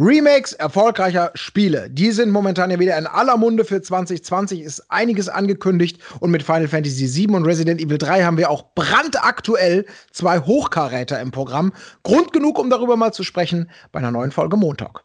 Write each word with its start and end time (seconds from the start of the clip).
Remakes 0.00 0.52
erfolgreicher 0.52 1.32
Spiele, 1.34 1.90
die 1.90 2.12
sind 2.12 2.30
momentan 2.30 2.70
ja 2.70 2.78
wieder 2.78 2.96
in 2.96 3.08
aller 3.08 3.36
Munde 3.36 3.64
für 3.64 3.82
2020, 3.82 4.60
ist 4.60 4.88
einiges 4.92 5.28
angekündigt 5.28 6.00
und 6.20 6.30
mit 6.30 6.44
Final 6.44 6.68
Fantasy 6.68 7.12
VII 7.12 7.34
und 7.34 7.44
Resident 7.44 7.80
Evil 7.80 7.98
3 7.98 8.22
haben 8.22 8.36
wir 8.36 8.48
auch 8.48 8.66
brandaktuell 8.76 9.86
zwei 10.12 10.38
Hochkaräter 10.38 11.20
im 11.20 11.32
Programm. 11.32 11.72
Grund 12.04 12.32
genug, 12.32 12.60
um 12.60 12.70
darüber 12.70 12.96
mal 12.96 13.12
zu 13.12 13.24
sprechen 13.24 13.70
bei 13.90 13.98
einer 13.98 14.12
neuen 14.12 14.30
Folge 14.30 14.56
Montag. 14.56 15.02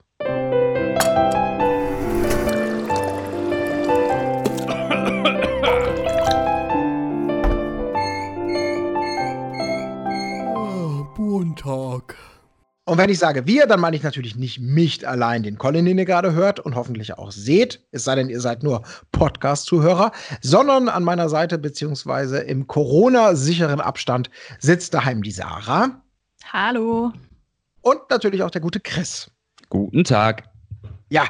Und 12.85 12.97
wenn 12.97 13.09
ich 13.09 13.17
sage 13.17 13.47
wir, 13.47 13.65
dann 13.65 13.79
meine 13.79 13.95
ich 13.95 14.03
natürlich 14.03 14.35
nicht 14.35 14.59
mich 14.59 15.07
allein, 15.07 15.43
den 15.43 15.57
Colin, 15.57 15.85
den 15.85 15.97
ihr 15.97 16.05
gerade 16.05 16.33
hört 16.33 16.59
und 16.59 16.75
hoffentlich 16.75 17.17
auch 17.17 17.31
seht, 17.31 17.81
es 17.91 18.03
sei 18.03 18.15
denn, 18.15 18.29
ihr 18.29 18.41
seid 18.41 18.61
nur 18.61 18.83
Podcast-Zuhörer, 19.13 20.11
sondern 20.41 20.89
an 20.89 21.05
meiner 21.05 21.29
Seite 21.29 21.57
beziehungsweise 21.57 22.39
im 22.39 22.67
Corona-sicheren 22.67 23.79
Abstand 23.79 24.29
sitzt 24.59 24.93
daheim 24.93 25.23
die 25.23 25.31
Sarah. 25.31 26.01
Hallo. 26.51 27.13
Und 27.81 28.01
natürlich 28.09 28.43
auch 28.43 28.51
der 28.51 28.61
gute 28.61 28.81
Chris. 28.81 29.31
Guten 29.69 30.03
Tag. 30.03 30.52
Ja, 31.13 31.27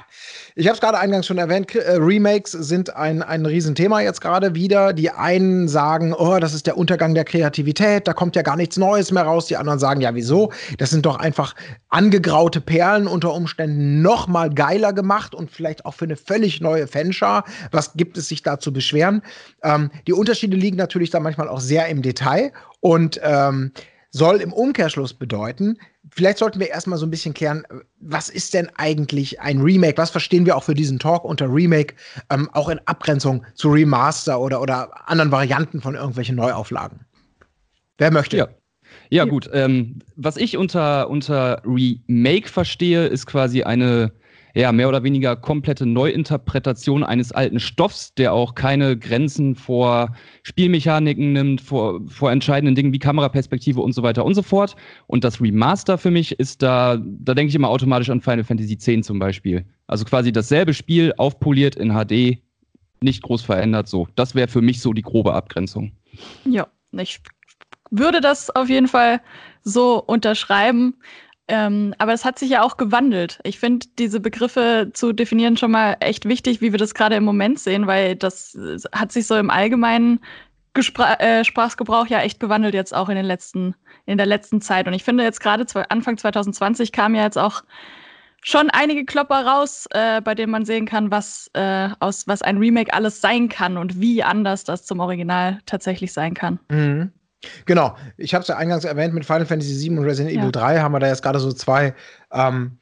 ich 0.56 0.68
habe 0.68 0.76
es 0.76 0.80
gerade 0.80 0.98
eingangs 0.98 1.28
schon 1.28 1.38
erwähnt, 1.38 1.76
äh, 1.76 1.98
Remakes 1.98 2.54
sind 2.54 2.96
ein, 2.96 3.22
ein 3.22 3.46
Riesenthema 3.46 4.00
jetzt 4.00 4.22
gerade 4.22 4.56
wieder. 4.56 4.94
Die 4.94 5.10
einen 5.10 5.68
sagen, 5.68 6.14
oh, 6.14 6.40
das 6.40 6.54
ist 6.54 6.68
der 6.68 6.78
Untergang 6.78 7.14
der 7.14 7.26
Kreativität, 7.26 8.08
da 8.08 8.14
kommt 8.14 8.38
ja 8.38 8.44
gar 8.44 8.56
nichts 8.56 8.78
Neues 8.78 9.12
mehr 9.12 9.24
raus. 9.24 9.48
Die 9.48 9.58
anderen 9.58 9.80
sagen, 9.80 10.00
ja, 10.00 10.16
wieso? 10.16 10.54
Das 10.78 10.90
sind 10.90 11.06
doch 11.06 11.18
einfach 11.18 11.54
angegraute 11.90 12.62
Perlen 12.62 13.08
unter 13.08 13.34
Umständen 13.34 14.02
noch 14.02 14.30
mal 14.30 14.50
geiler 14.50 14.94
gemacht 14.94 15.36
und 15.36 15.52
vielleicht 15.52 15.86
auch 15.86 15.96
für 15.96 16.06
eine 16.06 16.16
völlig 16.16 16.62
neue 16.62 16.88
Fanschar. 16.88 17.44
Was 17.72 17.92
gibt 17.96 18.18
es 18.18 18.30
sich 18.30 18.42
da 18.42 18.60
zu 18.60 18.72
beschweren? 18.72 19.22
Ähm, 19.64 19.92
die 20.08 20.14
Unterschiede 20.14 20.56
liegen 20.56 20.78
natürlich 20.78 21.10
da 21.10 21.20
manchmal 21.20 21.50
auch 21.50 21.60
sehr 21.60 21.90
im 21.90 22.02
Detail 22.02 22.54
und 22.80 23.20
ähm, 23.22 23.74
soll 24.12 24.38
im 24.38 24.54
Umkehrschluss 24.54 25.14
bedeuten, 25.14 25.78
vielleicht 26.12 26.38
sollten 26.38 26.60
wir 26.60 26.70
erstmal 26.70 26.98
so 26.98 27.06
ein 27.06 27.12
bisschen 27.12 27.34
klären, 27.34 27.64
was 28.00 28.30
ist 28.30 28.54
denn 28.54 28.70
eigentlich 28.76 29.40
ein 29.40 29.62
Remake? 29.62 29.98
Was 29.98 30.10
verstehen 30.10 30.46
wir 30.46 30.58
auch 30.58 30.64
für 30.64 30.74
diesen 30.74 31.00
Talk 31.00 31.24
unter 31.24 31.54
Remake, 31.54 31.96
ähm, 32.30 32.50
auch 32.54 32.70
in 32.70 32.80
Abgrenzung 32.86 33.46
zu 33.56 33.72
Remaster 33.72 34.40
oder, 34.40 34.62
oder 34.62 35.10
anderen 35.10 35.32
Varianten 35.32 35.82
von 35.82 35.96
irgendwelchen 35.96 36.36
Neuauflagen? 36.36 37.02
Wer 37.98 38.12
möchte? 38.12 38.38
Ja. 38.38 38.48
Ja, 39.10 39.26
gut. 39.26 39.50
Ähm, 39.54 40.00
was 40.16 40.38
ich 40.38 40.58
unter, 40.58 41.10
unter 41.10 41.62
Remake 41.66 42.48
verstehe, 42.48 43.08
ist 43.08 43.26
quasi 43.26 43.64
eine 43.64 44.12
ja, 44.56 44.72
mehr 44.72 44.88
oder 44.88 45.04
weniger 45.04 45.36
komplette 45.36 45.86
Neuinterpretation 45.86 47.04
eines 47.04 47.32
alten 47.32 47.60
Stoffs, 47.60 48.14
der 48.14 48.34
auch 48.34 48.54
keine 48.54 48.98
Grenzen 48.98 49.56
vor 49.56 50.16
Spielmechaniken 50.44 51.34
nimmt, 51.34 51.62
vor, 51.62 52.02
vor 52.08 52.32
entscheidenden 52.32 52.76
Dingen 52.76 52.94
wie 52.94 53.00
Kameraperspektive 53.00 53.82
und 53.82 53.94
so 53.94 54.04
weiter 54.04 54.24
und 54.24 54.36
so 54.36 54.44
fort. 54.44 54.76
Und 55.08 55.24
das 55.24 55.42
Remaster 55.42 55.98
für 55.98 56.12
mich 56.12 56.40
ist 56.40 56.62
da, 56.62 56.98
da 56.98 57.34
denke 57.34 57.50
ich 57.50 57.56
immer 57.56 57.70
automatisch 57.70 58.12
an 58.12 58.22
Final 58.22 58.44
Fantasy 58.44 58.74
X 58.74 59.08
zum 59.08 59.18
Beispiel. 59.18 59.66
Also 59.88 60.06
quasi 60.06 60.32
dasselbe 60.32 60.74
Spiel, 60.76 61.14
aufpoliert 61.18 61.76
in 61.76 61.92
HD, 61.92 62.38
nicht 63.02 63.24
groß 63.24 63.42
verändert, 63.42 63.88
so. 63.88 64.08
Das 64.16 64.36
wäre 64.36 64.48
für 64.48 64.62
mich 64.62 64.82
so 64.82 64.94
die 64.94 65.02
grobe 65.02 65.34
Abgrenzung. 65.34 65.92
Ja, 66.46 66.68
ich 66.92 67.20
würde 67.90 68.22
das 68.22 68.50
auf 68.52 68.70
jeden 68.70 68.88
Fall 68.88 69.20
so 69.64 70.02
unterschreiben. 70.04 70.96
Ähm, 71.48 71.94
aber 71.98 72.14
es 72.14 72.24
hat 72.24 72.40
sich 72.40 72.50
ja 72.50 72.64
auch 72.64 72.78
gewandelt. 72.78 73.40
Ich 73.44 73.60
finde, 73.60 73.86
diese 74.00 74.20
Begriffe 74.20 74.92
zu 74.94 75.12
definieren 75.12 75.58
schon 75.58 75.72
mal 75.72 75.98
echt 76.00 76.26
wichtig, 76.26 76.62
wie 76.62 76.72
wir 76.72 76.80
das 76.80 76.94
gerade 76.94 77.16
im 77.16 77.26
Moment 77.26 77.60
sehen, 77.60 77.86
weil 77.86 78.16
das 78.16 78.58
hat 78.94 79.12
sich 79.12 79.28
so 79.28 79.36
im 79.36 79.50
allgemeinen 79.50 80.20
Gespr 80.74 81.20
äh, 81.20 81.44
Sprachgebrauch 81.44 82.08
ja 82.08 82.22
echt 82.22 82.40
gewandelt 82.40 82.74
jetzt 82.74 82.96
auch 82.96 83.10
in 83.10 83.16
den 83.16 83.26
letzten, 83.26 83.76
in 84.06 84.18
der 84.18 84.26
letzten 84.26 84.62
Zeit. 84.62 84.88
Und 84.88 84.94
ich 84.94 85.04
finde 85.04 85.24
jetzt 85.24 85.42
gerade 85.42 85.66
Anfang 85.90 86.18
2020 86.18 86.92
kamen 86.92 87.16
ja 87.16 87.24
jetzt 87.24 87.38
auch 87.38 87.64
schon 88.42 88.70
einige 88.70 89.06
Klopper 89.06 89.46
raus, 89.46 89.88
äh, 89.92 90.22
bei 90.22 90.36
denen 90.36 90.52
man 90.52 90.66
sehen 90.66 90.86
kann, 90.86 91.12
was 91.12 91.50
äh, 91.54 91.90
aus 92.00 92.28
was 92.28 92.42
ein 92.42 92.58
Remake 92.58 92.94
alles 92.94 93.22
sein 93.22 93.50
kann 93.50 93.78
und 93.78 94.00
wie 94.00 94.24
anders 94.24 94.64
das 94.64 94.86
zum 94.86 95.00
Original 95.00 95.60
tatsächlich 95.66 96.14
sein 96.14 96.34
kann. 96.34 96.60
Mhm. 96.70 97.12
Genau, 97.66 97.96
ich 98.18 98.34
habe 98.34 98.42
es 98.42 98.48
ja 98.48 98.58
eingangs 98.58 98.86
erwähnt, 98.86 99.14
mit 99.14 99.26
Final 99.26 99.46
Fantasy 99.46 99.90
VII 99.90 99.98
und 100.00 100.06
Resident 100.06 100.36
ja. 100.36 100.42
Evil 100.42 100.52
3 100.52 100.80
haben 100.80 100.92
wir 100.92 101.00
da 101.00 101.08
jetzt 101.08 101.24
gerade 101.24 101.40
so 101.40 101.52
zwei, 101.52 101.94
ähm, 102.32 102.78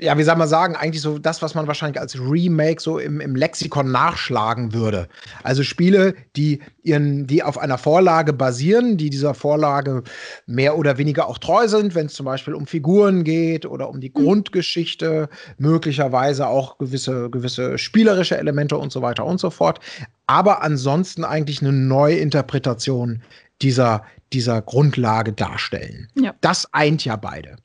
ja, 0.00 0.16
wie 0.16 0.22
soll 0.22 0.36
man 0.36 0.48
sagen, 0.48 0.76
eigentlich 0.76 1.02
so 1.02 1.18
das, 1.18 1.42
was 1.42 1.54
man 1.54 1.66
wahrscheinlich 1.66 2.00
als 2.00 2.18
Remake 2.18 2.80
so 2.80 2.98
im, 2.98 3.20
im 3.20 3.36
Lexikon 3.36 3.92
nachschlagen 3.92 4.72
würde. 4.72 5.08
Also 5.42 5.62
Spiele, 5.62 6.14
die, 6.36 6.60
ihren, 6.82 7.26
die 7.26 7.42
auf 7.42 7.58
einer 7.58 7.76
Vorlage 7.76 8.32
basieren, 8.32 8.96
die 8.96 9.10
dieser 9.10 9.34
Vorlage 9.34 10.02
mehr 10.46 10.78
oder 10.78 10.96
weniger 10.96 11.28
auch 11.28 11.36
treu 11.36 11.68
sind, 11.68 11.94
wenn 11.94 12.06
es 12.06 12.14
zum 12.14 12.24
Beispiel 12.24 12.54
um 12.54 12.66
Figuren 12.66 13.24
geht 13.24 13.66
oder 13.66 13.90
um 13.90 14.00
die 14.00 14.08
mhm. 14.08 14.24
Grundgeschichte, 14.24 15.28
möglicherweise 15.58 16.46
auch 16.46 16.78
gewisse, 16.78 17.28
gewisse 17.28 17.76
spielerische 17.76 18.38
Elemente 18.38 18.78
und 18.78 18.92
so 18.92 19.02
weiter 19.02 19.26
und 19.26 19.38
so 19.38 19.50
fort. 19.50 19.80
Aber 20.26 20.62
ansonsten 20.62 21.24
eigentlich 21.24 21.60
eine 21.60 21.72
Neuinterpretation 21.72 23.22
dieser, 23.62 24.04
dieser 24.32 24.62
Grundlage 24.62 25.32
darstellen. 25.32 26.08
Ja. 26.14 26.34
Das 26.40 26.72
eint 26.72 27.04
ja 27.04 27.16
beide. 27.16 27.56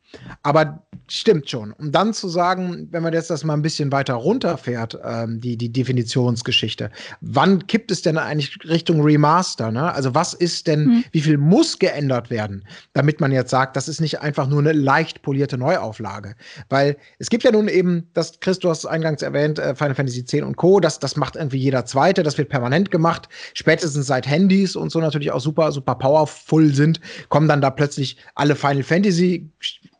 Aber 0.44 0.86
stimmt 1.08 1.50
schon. 1.50 1.72
Um 1.74 1.92
dann 1.92 2.14
zu 2.14 2.28
sagen, 2.28 2.88
wenn 2.92 3.04
man 3.04 3.14
jetzt 3.14 3.30
das 3.30 3.44
mal 3.44 3.54
ein 3.54 3.62
bisschen 3.62 3.92
weiter 3.92 4.16
runterfährt, 4.16 4.98
ähm, 5.04 5.40
die, 5.40 5.58
die 5.58 5.72
Definitionsgeschichte, 5.72 6.90
wann 7.22 7.68
kippt 7.68 7.92
es 7.92 8.02
denn 8.02 8.18
eigentlich 8.18 8.58
Richtung 8.68 9.02
Remaster? 9.02 9.72
Ne? 9.72 9.94
Also 9.94 10.16
was 10.16 10.34
ist 10.34 10.68
denn, 10.68 10.86
mhm. 10.86 11.04
wie 11.12 11.22
viel 11.22 11.38
muss 11.38 11.78
geändert 11.80 12.30
werden, 12.30 12.66
damit 12.94 13.22
man 13.22 13.32
jetzt 13.32 13.52
sagt, 13.52 13.76
das 13.76 13.88
ist 13.88 14.02
nicht 14.02 14.22
einfach 14.22 14.48
nur 14.48 14.60
eine 14.60 14.74
leicht 14.74 15.22
polierte 15.22 15.58
Neuauflage? 15.58 16.36
Weil 16.70 16.98
es 17.20 17.30
gibt 17.30 17.44
ja 17.44 17.52
nun 17.52 17.68
eben, 17.68 18.10
das 18.14 18.40
Chris, 18.40 18.60
du 18.60 18.70
hast 18.70 18.80
es 18.80 18.86
eingangs 18.86 19.22
erwähnt, 19.22 19.60
äh, 19.60 19.76
Final 19.76 19.96
Fantasy 19.96 20.22
X 20.22 20.34
und 20.34 20.58
Co., 20.58 20.80
das, 20.80 21.00
das 21.00 21.16
macht 21.16 21.36
irgendwie 21.36 21.58
jeder 21.58 21.86
Zweite, 21.86 22.24
das 22.24 22.38
wird 22.38 22.50
permanent 22.50 22.90
gemacht, 22.90 23.30
spätestens 23.54 24.08
seit 24.08 24.28
Handys 24.28 24.76
und 24.76 24.92
so 24.92 25.00
natürlich 25.00 25.32
auch 25.32 25.40
super, 25.40 25.72
super 25.72 25.96
powerful 25.96 26.74
sind, 26.74 27.00
kommen 27.30 27.48
dann 27.48 27.62
da 27.62 27.70
plötzlich 27.70 28.18
alle 28.34 28.56
Final 28.56 28.84
Fantasy 28.84 29.50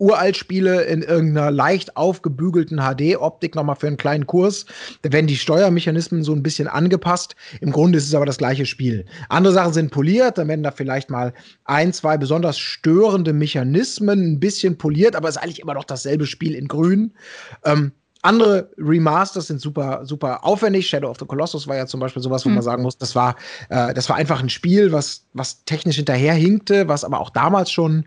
Uralt-Spiele 0.06 0.84
in 0.84 1.02
irgendeiner 1.02 1.52
leicht 1.52 1.98
aufgebügelten 1.98 2.80
HD-Optik 2.80 3.56
nochmal 3.56 3.76
für 3.76 3.88
einen 3.88 3.98
kleinen 3.98 4.28
Kurs. 4.28 4.66
Da 5.02 5.12
werden 5.12 5.28
die 5.28 5.36
Steuermechanismen 5.36 6.24
so 6.24 6.34
ein 6.34 6.44
bisschen 6.44 6.68
angepasst. 6.68 7.36
Im 7.62 7.72
Grunde 7.72 7.98
ist 7.98 8.08
es 8.08 8.16
aber 8.16 8.26
das 8.26 8.38
gleiche 8.38 8.66
Spiel. 8.66 9.06
Andere 9.30 9.54
Sachen 9.54 9.74
sind 9.74 9.92
poliert, 9.92 10.38
dann 10.38 10.48
werden 10.48 10.64
da 10.64 10.72
vielleicht 10.72 11.10
mal 11.10 11.34
ein, 11.66 11.92
zwei 11.92 12.18
besonders 12.18 12.60
störende 12.60 13.34
Mechanismen 13.34 14.34
ein 14.34 14.40
bisschen 14.40 14.78
poliert, 14.78 15.16
aber 15.16 15.28
es 15.28 15.36
ist 15.36 15.42
eigentlich 15.42 15.62
immer 15.62 15.74
noch 15.74 15.86
dasselbe 15.86 16.28
Spiel 16.28 16.54
in 16.54 16.68
Grün. 16.68 17.14
Ähm, 17.64 17.92
andere 18.26 18.72
Remasters 18.78 19.48
sind 19.48 19.62
super, 19.62 20.02
super 20.04 20.44
aufwendig. 20.44 20.88
Shadow 20.88 21.10
of 21.10 21.20
the 21.20 21.26
Colossus 21.26 21.68
war 21.68 21.76
ja 21.76 21.86
zum 21.86 22.00
Beispiel 22.00 22.24
sowas, 22.24 22.44
wo 22.44 22.50
mhm. 22.50 22.56
man 22.56 22.64
sagen 22.64 22.82
muss, 22.82 22.98
das 22.98 23.16
war, 23.16 23.36
äh, 23.70 23.94
das 23.94 24.10
war 24.10 24.16
einfach 24.16 24.42
ein 24.42 24.50
Spiel, 24.50 24.92
was, 24.92 25.26
was 25.34 25.64
technisch 25.66 25.98
hinterherhinkte, 25.98 26.88
was 26.88 27.04
aber 27.04 27.20
auch 27.20 27.30
damals 27.30 27.72
schon 27.72 28.06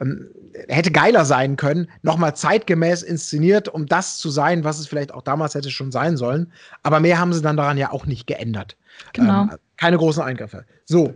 ähm, 0.00 0.28
hätte 0.68 0.90
geiler 0.90 1.24
sein 1.24 1.56
können, 1.56 1.88
nochmal 2.02 2.34
zeitgemäß 2.36 3.02
inszeniert, 3.02 3.68
um 3.68 3.86
das 3.86 4.18
zu 4.18 4.30
sein, 4.30 4.64
was 4.64 4.78
es 4.78 4.86
vielleicht 4.86 5.12
auch 5.12 5.22
damals 5.22 5.54
hätte 5.54 5.70
schon 5.70 5.92
sein 5.92 6.16
sollen. 6.16 6.52
Aber 6.82 7.00
mehr 7.00 7.18
haben 7.18 7.32
sie 7.32 7.42
dann 7.42 7.56
daran 7.56 7.78
ja 7.78 7.92
auch 7.92 8.06
nicht 8.06 8.26
geändert. 8.26 8.76
Genau. 9.12 9.42
Ähm, 9.42 9.50
keine 9.76 9.96
großen 9.96 10.22
Eingriffe. 10.22 10.64
So. 10.84 11.14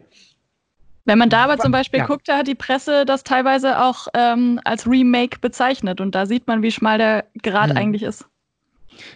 Wenn 1.05 1.19
man 1.19 1.31
da 1.31 1.45
aber 1.45 1.59
zum 1.59 1.73
Beispiel 1.73 2.01
ja. 2.01 2.07
guckt, 2.07 2.29
da 2.29 2.39
hat 2.39 2.47
die 2.47 2.55
Presse 2.55 3.05
das 3.05 3.25
teilweise 3.25 3.83
auch 3.83 4.07
ähm, 4.15 4.61
als 4.65 4.87
Remake 4.87 5.41
bezeichnet 5.41 6.01
und 6.01 6.15
da 6.15 6.27
sieht 6.27 6.47
man, 6.47 6.63
wie 6.63 6.71
schmal 6.71 6.99
der 6.99 7.25
Grad 7.43 7.71
hm. 7.71 7.77
eigentlich 7.77 8.05
ist. 8.05 8.27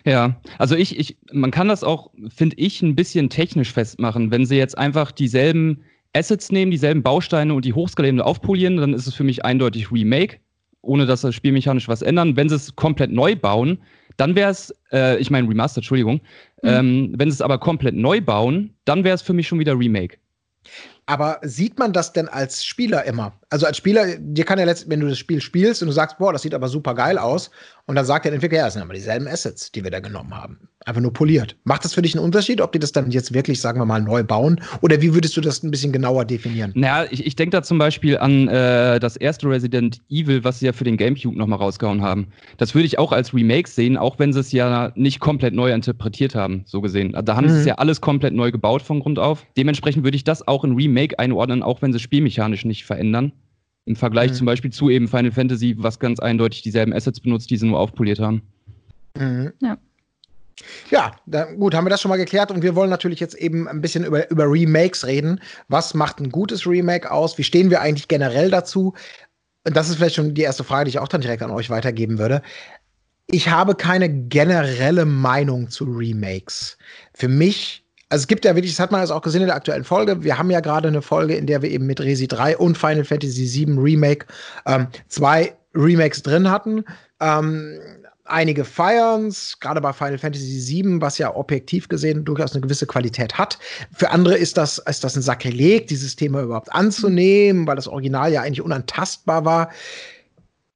Ja, 0.05 0.37
also 0.59 0.75
ich, 0.75 0.99
ich, 0.99 1.17
man 1.33 1.51
kann 1.51 1.69
das 1.69 1.85
auch, 1.85 2.11
finde 2.35 2.57
ich, 2.57 2.83
ein 2.83 2.97
bisschen 2.97 3.29
technisch 3.29 3.73
festmachen, 3.73 4.31
wenn 4.31 4.47
sie 4.47 4.57
jetzt 4.57 4.77
einfach 4.77 5.12
dieselben 5.12 5.85
Assets 6.17 6.51
nehmen, 6.51 6.71
dieselben 6.71 7.03
Bausteine 7.03 7.55
und 7.55 7.65
die 7.65 7.73
hochskalierende 7.73 8.25
aufpolieren, 8.25 8.79
dann 8.79 8.95
ist 8.95 9.07
es 9.07 9.15
für 9.15 9.25
mich 9.25 9.45
eindeutig 9.45 9.93
Remake, 9.93 10.39
ohne 10.81 11.07
dass 11.07 11.21
das 11.21 11.35
spielmechanisch 11.35 11.89
was 11.89 12.03
ändern. 12.03 12.37
Wenn 12.37 12.49
sie 12.49 12.57
es 12.57 12.75
komplett 12.75 13.13
neu 13.13 13.37
bauen, 13.37 13.79
dann 14.17 14.35
wäre 14.35 14.51
es, 14.51 14.75
äh, 14.93 15.19
ich 15.19 15.31
meine 15.31 15.49
Remaster, 15.49 15.79
Entschuldigung, 15.79 16.21
mhm. 16.63 16.69
ähm, 16.69 17.15
wenn 17.19 17.31
sie 17.31 17.35
es 17.35 17.43
aber 17.43 17.59
komplett 17.59 17.95
neu 17.95 18.21
bauen, 18.21 18.75
dann 18.87 19.05
wäre 19.05 19.15
es 19.15 19.23
für 19.23 19.35
mich 19.35 19.47
schon 19.47 19.59
wieder 19.59 19.79
Remake. 19.79 20.17
Aber 21.06 21.38
sieht 21.43 21.79
man 21.79 21.93
das 21.93 22.12
denn 22.12 22.29
als 22.29 22.64
Spieler 22.64 23.05
immer? 23.05 23.32
Also 23.49 23.64
als 23.64 23.76
Spieler, 23.76 24.17
dir 24.19 24.44
kann 24.44 24.58
ja 24.58 24.64
letztendlich, 24.64 24.99
wenn 24.99 25.00
du 25.00 25.08
das 25.08 25.19
Spiel 25.19 25.41
spielst 25.41 25.81
und 25.81 25.87
du 25.87 25.93
sagst, 25.93 26.19
boah, 26.19 26.32
das 26.32 26.43
sieht 26.43 26.53
aber 26.53 26.69
super 26.69 26.94
geil 26.94 27.17
aus, 27.17 27.50
und 27.88 27.94
dann 27.94 28.05
sagt 28.05 28.25
der 28.25 28.32
Entwickler, 28.32 28.58
ja, 28.58 28.64
das 28.64 28.75
sind 28.75 28.82
aber 28.82 28.94
dieselben 28.94 29.29
Assets, 29.29 29.70
die 29.70 29.85
wir 29.85 29.93
da 29.93 30.00
genommen 30.00 30.35
haben. 30.35 30.69
Einfach 30.85 31.00
nur 31.00 31.12
poliert. 31.12 31.56
Macht 31.64 31.85
das 31.85 31.94
für 31.94 32.03
dich 32.03 32.17
einen 32.17 32.25
Unterschied, 32.25 32.61
ob 32.61 32.73
die 32.73 32.81
das 32.81 32.91
dann 32.91 33.11
jetzt 33.12 33.32
wirklich, 33.32 33.61
sagen 33.61 33.81
wir 33.81 33.85
mal, 33.85 34.00
neu 34.00 34.25
bauen? 34.25 34.61
Oder 34.82 35.00
wie 35.00 35.14
würdest 35.14 35.37
du 35.37 35.41
das 35.41 35.62
ein 35.62 35.70
bisschen 35.70 35.93
genauer 35.93 36.25
definieren? 36.25 36.73
Naja, 36.75 37.06
ich, 37.11 37.25
ich 37.25 37.37
denke 37.37 37.56
da 37.56 37.62
zum 37.62 37.79
Beispiel 37.79 38.19
an 38.19 38.49
äh, 38.49 38.99
das 38.99 39.17
erste 39.17 39.49
Resident 39.49 40.00
Evil, 40.09 40.43
was 40.43 40.59
sie 40.59 40.67
ja 40.67 40.73
für 40.73 40.82
den 40.82 40.97
GameCube 40.97 41.37
nochmal 41.37 41.59
rausgehauen 41.59 42.02
haben. 42.02 42.29
Das 42.56 42.75
würde 42.75 42.87
ich 42.87 42.99
auch 42.99 43.12
als 43.12 43.32
Remake 43.32 43.69
sehen, 43.69 43.97
auch 43.97 44.19
wenn 44.19 44.32
sie 44.32 44.41
es 44.41 44.50
ja 44.50 44.93
nicht 44.97 45.20
komplett 45.20 45.55
neu 45.55 45.73
interpretiert 45.73 46.35
haben, 46.35 46.64
so 46.67 46.81
gesehen. 46.81 47.17
Da 47.25 47.37
haben 47.37 47.47
mhm. 47.47 47.50
sie 47.50 47.61
es 47.61 47.67
ja 47.67 47.76
alles 47.76 48.00
komplett 48.00 48.35
neu 48.35 48.50
gebaut 48.50 48.82
von 48.82 48.99
Grund 48.99 49.20
auf. 49.20 49.47
Dementsprechend 49.56 50.02
würde 50.02 50.17
ich 50.17 50.25
das 50.25 50.47
auch 50.47 50.64
in 50.64 50.75
Remake 50.75 50.96
einordnen, 51.19 51.63
auch 51.63 51.83
wenn 51.83 51.93
sie 51.93 52.01
spielmechanisch 52.01 52.65
nicht 52.65 52.85
verändern. 52.85 53.33
Im 53.85 53.97
Vergleich 53.97 54.33
mhm. 54.33 54.35
zum 54.35 54.47
Beispiel 54.47 54.73
zu 54.73 54.91
eben 54.91 55.07
Final 55.07 55.31
Fantasy, 55.31 55.77
was 55.79 56.01
ganz 56.01 56.19
eindeutig 56.19 56.63
dieselben 56.63 56.93
Assets 56.93 57.21
benutzt, 57.21 57.51
die 57.51 57.57
sie 57.57 57.67
nur 57.67 57.79
aufpoliert 57.79 58.19
haben. 58.19 58.43
Mhm. 59.17 59.53
Ja. 59.61 59.79
Ja, 60.91 61.13
da, 61.27 61.45
gut, 61.45 61.75
haben 61.75 61.85
wir 61.85 61.91
das 61.91 62.01
schon 62.01 62.09
mal 62.09 62.17
geklärt 62.17 62.51
und 62.51 62.63
wir 62.63 62.75
wollen 62.75 62.89
natürlich 62.89 63.21
jetzt 63.21 63.35
eben 63.35 63.69
ein 63.69 63.83
bisschen 63.83 64.05
über, 64.05 64.31
über 64.31 64.51
Remakes 64.51 65.07
reden. 65.07 65.41
Was 65.69 65.93
macht 65.93 66.19
ein 66.19 66.31
gutes 66.31 66.67
Remake 66.67 67.11
aus? 67.11 67.37
Wie 67.37 67.45
stehen 67.45 67.71
wir 67.71 67.83
eigentlich 67.83 68.09
generell 68.09 68.51
dazu? 68.51 68.95
Und 69.65 69.77
das 69.77 69.89
ist 69.89 69.97
vielleicht 69.97 70.15
schon 70.15 70.35
die 70.35 70.43
erste 70.43 70.65
Frage, 70.65 70.85
die 70.85 70.91
ich 70.91 70.99
auch 70.99 71.09
dann 71.09 71.21
direkt 71.21 71.43
an 71.43 71.51
euch 71.51 71.71
weitergeben 71.71 72.19
würde. 72.19 72.41
Ich 73.27 73.51
habe 73.51 73.75
keine 73.75 74.09
generelle 74.09 75.05
Meinung 75.05 75.69
zu 75.69 75.85
Remakes. 75.85 76.79
Für 77.13 77.29
mich, 77.29 77.85
also 78.08 78.23
es 78.23 78.26
gibt 78.29 78.44
ja 78.44 78.55
wirklich, 78.55 78.73
das 78.73 78.81
hat 78.81 78.93
man 78.93 79.00
also 79.00 79.14
auch 79.14 79.23
gesehen 79.23 79.43
in 79.43 79.49
der 79.49 79.56
aktuellen 79.56 79.85
Folge. 79.85 80.23
Wir 80.23 80.38
haben 80.38 80.50
ja 80.50 80.61
gerade 80.61 80.88
eine 80.88 81.03
Folge, 81.03 81.35
in 81.35 81.47
der 81.47 81.62
wir 81.62 81.70
eben 81.70 81.87
mit 81.87 82.00
Resi 82.00 82.29
3 82.29 82.56
und 82.56 82.79
Final 82.79 83.05
Fantasy 83.05 83.47
7 83.47 83.79
Remake 83.79 84.26
ähm, 84.67 84.87
zwei 85.08 85.55
Remakes 85.75 86.23
drin 86.23 86.49
hatten. 86.49 86.85
Ähm, 87.20 87.81
Einige 88.29 88.64
feiern 88.64 89.29
es, 89.29 89.58
gerade 89.61 89.81
bei 89.81 89.93
Final 89.93 90.19
Fantasy 90.19 90.82
VII, 90.82 91.00
was 91.00 91.19
ja 91.19 91.35
objektiv 91.35 91.88
gesehen 91.88 92.25
durchaus 92.25 92.53
eine 92.53 92.61
gewisse 92.61 92.87
Qualität 92.87 93.38
hat. 93.38 93.58
Für 93.93 94.11
andere 94.11 94.37
ist 94.37 94.56
das, 94.56 94.79
ist 94.79 95.05
das 95.05 95.17
ein 95.17 95.23
Sakrileg, 95.23 95.87
dieses 95.87 96.17
Thema 96.17 96.43
überhaupt 96.43 96.73
anzunehmen, 96.73 97.67
weil 97.67 97.76
das 97.76 97.87
Original 97.87 98.32
ja 98.32 98.43
eigentlich 98.43 98.62
unantastbar 98.62 99.44
war. 99.44 99.70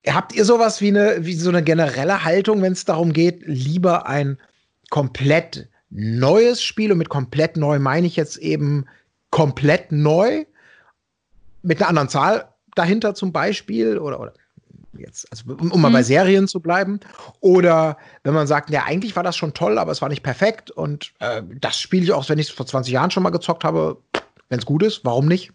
Habt 0.06 0.34
ihr 0.34 0.44
sowas 0.44 0.80
wie 0.80 0.88
eine, 0.88 1.16
wie 1.20 1.34
so 1.34 1.50
eine 1.50 1.62
generelle 1.62 2.24
Haltung, 2.24 2.62
wenn 2.62 2.72
es 2.72 2.84
darum 2.84 3.12
geht, 3.12 3.42
lieber 3.44 4.06
ein 4.06 4.38
komplett 4.90 5.68
neues 5.90 6.62
Spiel 6.62 6.92
und 6.92 6.98
mit 6.98 7.08
komplett 7.08 7.56
neu 7.56 7.78
meine 7.78 8.06
ich 8.06 8.16
jetzt 8.16 8.36
eben 8.38 8.86
komplett 9.30 9.92
neu 9.92 10.44
mit 11.62 11.80
einer 11.80 11.88
anderen 11.88 12.08
Zahl 12.08 12.48
dahinter 12.74 13.14
zum 13.14 13.32
Beispiel 13.32 13.98
oder, 13.98 14.20
oder 14.20 14.32
jetzt, 14.96 15.30
also 15.30 15.52
um, 15.52 15.70
um 15.72 15.80
mal 15.80 15.90
bei 15.90 16.00
mhm. 16.00 16.04
Serien 16.04 16.48
zu 16.48 16.60
bleiben. 16.60 17.00
Oder 17.40 17.96
wenn 18.22 18.34
man 18.34 18.46
sagt, 18.46 18.70
ja, 18.70 18.84
eigentlich 18.84 19.16
war 19.16 19.22
das 19.22 19.36
schon 19.36 19.54
toll, 19.54 19.78
aber 19.78 19.92
es 19.92 20.02
war 20.02 20.08
nicht 20.08 20.22
perfekt 20.22 20.70
und 20.70 21.12
äh, 21.18 21.42
das 21.60 21.78
spiele 21.78 22.04
ich 22.04 22.12
auch, 22.12 22.28
wenn 22.28 22.38
ich 22.38 22.48
es 22.48 22.54
vor 22.54 22.66
20 22.66 22.92
Jahren 22.92 23.10
schon 23.10 23.22
mal 23.22 23.30
gezockt 23.30 23.64
habe, 23.64 23.98
wenn 24.48 24.58
es 24.58 24.66
gut 24.66 24.82
ist, 24.82 25.04
warum 25.04 25.26
nicht? 25.26 25.52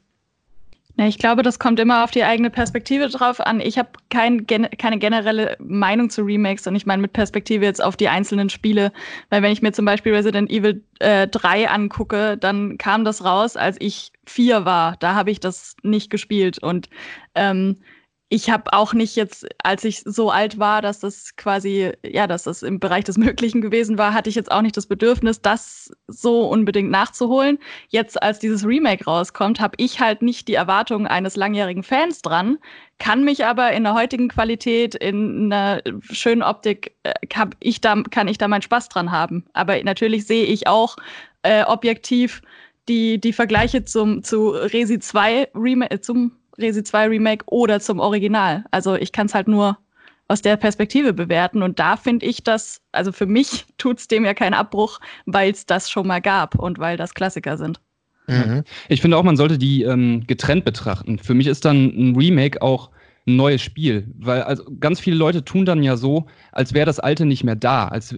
Ja, 0.97 1.07
ich 1.07 1.17
glaube, 1.17 1.43
das 1.43 1.59
kommt 1.59 1.79
immer 1.81 2.05
auf 2.05 2.11
die 2.11 2.23
eigene 2.23 2.49
Perspektive 2.49 3.09
drauf 3.09 3.41
an. 3.41 3.59
Ich 3.59 3.77
habe 3.77 3.89
kein, 4.09 4.47
keine 4.47 4.97
generelle 4.97 5.57
Meinung 5.59 6.09
zu 6.09 6.21
Remakes 6.21 6.65
und 6.67 6.75
ich 6.75 6.85
meine 6.85 7.01
mit 7.01 7.11
Perspektive 7.11 7.65
jetzt 7.65 7.83
auf 7.83 7.97
die 7.97 8.07
einzelnen 8.07 8.49
Spiele, 8.49 8.93
weil 9.29 9.41
wenn 9.41 9.51
ich 9.51 9.61
mir 9.61 9.73
zum 9.73 9.83
Beispiel 9.83 10.13
Resident 10.13 10.49
Evil 10.49 10.83
äh, 10.99 11.27
3 11.27 11.69
angucke, 11.69 12.37
dann 12.37 12.77
kam 12.77 13.03
das 13.03 13.25
raus, 13.25 13.57
als 13.57 13.75
ich 13.81 14.13
vier 14.25 14.63
war. 14.63 14.95
Da 14.99 15.15
habe 15.15 15.31
ich 15.31 15.41
das 15.41 15.75
nicht 15.83 16.09
gespielt 16.09 16.59
und 16.59 16.89
ähm, 17.35 17.81
ich 18.29 18.49
habe 18.49 18.73
auch 18.73 18.93
nicht 18.93 19.15
jetzt, 19.15 19.45
als 19.63 19.83
ich 19.83 20.01
so 20.03 20.31
alt 20.31 20.57
war, 20.57 20.81
dass 20.81 20.99
das 20.99 21.35
quasi, 21.35 21.91
ja, 22.03 22.25
dass 22.25 22.43
das 22.43 22.63
im 22.63 22.79
Bereich 22.79 23.03
des 23.03 23.17
Möglichen 23.19 23.61
gewesen 23.61 23.99
war, 23.99 24.13
hatte 24.13 24.29
ich 24.29 24.35
jetzt 24.35 24.51
auch 24.51 24.63
nicht 24.63 24.75
das 24.75 24.87
Bedürfnis, 24.87 25.41
das 25.41 25.91
so 26.07 26.47
unbedingt 26.47 26.89
nachzuholen. 26.89 27.59
Jetzt, 27.89 28.21
als 28.21 28.39
dieses 28.39 28.65
Remake 28.65 29.05
rauskommt, 29.05 29.59
habe 29.59 29.75
ich 29.77 29.99
halt 29.99 30.23
nicht 30.23 30.47
die 30.47 30.55
Erwartungen 30.55 31.05
eines 31.05 31.35
langjährigen 31.35 31.83
Fans 31.83 32.23
dran, 32.23 32.57
kann 32.97 33.23
mich 33.23 33.45
aber 33.45 33.73
in 33.73 33.83
der 33.83 33.93
heutigen 33.93 34.29
Qualität, 34.29 34.95
in 34.95 35.53
einer 35.53 35.81
schönen 36.01 36.41
Optik, 36.41 36.95
äh, 37.03 37.13
kann 37.27 37.51
ich 37.59 37.79
da, 37.79 38.01
kann 38.09 38.27
ich 38.27 38.39
da 38.39 38.47
meinen 38.47 38.63
Spaß 38.63 38.89
dran 38.89 39.11
haben. 39.11 39.45
Aber 39.53 39.81
natürlich 39.83 40.25
sehe 40.25 40.45
ich 40.45 40.67
auch 40.67 40.97
äh, 41.43 41.63
objektiv 41.63 42.41
die, 42.87 43.19
die 43.19 43.33
Vergleiche 43.33 43.85
zum, 43.85 44.23
zu 44.23 44.49
Resi 44.49 44.99
2 44.99 45.49
Remake, 45.53 45.95
äh, 45.95 46.01
zum 46.01 46.31
Resi 46.57 46.83
2 46.83 47.07
Remake 47.07 47.45
oder 47.47 47.79
zum 47.79 47.99
Original. 47.99 48.65
Also 48.71 48.95
ich 48.95 49.11
kann 49.11 49.27
es 49.27 49.33
halt 49.33 49.47
nur 49.47 49.77
aus 50.27 50.41
der 50.41 50.57
Perspektive 50.57 51.13
bewerten. 51.13 51.61
Und 51.61 51.79
da 51.79 51.97
finde 51.97 52.25
ich 52.25 52.43
das, 52.43 52.81
also 52.91 53.11
für 53.11 53.25
mich 53.25 53.65
tut 53.77 53.99
es 53.99 54.07
dem 54.07 54.25
ja 54.25 54.33
keinen 54.33 54.53
Abbruch, 54.53 54.99
weil 55.25 55.51
es 55.51 55.65
das 55.65 55.89
schon 55.89 56.07
mal 56.07 56.21
gab 56.21 56.55
und 56.55 56.79
weil 56.79 56.97
das 56.97 57.13
Klassiker 57.13 57.57
sind. 57.57 57.79
Mhm. 58.27 58.63
Ich 58.89 59.01
finde 59.01 59.17
auch, 59.17 59.23
man 59.23 59.37
sollte 59.37 59.57
die 59.57 59.83
ähm, 59.83 60.25
getrennt 60.25 60.65
betrachten. 60.65 61.19
Für 61.19 61.35
mich 61.35 61.45
ist 61.47 61.63
dann 61.63 61.85
ein 61.95 62.15
Remake 62.15 62.61
auch 62.61 62.89
ein 63.27 63.35
neues 63.35 63.61
Spiel. 63.61 64.07
Weil 64.17 64.43
also 64.43 64.63
ganz 64.79 64.99
viele 64.99 65.15
Leute 65.15 65.43
tun 65.43 65.65
dann 65.65 65.81
ja 65.83 65.97
so, 65.97 66.27
als 66.51 66.73
wäre 66.73 66.85
das 66.85 66.99
Alte 66.99 67.25
nicht 67.25 67.43
mehr 67.43 67.55
da, 67.55 67.87
als 67.87 68.15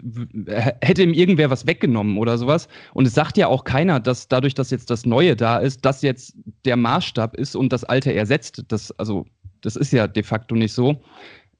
hätte 0.81 1.04
ihm 1.04 1.13
irgendwer 1.13 1.50
was 1.50 1.65
weggenommen 1.65 2.18
oder 2.18 2.38
sowas. 2.38 2.68
Und 2.94 3.07
es 3.07 3.13
sagt 3.13 3.38
ja 3.38 3.48
auch 3.48 3.63
keiner, 3.63 4.00
dass 4.00 4.27
dadurch, 4.27 4.54
dass 4.54 4.71
jetzt 4.71 4.89
das 4.89 5.06
Neue 5.06 5.36
da 5.36 5.57
ist, 5.57 5.86
das 5.86 6.01
jetzt 6.01 6.36
der 6.65 6.75
Maßstab 6.75 7.36
ist 7.36 7.56
und 7.56 7.71
das 7.71 7.83
Alte 7.83 8.13
ersetzt. 8.13 8.63
Das, 8.68 8.92
also, 9.00 9.25
das 9.62 9.75
ist 9.75 9.94
ja 9.94 10.07
de 10.07 10.24
facto 10.24 10.56
nicht 10.56 10.74
so. 10.74 11.01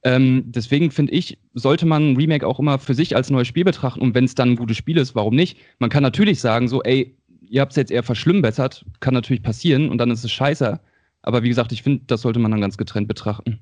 Ähm, 0.04 0.44
deswegen 0.46 0.90
finde 0.90 1.12
ich, 1.12 1.38
sollte 1.54 1.86
man 1.86 2.12
ein 2.12 2.16
Remake 2.16 2.46
auch 2.46 2.60
immer 2.60 2.78
für 2.78 2.94
sich 2.94 3.16
als 3.16 3.30
neues 3.30 3.48
Spiel 3.48 3.64
betrachten. 3.64 4.00
Und 4.00 4.14
wenn 4.14 4.24
es 4.24 4.34
dann 4.34 4.50
ein 4.50 4.56
gutes 4.56 4.76
Spiel 4.76 4.96
ist, 4.98 5.14
warum 5.14 5.34
nicht? 5.34 5.58
Man 5.78 5.90
kann 5.90 6.02
natürlich 6.02 6.40
sagen, 6.40 6.68
so, 6.68 6.82
ey, 6.82 7.16
ihr 7.48 7.60
habt 7.60 7.72
es 7.72 7.76
jetzt 7.76 7.90
eher 7.90 8.02
verschlimmbessert, 8.02 8.84
kann 9.00 9.14
natürlich 9.14 9.42
passieren 9.42 9.88
und 9.88 9.98
dann 9.98 10.10
ist 10.10 10.24
es 10.24 10.30
scheiße. 10.30 10.78
Aber 11.28 11.42
wie 11.42 11.50
gesagt, 11.50 11.72
ich 11.72 11.82
finde, 11.82 12.04
das 12.06 12.22
sollte 12.22 12.38
man 12.38 12.50
dann 12.50 12.62
ganz 12.62 12.78
getrennt 12.78 13.06
betrachten. 13.06 13.60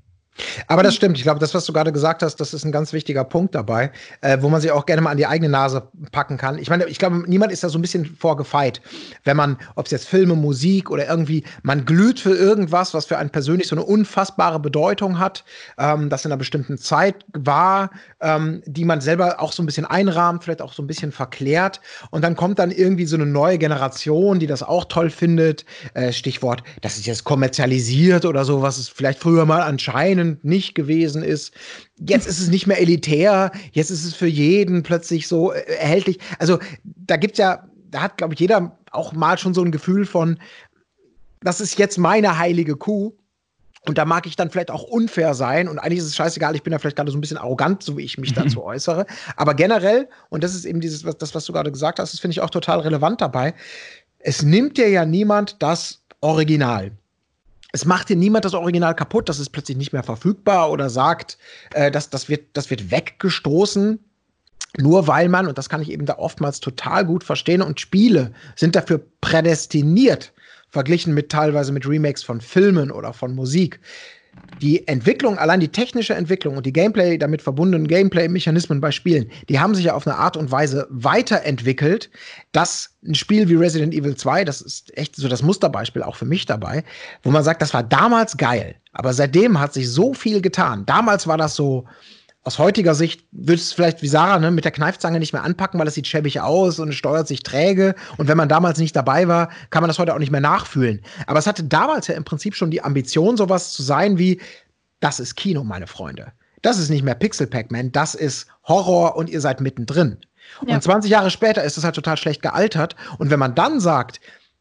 Aber 0.66 0.82
das 0.82 0.94
stimmt. 0.94 1.16
Ich 1.16 1.22
glaube, 1.22 1.40
das, 1.40 1.54
was 1.54 1.64
du 1.64 1.72
gerade 1.72 1.92
gesagt 1.92 2.22
hast, 2.22 2.36
das 2.36 2.54
ist 2.54 2.64
ein 2.64 2.72
ganz 2.72 2.92
wichtiger 2.92 3.24
Punkt 3.24 3.54
dabei, 3.54 3.90
äh, 4.20 4.38
wo 4.40 4.48
man 4.48 4.60
sich 4.60 4.70
auch 4.70 4.86
gerne 4.86 5.02
mal 5.02 5.10
an 5.10 5.16
die 5.16 5.26
eigene 5.26 5.48
Nase 5.48 5.88
packen 6.12 6.36
kann. 6.36 6.58
Ich 6.58 6.68
meine, 6.70 6.86
ich 6.86 6.98
glaube, 6.98 7.24
niemand 7.26 7.52
ist 7.52 7.64
da 7.64 7.68
so 7.68 7.78
ein 7.78 7.82
bisschen 7.82 8.04
vorgefeit, 8.04 8.80
wenn 9.24 9.36
man, 9.36 9.58
ob 9.74 9.86
es 9.86 9.92
jetzt 9.92 10.08
Filme, 10.08 10.34
Musik 10.34 10.90
oder 10.90 11.08
irgendwie, 11.08 11.44
man 11.62 11.84
glüht 11.84 12.20
für 12.20 12.34
irgendwas, 12.34 12.94
was 12.94 13.06
für 13.06 13.18
einen 13.18 13.30
persönlich 13.30 13.68
so 13.68 13.76
eine 13.76 13.84
unfassbare 13.84 14.60
Bedeutung 14.60 15.18
hat, 15.18 15.44
ähm, 15.78 16.10
das 16.10 16.24
in 16.24 16.32
einer 16.32 16.38
bestimmten 16.38 16.78
Zeit 16.78 17.24
war, 17.32 17.90
ähm, 18.20 18.62
die 18.66 18.84
man 18.84 19.00
selber 19.00 19.40
auch 19.40 19.52
so 19.52 19.62
ein 19.62 19.66
bisschen 19.66 19.86
einrahmt, 19.86 20.44
vielleicht 20.44 20.62
auch 20.62 20.72
so 20.72 20.82
ein 20.82 20.86
bisschen 20.86 21.12
verklärt. 21.12 21.80
Und 22.10 22.22
dann 22.22 22.36
kommt 22.36 22.58
dann 22.58 22.70
irgendwie 22.70 23.06
so 23.06 23.16
eine 23.16 23.26
neue 23.26 23.58
Generation, 23.58 24.38
die 24.38 24.46
das 24.46 24.62
auch 24.62 24.84
toll 24.84 25.10
findet. 25.10 25.64
Äh, 25.94 26.12
Stichwort, 26.12 26.62
das 26.82 26.96
ist 26.96 27.06
jetzt 27.06 27.24
kommerzialisiert 27.24 28.24
oder 28.24 28.44
so, 28.44 28.62
was 28.62 28.78
es 28.78 28.88
vielleicht 28.88 29.20
früher 29.20 29.46
mal 29.46 29.62
anscheinend 29.62 30.25
anscheinend 30.26 30.44
nicht 30.44 30.74
gewesen 30.74 31.22
ist. 31.22 31.52
Jetzt 31.98 32.26
ist 32.26 32.40
es 32.40 32.48
nicht 32.48 32.66
mehr 32.66 32.80
elitär, 32.80 33.52
jetzt 33.72 33.90
ist 33.90 34.04
es 34.04 34.14
für 34.14 34.26
jeden 34.26 34.82
plötzlich 34.82 35.28
so 35.28 35.52
äh, 35.52 35.60
erhältlich. 35.78 36.18
Also 36.38 36.58
da 36.84 37.16
gibt 37.16 37.34
es 37.34 37.38
ja, 37.38 37.66
da 37.90 38.02
hat, 38.02 38.18
glaube 38.18 38.34
ich, 38.34 38.40
jeder 38.40 38.78
auch 38.90 39.12
mal 39.12 39.38
schon 39.38 39.54
so 39.54 39.62
ein 39.62 39.72
Gefühl 39.72 40.06
von, 40.06 40.38
das 41.40 41.60
ist 41.60 41.78
jetzt 41.78 41.98
meine 41.98 42.38
heilige 42.38 42.76
Kuh. 42.76 43.12
Und 43.88 43.98
da 43.98 44.04
mag 44.04 44.26
ich 44.26 44.34
dann 44.34 44.50
vielleicht 44.50 44.72
auch 44.72 44.82
unfair 44.82 45.32
sein. 45.34 45.68
Und 45.68 45.78
eigentlich 45.78 46.00
ist 46.00 46.06
es 46.06 46.16
scheißegal, 46.16 46.56
ich 46.56 46.64
bin 46.64 46.72
da 46.72 46.78
vielleicht 46.80 46.96
gerade 46.96 47.12
so 47.12 47.16
ein 47.16 47.20
bisschen 47.20 47.36
arrogant, 47.36 47.84
so 47.84 47.96
wie 47.96 48.02
ich 48.02 48.18
mich 48.18 48.32
dazu 48.32 48.64
äußere. 48.64 49.06
Aber 49.36 49.54
generell, 49.54 50.08
und 50.28 50.42
das 50.42 50.56
ist 50.56 50.64
eben 50.64 50.80
dieses, 50.80 51.04
was, 51.04 51.18
das, 51.18 51.36
was 51.36 51.44
du 51.44 51.52
gerade 51.52 51.70
gesagt 51.70 52.00
hast, 52.00 52.12
das 52.12 52.18
finde 52.18 52.32
ich 52.32 52.40
auch 52.40 52.50
total 52.50 52.80
relevant 52.80 53.20
dabei. 53.20 53.54
Es 54.18 54.42
nimmt 54.42 54.76
dir 54.76 54.88
ja 54.88 55.04
niemand 55.04 55.62
das 55.62 56.02
Original 56.20 56.90
es 57.72 57.84
macht 57.84 58.08
dir 58.08 58.16
niemand 58.16 58.44
das 58.44 58.54
Original 58.54 58.94
kaputt, 58.94 59.28
das 59.28 59.38
ist 59.38 59.50
plötzlich 59.50 59.76
nicht 59.76 59.92
mehr 59.92 60.02
verfügbar 60.02 60.70
oder 60.70 60.88
sagt, 60.88 61.38
äh, 61.74 61.90
dass 61.90 62.10
das 62.10 62.28
wird, 62.28 62.46
das 62.54 62.70
wird 62.70 62.90
weggestoßen. 62.90 63.98
Nur 64.78 65.06
weil 65.06 65.28
man, 65.28 65.46
und 65.46 65.56
das 65.56 65.68
kann 65.68 65.80
ich 65.80 65.90
eben 65.90 66.06
da 66.06 66.18
oftmals 66.18 66.60
total 66.60 67.06
gut 67.06 67.24
verstehen, 67.24 67.62
und 67.62 67.80
Spiele 67.80 68.32
sind 68.56 68.76
dafür 68.76 69.00
prädestiniert, 69.20 70.32
verglichen 70.68 71.14
mit 71.14 71.30
teilweise 71.30 71.72
mit 71.72 71.88
Remakes 71.88 72.22
von 72.22 72.40
Filmen 72.40 72.90
oder 72.90 73.14
von 73.14 73.34
Musik, 73.34 73.80
die 74.60 74.86
Entwicklung, 74.88 75.38
allein 75.38 75.60
die 75.60 75.68
technische 75.68 76.14
Entwicklung 76.14 76.56
und 76.56 76.66
die 76.66 76.72
Gameplay, 76.72 77.18
damit 77.18 77.42
verbundenen 77.42 77.86
Gameplay-Mechanismen 77.86 78.80
bei 78.80 78.90
Spielen, 78.90 79.30
die 79.48 79.60
haben 79.60 79.74
sich 79.74 79.84
ja 79.84 79.94
auf 79.94 80.06
eine 80.06 80.16
Art 80.16 80.36
und 80.36 80.50
Weise 80.50 80.86
weiterentwickelt, 80.90 82.10
dass 82.52 82.90
ein 83.06 83.14
Spiel 83.14 83.48
wie 83.48 83.54
Resident 83.54 83.94
Evil 83.94 84.16
2, 84.16 84.44
das 84.44 84.60
ist 84.60 84.96
echt 84.96 85.16
so 85.16 85.28
das 85.28 85.42
Musterbeispiel 85.42 86.02
auch 86.02 86.16
für 86.16 86.24
mich 86.24 86.46
dabei, 86.46 86.84
wo 87.22 87.30
man 87.30 87.44
sagt, 87.44 87.60
das 87.62 87.74
war 87.74 87.82
damals 87.82 88.36
geil, 88.36 88.76
aber 88.92 89.12
seitdem 89.12 89.60
hat 89.60 89.74
sich 89.74 89.90
so 89.90 90.14
viel 90.14 90.40
getan. 90.40 90.86
Damals 90.86 91.26
war 91.26 91.36
das 91.36 91.54
so, 91.54 91.84
aus 92.46 92.60
heutiger 92.60 92.94
Sicht 92.94 93.26
würdest 93.32 93.66
du 93.66 93.70
es 93.70 93.72
vielleicht 93.72 94.02
wie 94.02 94.08
Sarah 94.08 94.38
ne, 94.38 94.52
mit 94.52 94.64
der 94.64 94.70
Kneifzange 94.70 95.18
nicht 95.18 95.32
mehr 95.32 95.42
anpacken, 95.42 95.80
weil 95.80 95.88
es 95.88 95.94
sieht 95.94 96.06
schäbig 96.06 96.40
aus 96.40 96.78
und 96.78 96.90
es 96.90 96.94
steuert 96.94 97.26
sich 97.26 97.42
träge. 97.42 97.96
Und 98.18 98.28
wenn 98.28 98.36
man 98.36 98.48
damals 98.48 98.78
nicht 98.78 98.94
dabei 98.94 99.26
war, 99.26 99.50
kann 99.70 99.82
man 99.82 99.88
das 99.88 99.98
heute 99.98 100.14
auch 100.14 100.20
nicht 100.20 100.30
mehr 100.30 100.40
nachfühlen. 100.40 101.02
Aber 101.26 101.40
es 101.40 101.48
hatte 101.48 101.64
damals 101.64 102.06
ja 102.06 102.14
im 102.14 102.22
Prinzip 102.22 102.54
schon 102.54 102.70
die 102.70 102.84
Ambition, 102.84 103.36
sowas 103.36 103.72
zu 103.72 103.82
sein 103.82 104.16
wie, 104.16 104.40
das 105.00 105.18
ist 105.18 105.34
Kino, 105.34 105.64
meine 105.64 105.88
Freunde. 105.88 106.32
Das 106.62 106.78
ist 106.78 106.88
nicht 106.88 107.02
mehr 107.02 107.16
Pixel 107.16 107.48
Pac-Man, 107.48 107.90
das 107.90 108.14
ist 108.14 108.46
Horror 108.62 109.16
und 109.16 109.28
ihr 109.28 109.40
seid 109.40 109.60
mittendrin. 109.60 110.18
Ja. 110.68 110.76
Und 110.76 110.82
20 110.84 111.10
Jahre 111.10 111.30
später 111.30 111.64
ist 111.64 111.76
es 111.76 111.82
halt 111.82 111.96
total 111.96 112.16
schlecht 112.16 112.42
gealtert. 112.42 112.94
Und 113.18 113.30
wenn 113.30 113.40
man 113.40 113.56
dann 113.56 113.80
sagt, 113.80 114.20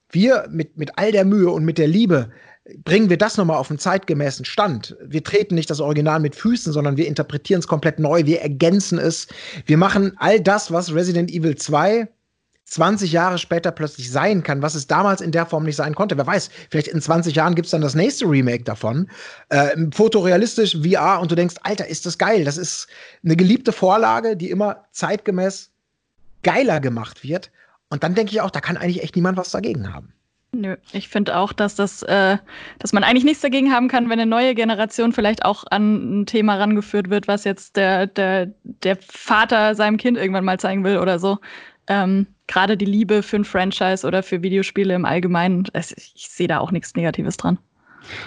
wir 0.09 0.47
mit, 0.49 0.75
mit 0.75 0.97
all 0.97 1.11
der 1.11 1.23
Mühe 1.23 1.51
und 1.51 1.63
mit 1.63 1.77
der 1.77 1.87
Liebe 1.87 2.31
bringen 2.84 3.10
wir 3.10 3.17
das 3.17 3.38
nochmal 3.38 3.57
auf 3.57 3.69
einen 3.69 3.79
zeitgemäßen 3.79 4.45
Stand. 4.45 4.95
Wir 5.03 5.24
treten 5.24 5.55
nicht 5.55 5.69
das 5.69 5.79
Original 5.79 6.19
mit 6.19 6.36
Füßen, 6.36 6.74
sondern 6.74 6.98
wir 6.98 7.07
interpretieren 7.07 7.60
es 7.60 7.67
komplett 7.67 8.00
neu, 8.00 8.25
wir 8.25 8.41
ergänzen 8.41 8.98
es. 8.98 9.27
Wir 9.65 9.77
machen 9.77 10.13
all 10.17 10.41
das, 10.41 10.72
was 10.72 10.93
Resident 10.93 11.31
Evil 11.31 11.55
2 11.55 12.07
20 12.67 13.12
Jahre 13.12 13.38
später 13.38 13.72
plötzlich 13.72 14.12
sein 14.12 14.41
kann, 14.41 14.63
was 14.63 14.74
es 14.74 14.88
damals 14.88 15.22
in 15.22 15.31
der 15.31 15.45
Form 15.45 15.65
nicht 15.65 15.75
sein 15.75 15.93
konnte. 15.93 16.17
Wer 16.17 16.25
weiß, 16.25 16.50
vielleicht 16.72 16.88
in 16.88 17.00
20 17.00 17.36
Jahren 17.36 17.53
gibt 17.53 17.67
es 17.67 17.72
dann 17.72 17.81
das 17.81 17.93
nächste 17.93 18.25
Remake 18.25 18.63
davon. 18.63 19.07
Äh, 19.50 19.75
fotorealistisch, 19.93 20.75
VR, 20.81 21.19
und 21.22 21.29
du 21.29 21.36
denkst, 21.36 21.55
Alter, 21.62 21.88
ist 21.88 22.07
das 22.07 22.17
geil. 22.17 22.43
Das 22.43 22.57
ist 22.57 22.88
eine 23.24 23.36
geliebte 23.36 23.72
Vorlage, 23.72 24.36
die 24.36 24.50
immer 24.50 24.84
zeitgemäß 24.91 25.69
geiler 26.41 26.79
gemacht 26.79 27.24
wird. 27.24 27.51
Und 27.89 28.03
dann 28.03 28.15
denke 28.15 28.31
ich 28.31 28.41
auch, 28.41 28.50
da 28.50 28.62
kann 28.62 28.77
eigentlich 28.77 29.03
echt 29.03 29.15
niemand 29.15 29.38
was 29.38 29.51
dagegen 29.51 29.93
haben. 29.93 30.12
Nö, 30.57 30.77
ich 30.93 31.09
finde 31.09 31.38
auch, 31.38 31.51
dass 31.51 31.75
das, 31.75 32.01
äh, 32.03 32.38
dass 32.79 32.93
man 32.93 33.03
eigentlich 33.03 33.25
nichts 33.25 33.41
dagegen 33.41 33.74
haben 33.74 33.89
kann, 33.89 34.05
wenn 34.05 34.19
eine 34.19 34.29
neue 34.29 34.55
Generation 34.55 35.12
vielleicht 35.12 35.43
auch 35.43 35.65
an 35.69 36.21
ein 36.21 36.25
Thema 36.25 36.55
rangeführt 36.55 37.09
wird, 37.09 37.27
was 37.27 37.43
jetzt 37.43 37.75
der, 37.75 38.07
der, 38.07 38.53
der 38.63 38.97
Vater 39.01 39.75
seinem 39.75 39.97
Kind 39.97 40.17
irgendwann 40.17 40.45
mal 40.45 40.57
zeigen 40.57 40.85
will 40.85 40.97
oder 40.97 41.19
so. 41.19 41.39
Ähm, 41.88 42.27
Gerade 42.47 42.77
die 42.77 42.85
Liebe 42.85 43.21
für 43.21 43.35
ein 43.35 43.43
Franchise 43.43 44.07
oder 44.07 44.24
für 44.24 44.43
Videospiele 44.43 44.93
im 44.93 45.03
Allgemeinen, 45.03 45.67
ich 45.74 46.29
sehe 46.29 46.47
da 46.47 46.59
auch 46.59 46.71
nichts 46.71 46.95
Negatives 46.95 47.35
dran. 47.35 47.57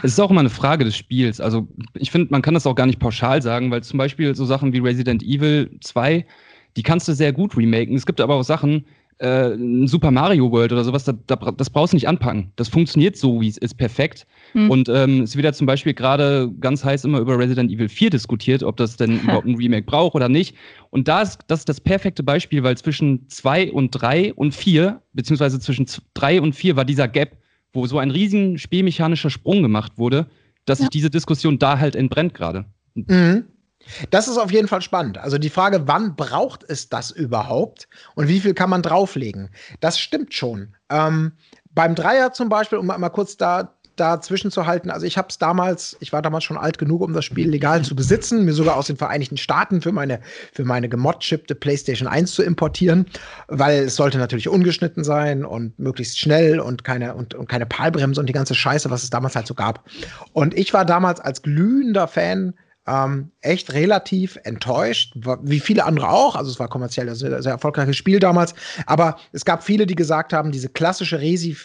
Es 0.03 0.13
ist 0.13 0.21
auch 0.21 0.31
immer 0.31 0.41
eine 0.41 0.51
Frage 0.51 0.85
des 0.85 0.97
Spiels. 0.97 1.41
Also 1.41 1.67
ich 1.95 2.11
finde, 2.11 2.29
man 2.31 2.43
kann 2.43 2.55
das 2.55 2.67
auch 2.67 2.75
gar 2.75 2.87
nicht 2.87 2.99
pauschal 2.99 3.41
sagen, 3.41 3.71
weil 3.71 3.83
zum 3.83 3.97
Beispiel 3.97 4.35
so 4.35 4.45
Sachen 4.45 4.73
wie 4.73 4.81
Resident 4.81 5.23
Evil 5.23 5.71
2, 5.81 6.27
die 6.77 6.83
kannst 6.83 7.09
du 7.09 7.15
sehr 7.15 7.33
gut 7.33 7.57
remaken. 7.57 7.97
Es 7.97 8.07
gibt 8.07 8.21
aber 8.21 8.35
auch 8.35 8.43
Sachen, 8.43 8.85
äh, 9.19 9.55
ein 9.55 9.87
Super 9.87 10.11
Mario 10.11 10.51
World 10.51 10.73
oder 10.73 10.85
sowas, 10.85 11.05
da, 11.05 11.13
da, 11.27 11.37
das 11.37 11.71
brauchst 11.71 11.93
du 11.93 11.97
nicht 11.97 12.09
anpacken. 12.09 12.53
Das 12.57 12.69
funktioniert 12.69 13.17
so, 13.17 13.41
wie 13.41 13.49
es 13.49 13.59
ist, 13.59 13.75
perfekt. 13.75 14.27
Hm. 14.53 14.71
Und 14.71 14.89
ähm, 14.89 15.23
es 15.23 15.37
wird 15.37 15.45
ja 15.45 15.53
zum 15.53 15.67
Beispiel 15.67 15.95
gerade 15.95 16.53
ganz 16.61 16.85
heiß 16.85 17.05
immer 17.05 17.19
über 17.19 17.39
Resident 17.39 17.71
Evil 17.71 17.89
4 17.89 18.11
diskutiert, 18.11 18.63
ob 18.63 18.77
das 18.77 18.97
denn 18.97 19.21
überhaupt 19.23 19.47
ein 19.47 19.57
Remake 19.57 19.87
braucht 19.87 20.15
oder 20.15 20.29
nicht. 20.29 20.55
Und 20.91 21.09
da 21.09 21.23
ist 21.23 21.41
das 21.49 21.61
ist 21.61 21.69
das 21.69 21.81
perfekte 21.81 22.23
Beispiel, 22.23 22.63
weil 22.63 22.77
zwischen 22.77 23.29
2 23.29 23.73
und 23.73 23.91
3 23.91 24.35
und 24.35 24.55
4, 24.55 25.03
beziehungsweise 25.13 25.59
zwischen 25.61 25.87
3 26.15 26.41
und 26.41 26.55
4 26.55 26.77
war 26.77 26.85
dieser 26.85 27.09
Gap, 27.09 27.37
wo 27.73 27.87
so 27.87 27.99
ein 27.99 28.11
riesen 28.11 28.59
spielmechanischer 28.59 29.31
Sprung 29.31 29.63
gemacht 29.63 29.93
wurde, 29.99 30.27
dass 30.65 30.79
ja. 30.79 30.85
sich 30.85 30.91
diese 30.91 31.11
Diskussion 31.11 31.59
da 31.59 31.79
halt 31.79 31.97
entbrennt 31.97 32.35
gerade. 32.35 32.67
Mhm. 32.95 33.45
Das 34.11 34.29
ist 34.29 34.39
auf 34.39 34.51
jeden 34.51 34.69
Fall 34.69 34.83
spannend. 34.83 35.19
Also 35.19 35.39
die 35.39 35.51
Frage, 35.51 35.87
wann 35.87 36.17
braucht 36.17 36.65
es 36.69 36.89
das 36.89 37.11
überhaupt 37.11 37.89
und 38.15 38.29
wie 38.29 38.41
viel 38.41 38.55
kann 38.55 38.71
man 38.71 38.83
drauflegen? 38.83 39.51
Das 39.81 39.99
stimmt 39.99 40.35
schon. 40.35 40.75
Ähm, 40.91 41.33
beim 41.71 41.95
Dreier 41.95 42.33
zum 42.33 42.49
Beispiel, 42.49 42.79
um 42.79 42.87
mal 42.87 43.09
kurz 43.11 43.37
da 43.37 43.75
dazwischen 43.99 44.51
zu 44.51 44.67
halten. 44.67 44.91
Also 44.91 45.07
ich 45.07 45.19
habe 45.19 45.29
es 45.29 45.39
damals, 45.39 45.97
ich 46.01 46.13
war 46.13 46.23
damals 46.23 46.45
schon 46.45 46.57
alt 46.57 46.79
genug, 46.79 47.03
um 47.03 47.13
das 47.13 47.25
Spiel 47.25 47.49
legal 47.49 47.83
zu 47.83 47.95
besitzen, 47.95 48.45
mir 48.45 48.53
sogar 48.53 48.77
aus 48.77 48.87
den 48.87 48.97
Vereinigten 48.97 49.37
Staaten 49.37 49.83
für 49.83 49.93
meine, 49.93 50.21
für 50.53 50.65
meine 50.65 50.89
gemodchippte 50.89 51.55
PlayStation 51.55 52.09
1 52.09 52.33
zu 52.33 52.43
importieren, 52.43 53.07
weil 53.49 53.85
es 53.85 53.97
sollte 53.97 54.19
natürlich 54.19 54.49
ungeschnitten 54.49 55.05
sein 55.05 55.45
und 55.45 55.79
möglichst 55.79 56.19
schnell 56.19 56.61
und 56.61 56.85
keine, 56.85 57.15
und, 57.15 57.35
und 57.35 57.49
keine 57.49 57.67
Palbremse 57.67 58.21
und 58.21 58.29
die 58.29 58.33
ganze 58.33 58.55
Scheiße, 58.55 58.91
was 58.91 59.03
es 59.03 59.11
damals 59.11 59.37
halt 59.37 59.47
so 59.47 59.55
gab. 59.55 59.85
Und 60.33 60.57
ich 60.57 60.73
war 60.73 60.85
damals 60.85 61.21
als 61.21 61.43
glühender 61.43 62.09
Fan 62.09 62.55
ähm, 62.89 63.31
echt 63.41 63.73
relativ 63.73 64.39
enttäuscht, 64.45 65.15
wie 65.43 65.61
viele 65.61 65.85
andere 65.85 66.09
auch. 66.09 66.37
Also 66.37 66.51
es 66.51 66.59
war 66.59 66.69
kommerziell 66.69 67.09
ein 67.09 67.15
sehr, 67.15 67.43
sehr 67.43 67.53
erfolgreiches 67.53 67.97
Spiel 67.97 68.19
damals. 68.19 68.55
Aber 68.87 69.19
es 69.33 69.45
gab 69.45 69.63
viele, 69.63 69.87
die 69.87 69.95
gesagt 69.95 70.33
haben, 70.33 70.53
diese 70.53 70.69
klassische 70.69 71.21
Resi 71.21 71.57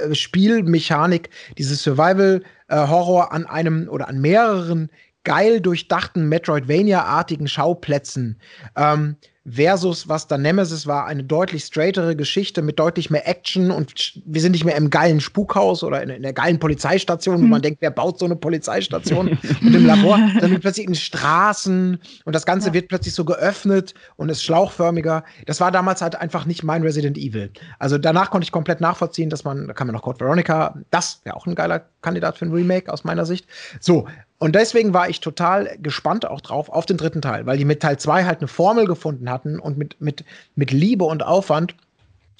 äh, 0.00 0.14
Spielmechanik, 0.14 1.30
diese 1.56 1.76
Survival-Horror 1.76 3.24
äh, 3.24 3.34
an 3.34 3.46
einem 3.46 3.88
oder 3.88 4.08
an 4.08 4.20
mehreren 4.20 4.90
geil 5.24 5.60
durchdachten 5.60 6.28
Metroidvania-artigen 6.28 7.48
Schauplätzen. 7.48 8.38
Ähm, 8.76 9.16
versus 9.46 10.08
was 10.08 10.26
dann 10.26 10.42
Nemesis 10.42 10.86
war, 10.86 11.06
eine 11.06 11.22
deutlich 11.22 11.64
straightere 11.64 12.16
Geschichte 12.16 12.62
mit 12.62 12.78
deutlich 12.78 13.10
mehr 13.10 13.28
Action 13.28 13.70
und 13.70 14.18
wir 14.24 14.40
sind 14.40 14.52
nicht 14.52 14.64
mehr 14.64 14.76
im 14.76 14.88
geilen 14.88 15.20
Spukhaus 15.20 15.82
oder 15.82 16.02
in, 16.02 16.08
in 16.08 16.22
der 16.22 16.32
geilen 16.32 16.58
Polizeistation, 16.58 17.36
wo 17.36 17.46
man 17.46 17.58
mhm. 17.58 17.62
denkt, 17.62 17.82
wer 17.82 17.90
baut 17.90 18.18
so 18.18 18.24
eine 18.24 18.36
Polizeistation 18.36 19.38
und 19.60 19.74
im 19.74 19.86
Labor, 19.86 20.18
dann 20.40 20.58
plötzlich 20.60 20.86
in 20.86 20.94
Straßen 20.94 21.98
und 22.24 22.34
das 22.34 22.46
Ganze 22.46 22.68
ja. 22.68 22.74
wird 22.74 22.88
plötzlich 22.88 23.12
so 23.12 23.24
geöffnet 23.24 23.92
und 24.16 24.30
ist 24.30 24.42
schlauchförmiger. 24.42 25.24
Das 25.46 25.60
war 25.60 25.70
damals 25.70 26.00
halt 26.00 26.16
einfach 26.16 26.46
nicht 26.46 26.62
mein 26.62 26.82
Resident 26.82 27.18
Evil. 27.18 27.50
Also 27.78 27.98
danach 27.98 28.30
konnte 28.30 28.46
ich 28.46 28.52
komplett 28.52 28.80
nachvollziehen, 28.80 29.28
dass 29.28 29.44
man, 29.44 29.68
da 29.68 29.74
kann 29.74 29.86
man 29.86 29.94
noch 29.94 30.02
Code 30.02 30.20
Veronica, 30.20 30.78
das 30.90 31.20
wäre 31.24 31.36
auch 31.36 31.46
ein 31.46 31.54
geiler 31.54 31.86
Kandidat 32.00 32.38
für 32.38 32.46
ein 32.46 32.52
Remake 32.52 32.90
aus 32.90 33.04
meiner 33.04 33.26
Sicht. 33.26 33.46
So, 33.78 34.06
und 34.38 34.54
deswegen 34.54 34.92
war 34.92 35.08
ich 35.08 35.20
total 35.20 35.76
gespannt 35.80 36.26
auch 36.26 36.40
drauf 36.40 36.68
auf 36.68 36.86
den 36.86 36.96
dritten 36.96 37.22
Teil, 37.22 37.46
weil 37.46 37.56
die 37.56 37.64
mit 37.64 37.80
Teil 37.80 37.98
2 37.98 38.24
halt 38.24 38.40
eine 38.40 38.48
Formel 38.48 38.86
gefunden 38.86 39.30
hatten 39.30 39.58
und 39.58 39.78
mit, 39.78 40.00
mit, 40.00 40.24
mit 40.56 40.70
Liebe 40.70 41.04
und 41.04 41.22
Aufwand 41.22 41.74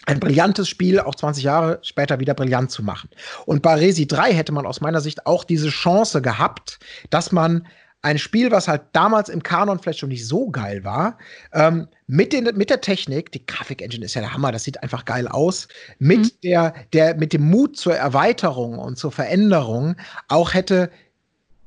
ein 0.06 0.20
brillantes 0.20 0.68
Spiel 0.68 1.00
auch 1.00 1.14
20 1.14 1.44
Jahre 1.44 1.78
später 1.82 2.20
wieder 2.20 2.34
brillant 2.34 2.70
zu 2.70 2.82
machen. 2.82 3.08
Und 3.46 3.62
bei 3.62 3.74
Resi 3.74 4.06
3 4.06 4.34
hätte 4.34 4.52
man 4.52 4.66
aus 4.66 4.80
meiner 4.80 5.00
Sicht 5.00 5.26
auch 5.26 5.44
diese 5.44 5.70
Chance 5.70 6.20
gehabt, 6.20 6.78
dass 7.10 7.32
man 7.32 7.66
ein 8.02 8.18
Spiel, 8.18 8.50
was 8.50 8.68
halt 8.68 8.82
damals 8.92 9.30
im 9.30 9.42
Kanon 9.42 9.78
vielleicht 9.78 10.00
schon 10.00 10.10
nicht 10.10 10.28
so 10.28 10.50
geil 10.50 10.84
war, 10.84 11.16
ähm, 11.54 11.88
mit, 12.06 12.34
den, 12.34 12.44
mit 12.54 12.68
der 12.68 12.82
Technik, 12.82 13.32
die 13.32 13.46
Grafik-Engine 13.46 14.04
ist 14.04 14.12
ja 14.12 14.20
der 14.20 14.34
Hammer, 14.34 14.52
das 14.52 14.64
sieht 14.64 14.82
einfach 14.82 15.06
geil 15.06 15.26
aus, 15.26 15.68
mit, 15.98 16.18
mhm. 16.18 16.30
der, 16.42 16.74
der, 16.92 17.14
mit 17.16 17.32
dem 17.32 17.48
Mut 17.48 17.78
zur 17.78 17.96
Erweiterung 17.96 18.78
und 18.78 18.98
zur 18.98 19.10
Veränderung 19.10 19.96
auch 20.28 20.52
hätte 20.52 20.90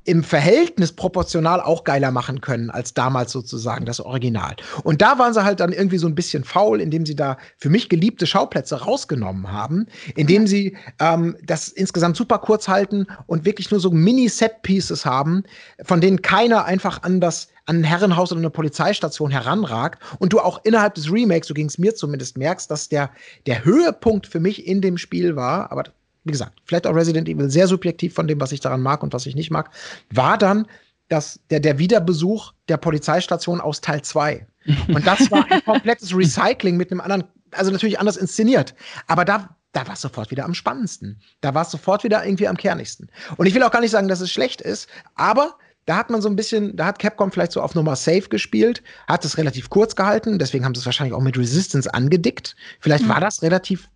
im 0.08 0.24
Verhältnis 0.24 0.92
proportional 0.92 1.60
auch 1.60 1.84
geiler 1.84 2.10
machen 2.10 2.40
können 2.40 2.70
als 2.70 2.94
damals 2.94 3.30
sozusagen 3.30 3.84
das 3.84 4.00
Original. 4.00 4.56
Und 4.82 5.02
da 5.02 5.18
waren 5.18 5.34
sie 5.34 5.44
halt 5.44 5.60
dann 5.60 5.70
irgendwie 5.70 5.98
so 5.98 6.06
ein 6.06 6.14
bisschen 6.14 6.44
faul, 6.44 6.80
indem 6.80 7.04
sie 7.04 7.14
da 7.14 7.36
für 7.58 7.68
mich 7.68 7.90
geliebte 7.90 8.26
Schauplätze 8.26 8.80
rausgenommen 8.80 9.52
haben, 9.52 9.86
indem 10.16 10.46
sie 10.46 10.78
ähm, 10.98 11.36
das 11.44 11.68
insgesamt 11.68 12.16
super 12.16 12.38
kurz 12.38 12.68
halten 12.68 13.06
und 13.26 13.44
wirklich 13.44 13.70
nur 13.70 13.80
so 13.80 13.90
Mini-Set-Pieces 13.90 15.04
haben, 15.04 15.42
von 15.82 16.00
denen 16.00 16.22
keiner 16.22 16.64
einfach 16.64 17.02
an 17.02 17.20
das 17.20 17.48
an 17.66 17.80
ein 17.80 17.84
Herrenhaus 17.84 18.32
oder 18.32 18.40
eine 18.40 18.48
Polizeistation 18.48 19.30
heranragt 19.30 20.02
und 20.20 20.32
du 20.32 20.40
auch 20.40 20.64
innerhalb 20.64 20.94
des 20.94 21.12
Remakes, 21.12 21.48
so 21.48 21.52
ging 21.52 21.66
es 21.66 21.76
mir 21.76 21.94
zumindest, 21.94 22.38
merkst, 22.38 22.70
dass 22.70 22.88
der, 22.88 23.10
der 23.46 23.62
Höhepunkt 23.62 24.26
für 24.26 24.40
mich 24.40 24.66
in 24.66 24.80
dem 24.80 24.96
Spiel 24.96 25.36
war, 25.36 25.70
aber 25.70 25.84
wie 26.24 26.32
gesagt, 26.32 26.60
vielleicht 26.64 26.86
auch 26.86 26.94
Resident 26.94 27.28
Evil 27.28 27.50
sehr 27.50 27.66
subjektiv 27.66 28.14
von 28.14 28.26
dem, 28.26 28.40
was 28.40 28.52
ich 28.52 28.60
daran 28.60 28.82
mag 28.82 29.02
und 29.02 29.12
was 29.12 29.26
ich 29.26 29.34
nicht 29.34 29.50
mag, 29.50 29.70
war 30.10 30.38
dann 30.38 30.66
das, 31.08 31.40
der, 31.50 31.60
der 31.60 31.78
Wiederbesuch 31.78 32.52
der 32.68 32.76
Polizeistation 32.76 33.60
aus 33.60 33.80
Teil 33.80 34.02
2. 34.02 34.46
Und 34.88 35.06
das 35.06 35.30
war 35.30 35.50
ein 35.50 35.64
komplettes 35.64 36.14
Recycling 36.14 36.76
mit 36.76 36.90
einem 36.90 37.00
anderen, 37.00 37.24
also 37.52 37.70
natürlich 37.70 37.98
anders 37.98 38.18
inszeniert. 38.18 38.74
Aber 39.06 39.24
da, 39.24 39.56
da 39.72 39.86
war 39.86 39.94
es 39.94 40.02
sofort 40.02 40.30
wieder 40.30 40.44
am 40.44 40.52
spannendsten. 40.52 41.20
Da 41.40 41.54
war 41.54 41.62
es 41.62 41.70
sofort 41.70 42.04
wieder 42.04 42.24
irgendwie 42.24 42.48
am 42.48 42.58
kernigsten. 42.58 43.10
Und 43.38 43.46
ich 43.46 43.54
will 43.54 43.62
auch 43.62 43.70
gar 43.70 43.80
nicht 43.80 43.90
sagen, 43.90 44.08
dass 44.08 44.20
es 44.20 44.30
schlecht 44.30 44.60
ist, 44.60 44.88
aber 45.14 45.54
da 45.86 45.96
hat 45.96 46.10
man 46.10 46.20
so 46.20 46.28
ein 46.28 46.36
bisschen, 46.36 46.76
da 46.76 46.84
hat 46.84 46.98
Capcom 46.98 47.32
vielleicht 47.32 47.52
so 47.52 47.62
auf 47.62 47.74
Nummer 47.74 47.96
safe 47.96 48.28
gespielt, 48.28 48.82
hat 49.06 49.24
es 49.24 49.38
relativ 49.38 49.70
kurz 49.70 49.96
gehalten, 49.96 50.38
deswegen 50.38 50.66
haben 50.66 50.74
sie 50.74 50.80
es 50.80 50.86
wahrscheinlich 50.86 51.14
auch 51.14 51.22
mit 51.22 51.38
Resistance 51.38 51.92
angedickt. 51.94 52.56
Vielleicht 52.78 53.04
mhm. 53.04 53.08
war 53.08 53.20
das 53.20 53.40
relativ 53.40 53.88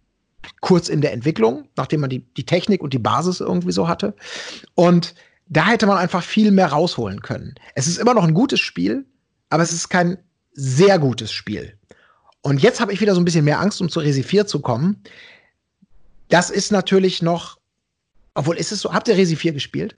kurz 0.60 0.88
in 0.88 1.00
der 1.00 1.12
Entwicklung, 1.12 1.68
nachdem 1.76 2.00
man 2.00 2.10
die, 2.10 2.20
die 2.36 2.44
Technik 2.44 2.82
und 2.82 2.92
die 2.92 2.98
Basis 2.98 3.40
irgendwie 3.40 3.72
so 3.72 3.88
hatte. 3.88 4.14
Und 4.74 5.14
da 5.48 5.68
hätte 5.68 5.86
man 5.86 5.98
einfach 5.98 6.22
viel 6.22 6.50
mehr 6.50 6.68
rausholen 6.68 7.20
können. 7.20 7.54
Es 7.74 7.86
ist 7.86 7.98
immer 7.98 8.14
noch 8.14 8.24
ein 8.24 8.34
gutes 8.34 8.60
Spiel, 8.60 9.04
aber 9.50 9.62
es 9.62 9.72
ist 9.72 9.88
kein 9.88 10.18
sehr 10.52 10.98
gutes 10.98 11.32
Spiel. 11.32 11.74
Und 12.42 12.62
jetzt 12.62 12.80
habe 12.80 12.92
ich 12.92 13.00
wieder 13.00 13.14
so 13.14 13.20
ein 13.20 13.24
bisschen 13.24 13.44
mehr 13.44 13.60
Angst, 13.60 13.80
um 13.80 13.88
zu 13.88 14.00
Resi 14.00 14.22
4 14.22 14.46
zu 14.46 14.60
kommen. 14.60 15.02
Das 16.28 16.50
ist 16.50 16.72
natürlich 16.72 17.22
noch, 17.22 17.58
obwohl 18.34 18.56
ist 18.56 18.72
es 18.72 18.80
so, 18.80 18.92
habt 18.92 19.08
ihr 19.08 19.16
Resi 19.16 19.36
4 19.36 19.52
gespielt? 19.52 19.96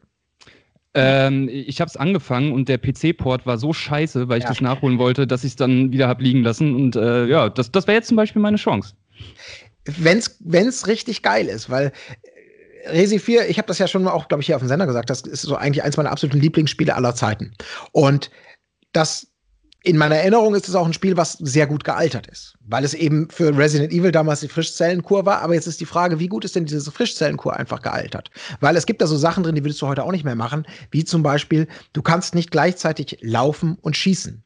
Ähm, 0.97 1.49
ich 1.49 1.81
habe 1.81 1.89
es 1.89 1.97
angefangen 1.97 2.53
und 2.53 2.69
der 2.69 2.79
PC-Port 2.79 3.47
war 3.47 3.59
so 3.59 3.73
scheiße, 3.73 4.29
weil 4.29 4.39
ich 4.39 4.45
ja. 4.45 4.51
das 4.51 4.61
nachholen 4.61 4.99
wollte, 4.99 5.27
dass 5.27 5.43
ich 5.43 5.53
es 5.53 5.57
dann 5.57 5.91
wieder 5.91 6.07
habe 6.07 6.23
liegen 6.23 6.43
lassen. 6.43 6.75
Und 6.75 6.97
äh, 6.97 7.27
ja, 7.27 7.49
das, 7.49 7.73
das 7.73 7.87
wäre 7.87 7.97
jetzt 7.97 8.09
zum 8.09 8.17
Beispiel 8.17 8.43
meine 8.43 8.59
Chance 8.59 8.95
wenn's 9.85 10.37
wenn's 10.41 10.87
richtig 10.87 11.23
geil 11.23 11.47
ist, 11.47 11.71
weil 11.71 11.93
äh, 12.85 12.91
Resi 12.91 13.19
4, 13.19 13.49
ich 13.49 13.59
habe 13.59 13.69
das 13.69 13.79
ja 13.79 13.89
schon 13.89 14.03
mal 14.03 14.13
auch, 14.13 14.29
glaube 14.29 14.43
ich, 14.43 14.47
hier 14.47 14.57
auf 14.57 14.63
dem 14.63 14.69
Sender 14.69 14.87
gesagt, 14.87 15.11
das 15.11 15.23
ist 15.23 15.43
so 15.43 15.57
eigentlich 15.57 15.85
eins 15.85 15.97
meiner 15.97 16.11
absoluten 16.11 16.41
Lieblingsspiele 16.41 16.95
aller 16.95 17.15
Zeiten. 17.15 17.53
Und 17.93 18.31
das 18.93 19.29
in 19.87 19.99
meiner 19.99 20.17
Erinnerung 20.17 20.55
ist 20.55 20.67
es 20.67 20.75
auch 20.75 20.87
ein 20.87 20.95
Spiel, 20.95 21.17
was 21.19 21.35
sehr 21.35 21.67
gut 21.67 21.85
gealtert 21.85 22.27
ist, 22.27 22.57
weil 22.67 22.85
es 22.85 22.95
eben 22.95 23.29
für 23.29 23.57
Resident 23.57 23.93
Evil 23.93 24.13
damals 24.13 24.41
die 24.41 24.49
Frischzellenkur 24.49 25.27
war. 25.27 25.43
Aber 25.43 25.53
jetzt 25.53 25.67
ist 25.67 25.79
die 25.79 25.85
Frage, 25.85 26.19
wie 26.19 26.29
gut 26.29 26.45
ist 26.47 26.57
denn 26.57 26.65
diese 26.65 26.91
Frischzellenkur 26.91 27.55
einfach 27.55 27.83
gealtert? 27.83 28.31
Weil 28.61 28.77
es 28.77 28.87
gibt 28.87 29.03
da 29.03 29.07
so 29.07 29.19
Sachen 29.19 29.43
drin, 29.43 29.55
die 29.55 29.63
würdest 29.63 29.83
du 29.83 29.87
heute 29.87 30.03
auch 30.03 30.11
nicht 30.11 30.25
mehr 30.25 30.37
machen, 30.37 30.67
wie 30.91 31.05
zum 31.05 31.23
Beispiel, 31.23 31.69
du 31.93 32.01
kannst 32.01 32.35
nicht 32.35 32.51
gleichzeitig 32.51 33.19
laufen 33.21 33.77
und 33.83 33.95
schießen. 33.95 34.43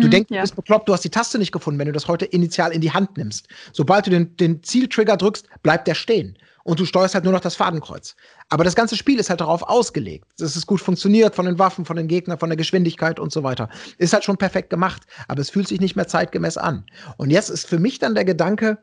Du 0.00 0.06
mhm, 0.06 0.10
denkst, 0.10 0.30
ja. 0.30 0.36
du 0.38 0.42
bist 0.42 0.56
bekloppt, 0.56 0.88
du 0.88 0.92
hast 0.92 1.04
die 1.04 1.10
Taste 1.10 1.38
nicht 1.38 1.52
gefunden, 1.52 1.78
wenn 1.78 1.86
du 1.86 1.92
das 1.92 2.06
heute 2.06 2.26
initial 2.26 2.72
in 2.72 2.82
die 2.82 2.92
Hand 2.92 3.16
nimmst. 3.16 3.48
Sobald 3.72 4.06
du 4.06 4.10
den, 4.10 4.36
den 4.36 4.62
Zieltrigger 4.62 5.16
drückst, 5.16 5.46
bleibt 5.62 5.88
der 5.88 5.94
stehen. 5.94 6.36
Und 6.64 6.80
du 6.80 6.84
steuerst 6.84 7.14
halt 7.14 7.24
nur 7.24 7.32
noch 7.32 7.40
das 7.40 7.54
Fadenkreuz. 7.54 8.16
Aber 8.48 8.64
das 8.64 8.74
ganze 8.74 8.96
Spiel 8.96 9.20
ist 9.20 9.30
halt 9.30 9.40
darauf 9.40 9.62
ausgelegt, 9.62 10.26
dass 10.38 10.56
es 10.56 10.66
gut 10.66 10.80
funktioniert 10.80 11.34
von 11.34 11.46
den 11.46 11.58
Waffen, 11.60 11.84
von 11.84 11.96
den 11.96 12.08
Gegnern, 12.08 12.38
von 12.38 12.50
der 12.50 12.56
Geschwindigkeit 12.56 13.20
und 13.20 13.32
so 13.32 13.42
weiter. 13.44 13.70
Ist 13.98 14.12
halt 14.12 14.24
schon 14.24 14.36
perfekt 14.36 14.68
gemacht, 14.70 15.02
aber 15.28 15.40
es 15.40 15.48
fühlt 15.48 15.68
sich 15.68 15.80
nicht 15.80 15.94
mehr 15.94 16.08
zeitgemäß 16.08 16.58
an. 16.58 16.84
Und 17.16 17.30
jetzt 17.30 17.50
ist 17.50 17.66
für 17.66 17.78
mich 17.78 18.00
dann 18.00 18.16
der 18.16 18.24
Gedanke, 18.24 18.78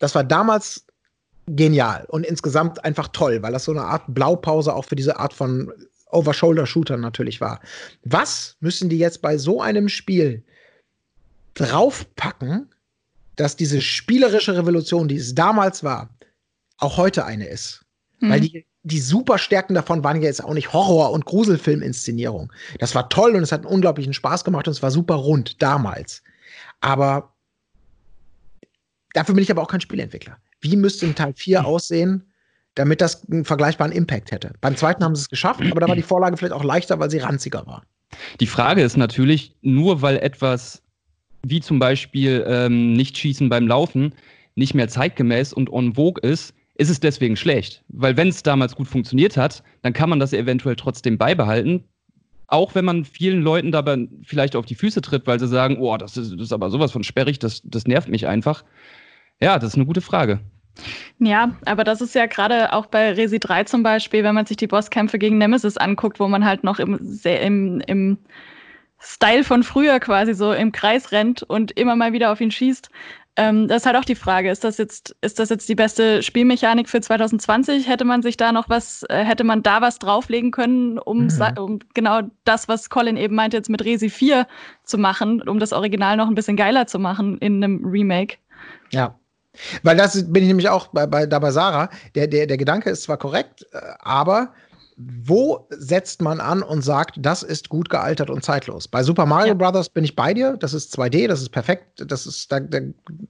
das 0.00 0.14
war 0.16 0.24
damals 0.24 0.86
genial 1.46 2.04
und 2.08 2.26
insgesamt 2.26 2.84
einfach 2.84 3.08
toll, 3.08 3.42
weil 3.42 3.52
das 3.52 3.64
so 3.64 3.72
eine 3.72 3.84
Art 3.84 4.02
Blaupause 4.08 4.74
auch 4.74 4.84
für 4.84 4.96
diese 4.96 5.18
Art 5.18 5.32
von 5.32 5.72
Over-Shoulder-Shooter 6.14 6.96
natürlich 6.96 7.40
war. 7.40 7.60
Was 8.04 8.56
müssen 8.60 8.88
die 8.88 8.98
jetzt 8.98 9.22
bei 9.22 9.38
so 9.38 9.60
einem 9.60 9.88
Spiel 9.88 10.44
draufpacken, 11.54 12.70
dass 13.36 13.56
diese 13.56 13.80
spielerische 13.80 14.56
Revolution, 14.56 15.08
die 15.08 15.16
es 15.16 15.34
damals 15.34 15.84
war, 15.84 16.16
auch 16.78 16.96
heute 16.96 17.24
eine 17.24 17.46
ist? 17.46 17.84
Mhm. 18.20 18.30
Weil 18.30 18.40
die, 18.40 18.66
die 18.82 19.00
Superstärken 19.00 19.74
davon 19.74 20.04
waren 20.04 20.16
ja 20.20 20.28
jetzt 20.28 20.44
auch 20.44 20.54
nicht 20.54 20.72
Horror- 20.72 21.12
und 21.12 21.24
Gruselfilm-Inszenierung. 21.24 22.52
Das 22.78 22.94
war 22.94 23.08
toll 23.08 23.34
und 23.34 23.42
es 23.42 23.52
hat 23.52 23.60
einen 23.64 23.74
unglaublichen 23.74 24.14
Spaß 24.14 24.44
gemacht 24.44 24.68
und 24.68 24.72
es 24.72 24.82
war 24.82 24.90
super 24.90 25.14
rund 25.14 25.62
damals. 25.62 26.22
Aber 26.80 27.34
dafür 29.14 29.34
bin 29.34 29.42
ich 29.42 29.50
aber 29.50 29.62
auch 29.62 29.68
kein 29.68 29.80
Spielentwickler. 29.80 30.38
Wie 30.60 30.76
müsste 30.76 31.06
ein 31.06 31.14
Teil 31.14 31.34
4 31.34 31.60
mhm. 31.60 31.66
aussehen, 31.66 32.33
damit 32.74 33.00
das 33.00 33.28
einen 33.30 33.44
vergleichbaren 33.44 33.92
Impact 33.92 34.32
hätte. 34.32 34.52
Beim 34.60 34.76
zweiten 34.76 35.04
haben 35.04 35.14
sie 35.14 35.22
es 35.22 35.28
geschafft, 35.28 35.60
aber 35.62 35.80
da 35.80 35.88
war 35.88 35.96
die 35.96 36.02
Vorlage 36.02 36.36
vielleicht 36.36 36.54
auch 36.54 36.64
leichter, 36.64 36.98
weil 36.98 37.10
sie 37.10 37.18
ranziger 37.18 37.66
war. 37.66 37.84
Die 38.40 38.46
Frage 38.46 38.82
ist 38.82 38.96
natürlich, 38.96 39.54
nur 39.62 40.02
weil 40.02 40.16
etwas 40.16 40.82
wie 41.42 41.60
zum 41.60 41.78
Beispiel 41.78 42.44
ähm, 42.48 42.94
nicht 42.94 43.18
schießen 43.18 43.48
beim 43.48 43.66
Laufen 43.66 44.14
nicht 44.54 44.74
mehr 44.74 44.88
zeitgemäß 44.88 45.52
und 45.52 45.70
on 45.70 45.94
vogue 45.94 46.22
ist, 46.22 46.54
ist 46.76 46.90
es 46.90 47.00
deswegen 47.00 47.36
schlecht. 47.36 47.84
Weil 47.88 48.16
wenn 48.16 48.28
es 48.28 48.42
damals 48.42 48.74
gut 48.74 48.88
funktioniert 48.88 49.36
hat, 49.36 49.62
dann 49.82 49.92
kann 49.92 50.10
man 50.10 50.20
das 50.20 50.32
eventuell 50.32 50.76
trotzdem 50.76 51.18
beibehalten. 51.18 51.84
Auch 52.46 52.74
wenn 52.74 52.84
man 52.84 53.04
vielen 53.04 53.42
Leuten 53.42 53.72
dabei 53.72 54.06
vielleicht 54.22 54.54
auf 54.56 54.66
die 54.66 54.74
Füße 54.74 55.00
tritt, 55.00 55.26
weil 55.26 55.40
sie 55.40 55.48
sagen, 55.48 55.78
oh, 55.78 55.96
das 55.96 56.16
ist, 56.16 56.32
das 56.32 56.40
ist 56.40 56.52
aber 56.52 56.70
sowas 56.70 56.92
von 56.92 57.04
sperrig, 57.04 57.38
das, 57.38 57.62
das 57.64 57.86
nervt 57.86 58.08
mich 58.08 58.26
einfach. 58.26 58.64
Ja, 59.40 59.58
das 59.58 59.70
ist 59.70 59.76
eine 59.76 59.86
gute 59.86 60.00
Frage. 60.00 60.40
Ja, 61.18 61.52
aber 61.64 61.84
das 61.84 62.00
ist 62.00 62.14
ja 62.14 62.26
gerade 62.26 62.72
auch 62.72 62.86
bei 62.86 63.12
Resi 63.12 63.38
3 63.38 63.64
zum 63.64 63.82
Beispiel, 63.82 64.24
wenn 64.24 64.34
man 64.34 64.46
sich 64.46 64.56
die 64.56 64.66
Bosskämpfe 64.66 65.18
gegen 65.18 65.38
Nemesis 65.38 65.76
anguckt, 65.76 66.20
wo 66.20 66.28
man 66.28 66.44
halt 66.44 66.64
noch 66.64 66.78
im, 66.78 66.98
im, 67.24 67.80
im 67.86 68.18
Style 68.98 69.44
von 69.44 69.62
früher 69.62 70.00
quasi 70.00 70.34
so 70.34 70.52
im 70.52 70.72
Kreis 70.72 71.12
rennt 71.12 71.42
und 71.42 71.72
immer 71.72 71.96
mal 71.96 72.12
wieder 72.12 72.32
auf 72.32 72.40
ihn 72.40 72.50
schießt. 72.50 72.90
Ähm, 73.36 73.66
das 73.66 73.78
ist 73.78 73.86
halt 73.86 73.96
auch 73.96 74.04
die 74.04 74.14
Frage, 74.14 74.48
ist 74.48 74.62
das 74.62 74.78
jetzt, 74.78 75.16
ist 75.20 75.40
das 75.40 75.50
jetzt 75.50 75.68
die 75.68 75.74
beste 75.74 76.22
Spielmechanik 76.22 76.88
für 76.88 77.00
2020? 77.00 77.88
Hätte 77.88 78.04
man 78.04 78.22
sich 78.22 78.36
da 78.36 78.52
noch 78.52 78.68
was, 78.68 79.04
äh, 79.08 79.24
hätte 79.24 79.42
man 79.42 79.62
da 79.62 79.80
was 79.80 79.98
drauflegen 79.98 80.52
können, 80.52 80.98
um, 80.98 81.26
mhm. 81.26 81.58
um 81.58 81.78
genau 81.94 82.20
das, 82.44 82.68
was 82.68 82.90
Colin 82.90 83.16
eben 83.16 83.34
meinte, 83.34 83.56
jetzt 83.56 83.70
mit 83.70 83.84
Resi 83.84 84.08
4 84.08 84.46
zu 84.84 84.98
machen, 84.98 85.42
um 85.48 85.58
das 85.58 85.72
Original 85.72 86.16
noch 86.16 86.28
ein 86.28 86.36
bisschen 86.36 86.56
geiler 86.56 86.86
zu 86.86 87.00
machen 87.00 87.38
in 87.38 87.62
einem 87.62 87.84
Remake? 87.84 88.36
Ja, 88.90 89.18
weil 89.82 89.96
das 89.96 90.14
bin 90.14 90.42
ich 90.42 90.48
nämlich 90.48 90.68
auch 90.68 90.88
bei, 90.88 91.06
bei, 91.06 91.26
da 91.26 91.38
bei 91.38 91.50
Sarah. 91.50 91.90
Der, 92.14 92.26
der, 92.26 92.46
der 92.46 92.56
Gedanke 92.56 92.90
ist 92.90 93.02
zwar 93.02 93.16
korrekt, 93.16 93.66
äh, 93.72 93.78
aber 94.00 94.52
wo 94.96 95.66
setzt 95.70 96.22
man 96.22 96.40
an 96.40 96.62
und 96.62 96.82
sagt, 96.82 97.16
das 97.18 97.42
ist 97.42 97.68
gut 97.68 97.90
gealtert 97.90 98.30
und 98.30 98.44
zeitlos? 98.44 98.86
Bei 98.86 99.02
Super 99.02 99.26
Mario 99.26 99.48
ja. 99.48 99.54
Brothers 99.54 99.88
bin 99.88 100.04
ich 100.04 100.14
bei 100.14 100.32
dir. 100.32 100.56
Das 100.56 100.72
ist 100.72 100.96
2D, 100.96 101.26
das 101.26 101.42
ist 101.42 101.50
perfekt. 101.50 102.04
Das 102.06 102.26
ist, 102.26 102.52
da, 102.52 102.60
da 102.60 102.78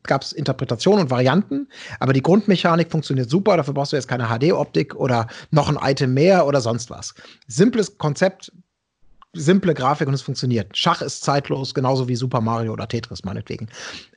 gab 0.03 0.23
es 0.23 0.33
Interpretationen 0.33 1.05
und 1.05 1.11
Varianten, 1.11 1.69
aber 2.01 2.13
die 2.13 2.23
Grundmechanik 2.23 2.91
funktioniert 2.91 3.31
super. 3.31 3.57
Dafür 3.57 3.73
brauchst 3.73 3.93
du 3.93 3.97
jetzt 3.97 4.09
keine 4.09 4.29
HD-Optik 4.29 4.95
oder 4.95 5.27
noch 5.51 5.69
ein 5.69 5.79
Item 5.91 6.13
mehr 6.13 6.47
oder 6.47 6.61
sonst 6.61 6.91
was. 6.91 7.15
Simples 7.47 7.97
Konzept, 7.97 8.53
simple 9.35 9.75
Grafik 9.75 10.09
und 10.09 10.15
es 10.15 10.23
funktioniert. 10.23 10.77
Schach 10.77 11.03
ist 11.03 11.23
zeitlos, 11.23 11.75
genauso 11.75 12.09
wie 12.09 12.17
Super 12.17 12.41
Mario 12.41 12.73
oder 12.73 12.89
Tetris 12.89 13.25
meinetwegen. 13.25 13.69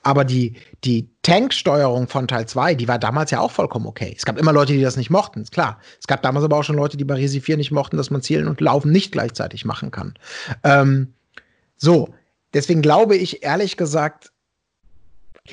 Aber 0.03 0.24
die, 0.24 0.55
die 0.83 1.09
Tanksteuerung 1.21 2.07
von 2.07 2.27
Teil 2.27 2.47
2, 2.47 2.75
die 2.75 2.88
war 2.88 2.99
damals 2.99 3.32
ja 3.32 3.39
auch 3.39 3.51
vollkommen 3.51 3.86
okay. 3.86 4.13
Es 4.15 4.25
gab 4.25 4.38
immer 4.38 4.53
Leute, 4.53 4.73
die 4.73 4.82
das 4.82 4.97
nicht 4.97 5.10
mochten, 5.10 5.41
ist 5.41 5.51
klar. 5.51 5.80
Es 5.99 6.08
gab 6.08 6.21
damals 6.21 6.45
aber 6.45 6.58
auch 6.58 6.63
schon 6.63 6.75
Leute, 6.75 6.97
die 6.97 7.06
bei 7.06 7.15
Resi 7.15 7.41
4 7.41 7.58
nicht 7.58 7.71
mochten, 7.71 7.97
dass 7.97 8.10
man 8.10 8.21
Zielen 8.21 8.47
und 8.47 8.62
Laufen 8.62 8.91
nicht 8.91 9.12
gleichzeitig 9.12 9.65
machen 9.65 9.91
kann. 9.91 10.13
Ähm, 10.63 11.13
so, 11.75 12.13
deswegen 12.53 12.82
glaube 12.82 13.15
ich 13.15 13.43
ehrlich 13.43 13.77
gesagt, 13.77 14.32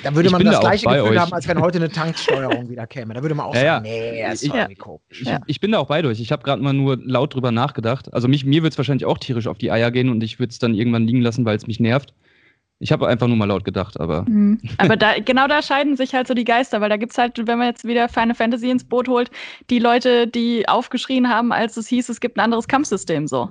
da 0.02 0.14
würde 0.14 0.26
ich 0.26 0.32
man 0.32 0.44
das 0.44 0.60
gleiche 0.60 0.86
Gefühl 0.86 1.02
euch. 1.02 1.18
haben, 1.18 1.32
als 1.32 1.46
wenn 1.48 1.60
heute 1.60 1.78
eine 1.78 1.88
Tanksteuerung 1.88 2.68
wieder 2.68 2.86
käme. 2.86 3.14
Da 3.14 3.22
würde 3.22 3.34
man 3.34 3.46
auch 3.46 3.54
ja, 3.54 3.76
sagen, 3.76 3.86
ja. 3.86 3.92
nee, 3.92 4.22
das 4.22 4.42
ich, 4.42 4.50
war 4.50 4.58
ja. 4.58 4.68
ich, 4.68 5.28
ich 5.46 5.60
bin 5.60 5.72
da 5.72 5.78
auch 5.78 5.86
bei 5.86 6.04
euch. 6.04 6.20
Ich 6.20 6.32
habe 6.32 6.42
gerade 6.42 6.62
mal 6.62 6.72
nur 6.72 6.98
laut 7.02 7.34
drüber 7.34 7.52
nachgedacht. 7.52 8.12
Also 8.12 8.28
mich, 8.28 8.44
mir 8.44 8.62
wird 8.62 8.72
es 8.72 8.78
wahrscheinlich 8.78 9.06
auch 9.06 9.18
tierisch 9.18 9.46
auf 9.46 9.58
die 9.58 9.70
Eier 9.70 9.90
gehen 9.90 10.08
und 10.08 10.22
ich 10.22 10.38
würde 10.38 10.50
es 10.50 10.58
dann 10.58 10.74
irgendwann 10.74 11.06
liegen 11.06 11.20
lassen, 11.20 11.44
weil 11.44 11.56
es 11.56 11.66
mich 11.66 11.80
nervt. 11.80 12.14
Ich 12.80 12.92
habe 12.92 13.06
einfach 13.06 13.28
nur 13.28 13.36
mal 13.36 13.46
laut 13.46 13.64
gedacht, 13.64 13.98
aber. 14.00 14.24
Mhm. 14.28 14.60
Aber 14.78 14.96
da, 14.96 15.18
genau 15.18 15.46
da 15.46 15.62
scheiden 15.62 15.96
sich 15.96 16.14
halt 16.14 16.26
so 16.26 16.34
die 16.34 16.44
Geister, 16.44 16.80
weil 16.80 16.90
da 16.90 16.96
gibt 16.96 17.12
es 17.12 17.18
halt, 17.18 17.38
wenn 17.46 17.58
man 17.58 17.68
jetzt 17.68 17.84
wieder 17.84 18.08
Final 18.08 18.34
Fantasy 18.34 18.68
ins 18.68 18.84
Boot 18.84 19.08
holt, 19.08 19.30
die 19.70 19.78
Leute, 19.78 20.26
die 20.26 20.68
aufgeschrien 20.68 21.28
haben, 21.28 21.52
als 21.52 21.76
es 21.76 21.86
hieß, 21.86 22.08
es 22.08 22.20
gibt 22.20 22.36
ein 22.36 22.40
anderes 22.40 22.66
Kampfsystem 22.66 23.28
so. 23.28 23.48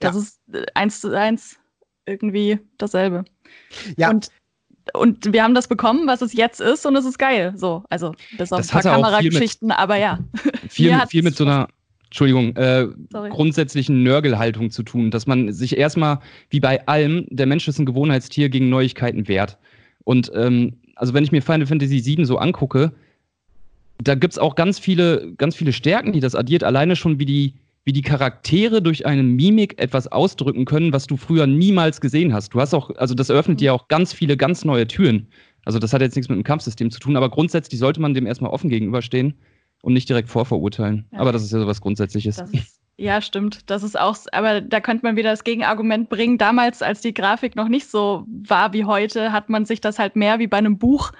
Das 0.00 0.14
ja. 0.14 0.20
ist 0.20 0.40
äh, 0.52 0.66
eins 0.74 1.00
zu 1.00 1.16
eins 1.16 1.56
irgendwie 2.06 2.58
dasselbe. 2.78 3.24
Ja. 3.96 4.10
Und 4.10 4.28
und 4.92 5.32
wir 5.32 5.42
haben 5.42 5.54
das 5.54 5.68
bekommen, 5.68 6.06
was 6.06 6.20
es 6.20 6.32
jetzt 6.32 6.60
ist, 6.60 6.84
und 6.84 6.94
es 6.96 7.04
ist 7.04 7.18
geil. 7.18 7.54
So, 7.56 7.82
also 7.88 8.14
bis 8.36 8.52
auf 8.52 8.60
das 8.60 8.70
ein 8.70 8.82
paar 8.82 8.92
Kamerageschichten, 8.92 9.70
aber 9.70 9.96
ja. 9.96 10.18
Viel, 10.68 10.96
viel 11.08 11.22
mit 11.22 11.36
so 11.36 11.44
einer, 11.44 11.68
Entschuldigung, 12.06 12.54
äh, 12.56 12.86
grundsätzlichen 13.30 14.02
Nörgelhaltung 14.02 14.70
zu 14.70 14.82
tun, 14.82 15.10
dass 15.10 15.26
man 15.26 15.52
sich 15.52 15.76
erstmal, 15.76 16.20
wie 16.50 16.60
bei 16.60 16.86
allem, 16.86 17.26
der 17.30 17.46
Mensch 17.46 17.66
ist 17.66 17.78
ein 17.78 17.86
Gewohnheitstier 17.86 18.48
gegen 18.48 18.68
Neuigkeiten 18.68 19.26
wehrt. 19.26 19.58
Und 20.04 20.30
ähm, 20.34 20.74
also 20.96 21.14
wenn 21.14 21.24
ich 21.24 21.32
mir 21.32 21.42
Final 21.42 21.66
Fantasy 21.66 22.04
VII 22.04 22.24
so 22.24 22.38
angucke, 22.38 22.92
da 23.98 24.14
gibt 24.14 24.34
es 24.34 24.38
auch 24.38 24.54
ganz 24.54 24.78
viele, 24.78 25.32
ganz 25.38 25.56
viele 25.56 25.72
Stärken, 25.72 26.12
die 26.12 26.20
das 26.20 26.34
addiert, 26.34 26.62
alleine 26.64 26.94
schon 26.96 27.18
wie 27.18 27.26
die 27.26 27.54
wie 27.84 27.92
die 27.92 28.02
Charaktere 28.02 28.80
durch 28.80 29.06
eine 29.06 29.22
Mimik 29.22 29.80
etwas 29.80 30.10
ausdrücken 30.10 30.64
können, 30.64 30.92
was 30.92 31.06
du 31.06 31.16
früher 31.16 31.46
niemals 31.46 32.00
gesehen 32.00 32.32
hast. 32.32 32.54
Du 32.54 32.60
hast 32.60 32.74
auch, 32.74 32.90
also 32.96 33.14
das 33.14 33.28
eröffnet 33.28 33.60
dir 33.60 33.74
auch 33.74 33.88
ganz 33.88 34.12
viele 34.12 34.36
ganz 34.36 34.64
neue 34.64 34.86
Türen. 34.86 35.28
Also 35.64 35.78
das 35.78 35.92
hat 35.92 36.00
jetzt 36.00 36.16
nichts 36.16 36.28
mit 36.28 36.36
dem 36.36 36.44
Kampfsystem 36.44 36.90
zu 36.90 36.98
tun, 36.98 37.16
aber 37.16 37.30
grundsätzlich 37.30 37.80
sollte 37.80 38.00
man 38.00 38.14
dem 38.14 38.26
erstmal 38.26 38.50
offen 38.50 38.70
gegenüberstehen 38.70 39.34
und 39.82 39.92
nicht 39.92 40.08
direkt 40.08 40.28
vorverurteilen. 40.28 41.06
Ja. 41.12 41.18
Aber 41.18 41.32
das 41.32 41.42
ist 41.42 41.52
ja 41.52 41.60
sowas 41.60 41.80
Grundsätzliches. 41.80 42.38
Ist, 42.38 42.80
ja, 42.96 43.20
stimmt. 43.20 43.68
Das 43.70 43.82
ist 43.82 43.98
auch, 43.98 44.16
aber 44.32 44.60
da 44.60 44.80
könnte 44.80 45.04
man 45.04 45.16
wieder 45.16 45.30
das 45.30 45.44
Gegenargument 45.44 46.08
bringen. 46.08 46.38
Damals, 46.38 46.80
als 46.80 47.00
die 47.00 47.12
Grafik 47.12 47.56
noch 47.56 47.68
nicht 47.68 47.90
so 47.90 48.24
war 48.26 48.72
wie 48.72 48.84
heute, 48.84 49.32
hat 49.32 49.50
man 49.50 49.64
sich 49.64 49.80
das 49.80 49.98
halt 49.98 50.16
mehr 50.16 50.38
wie 50.38 50.46
bei 50.46 50.58
einem 50.58 50.78
Buch, 50.78 51.12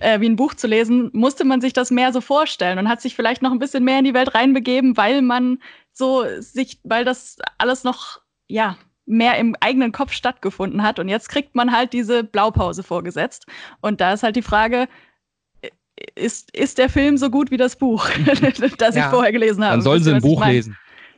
äh, 0.00 0.20
wie 0.20 0.28
ein 0.28 0.36
Buch 0.36 0.54
zu 0.54 0.66
lesen, 0.66 1.10
musste 1.12 1.44
man 1.44 1.60
sich 1.60 1.72
das 1.72 1.90
mehr 1.90 2.12
so 2.12 2.20
vorstellen 2.20 2.78
und 2.78 2.88
hat 2.88 3.00
sich 3.00 3.14
vielleicht 3.14 3.42
noch 3.42 3.52
ein 3.52 3.58
bisschen 3.58 3.84
mehr 3.84 3.98
in 3.98 4.04
die 4.04 4.14
Welt 4.14 4.34
reinbegeben, 4.34 4.96
weil 4.96 5.22
man 5.22 5.58
so 5.92 6.24
sich, 6.38 6.78
weil 6.84 7.04
das 7.04 7.36
alles 7.58 7.84
noch, 7.84 8.20
ja, 8.48 8.76
mehr 9.06 9.38
im 9.38 9.54
eigenen 9.60 9.92
Kopf 9.92 10.12
stattgefunden 10.12 10.82
hat. 10.82 10.98
Und 10.98 11.08
jetzt 11.08 11.28
kriegt 11.28 11.54
man 11.54 11.72
halt 11.72 11.92
diese 11.92 12.24
Blaupause 12.24 12.82
vorgesetzt. 12.82 13.46
Und 13.80 14.00
da 14.00 14.12
ist 14.12 14.24
halt 14.24 14.36
die 14.36 14.42
Frage, 14.42 14.88
ist, 16.14 16.54
ist 16.54 16.78
der 16.78 16.88
Film 16.88 17.16
so 17.16 17.30
gut 17.30 17.50
wie 17.50 17.56
das 17.56 17.76
Buch, 17.76 18.08
das 18.78 18.94
ja. 18.94 19.04
ich 19.04 19.10
vorher 19.10 19.32
gelesen 19.32 19.64
habe? 19.64 19.74
Dann 19.74 19.82
sollen 19.82 20.02
sie 20.02 20.12
ein 20.12 20.20
Buch 20.20 20.44
lesen. 20.44 20.76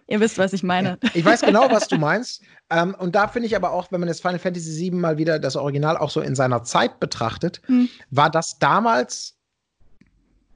Ihr 0.09 0.21
wisst, 0.21 0.39
was 0.39 0.55
ich 0.55 0.63
meine. 0.63 0.99
Ja. 1.03 1.11
Ich 1.15 1.25
weiß 1.25 1.43
genau, 1.43 1.71
was 1.71 1.87
du 1.87 1.97
meinst. 1.99 2.43
ähm, 2.71 2.95
und 2.99 3.15
da 3.15 3.29
finde 3.29 3.47
ich 3.47 3.55
aber 3.55 3.73
auch, 3.73 3.93
wenn 3.93 4.01
man 4.01 4.09
jetzt 4.09 4.23
Final 4.23 4.39
Fantasy 4.39 4.91
VII 4.91 4.93
mal 4.93 5.19
wieder 5.19 5.39
das 5.39 5.55
Original 5.55 5.97
auch 5.97 6.11
so 6.11 6.21
in 6.21 6.35
seiner 6.35 6.65
Zeit 6.65 6.99
betrachtet, 6.99 7.61
hm. 7.67 7.89
war 8.11 8.31
das 8.31 8.59
damals 8.59 9.37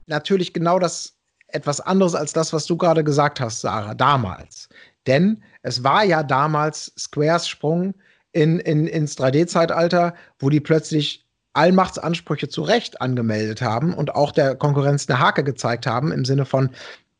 natürlich 0.07 0.53
genau 0.53 0.79
das 0.79 1.15
etwas 1.47 1.79
anderes 1.79 2.15
als 2.15 2.33
das, 2.33 2.51
was 2.51 2.65
du 2.65 2.75
gerade 2.77 3.03
gesagt 3.03 3.39
hast, 3.39 3.61
Sarah, 3.61 3.93
damals. 3.93 4.69
Denn 5.05 5.43
es 5.61 5.83
war 5.83 6.03
ja 6.03 6.23
damals 6.23 6.91
Squares 6.97 7.47
Sprung 7.47 7.93
in, 8.31 8.59
in, 8.59 8.87
ins 8.87 9.17
3D-Zeitalter, 9.17 10.15
wo 10.39 10.49
die 10.49 10.59
plötzlich 10.59 11.27
Allmachtsansprüche 11.53 12.49
zu 12.49 12.63
Recht 12.63 13.01
angemeldet 13.01 13.61
haben 13.61 13.93
und 13.93 14.15
auch 14.15 14.31
der 14.31 14.55
Konkurrenz 14.55 15.07
eine 15.07 15.19
Hake 15.19 15.43
gezeigt 15.43 15.85
haben, 15.85 16.11
im 16.11 16.25
Sinne 16.25 16.45
von, 16.45 16.71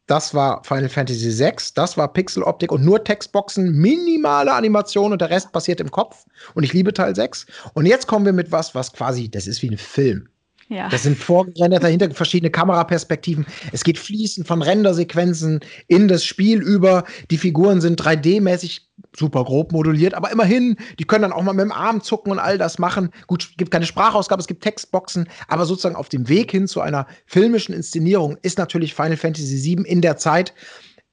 das 0.08 0.34
war 0.34 0.64
Final 0.64 0.90
Fantasy 0.90 1.38
VI, 1.40 1.54
das 1.76 1.98
war 1.98 2.12
Pixeloptik 2.12 2.72
und 2.72 2.84
nur 2.84 3.04
Textboxen, 3.04 3.72
minimale 3.72 4.54
Animation 4.54 5.12
und 5.12 5.22
der 5.22 5.30
Rest 5.30 5.52
passiert 5.52 5.80
im 5.80 5.92
Kopf. 5.92 6.26
Und 6.56 6.64
ich 6.64 6.74
liebe 6.74 6.94
Teil 6.94 7.16
6. 7.16 7.46
Und 7.74 7.86
jetzt 7.86 8.08
kommen 8.08 8.26
wir 8.26 8.34
mit 8.34 8.52
was, 8.52 8.76
was 8.76 8.92
quasi, 8.92 9.30
das 9.30 9.48
ist 9.48 9.62
wie 9.62 9.70
ein 9.70 9.78
Film. 9.78 10.28
Ja. 10.70 10.90
Das 10.90 11.04
sind 11.04 11.18
vorgerendert 11.18 11.84
dahinter 11.84 12.12
verschiedene 12.12 12.50
Kameraperspektiven. 12.50 13.46
Es 13.72 13.84
geht 13.84 13.98
fließend 13.98 14.48
von 14.48 14.62
Rendersequenzen 14.62 15.60
in 15.88 16.08
das 16.08 16.26
Spiel 16.26 16.62
über. 16.62 17.04
Die 17.32 17.38
Figuren 17.38 17.82
sind 17.82 18.02
3D-mäßig 18.02 18.82
super 19.16 19.44
grob 19.44 19.72
moduliert, 19.72 20.14
aber 20.14 20.32
immerhin, 20.32 20.78
die 21.00 21.04
können 21.04 21.24
dann 21.24 21.34
auch 21.34 21.44
mal 21.44 21.54
mit 21.54 21.66
dem 21.66 21.72
Arm 21.72 22.02
zucken 22.02 22.32
und 22.32 22.40
all 22.40 22.58
das 22.58 22.80
machen. 22.80 23.10
Gut, 23.28 23.44
es 23.44 23.58
gibt 23.58 23.72
keine 23.72 23.86
Sprachausgabe, 23.86 24.42
es 24.42 24.48
gibt 24.48 24.64
Textboxen, 24.64 25.30
aber 25.48 25.66
sozusagen 25.66 25.96
auf 25.96 26.10
dem 26.10 26.28
Weg 26.30 26.52
hin 26.52 26.68
zu 26.68 26.82
einer 26.82 27.08
filmischen 27.26 27.76
Inszenierung 27.76 28.38
ist 28.42 28.58
natürlich 28.58 28.94
Final 28.94 29.18
Fantasy 29.18 29.64
VII 29.64 29.86
in 29.86 30.02
der 30.02 30.18
Zeit 30.18 30.54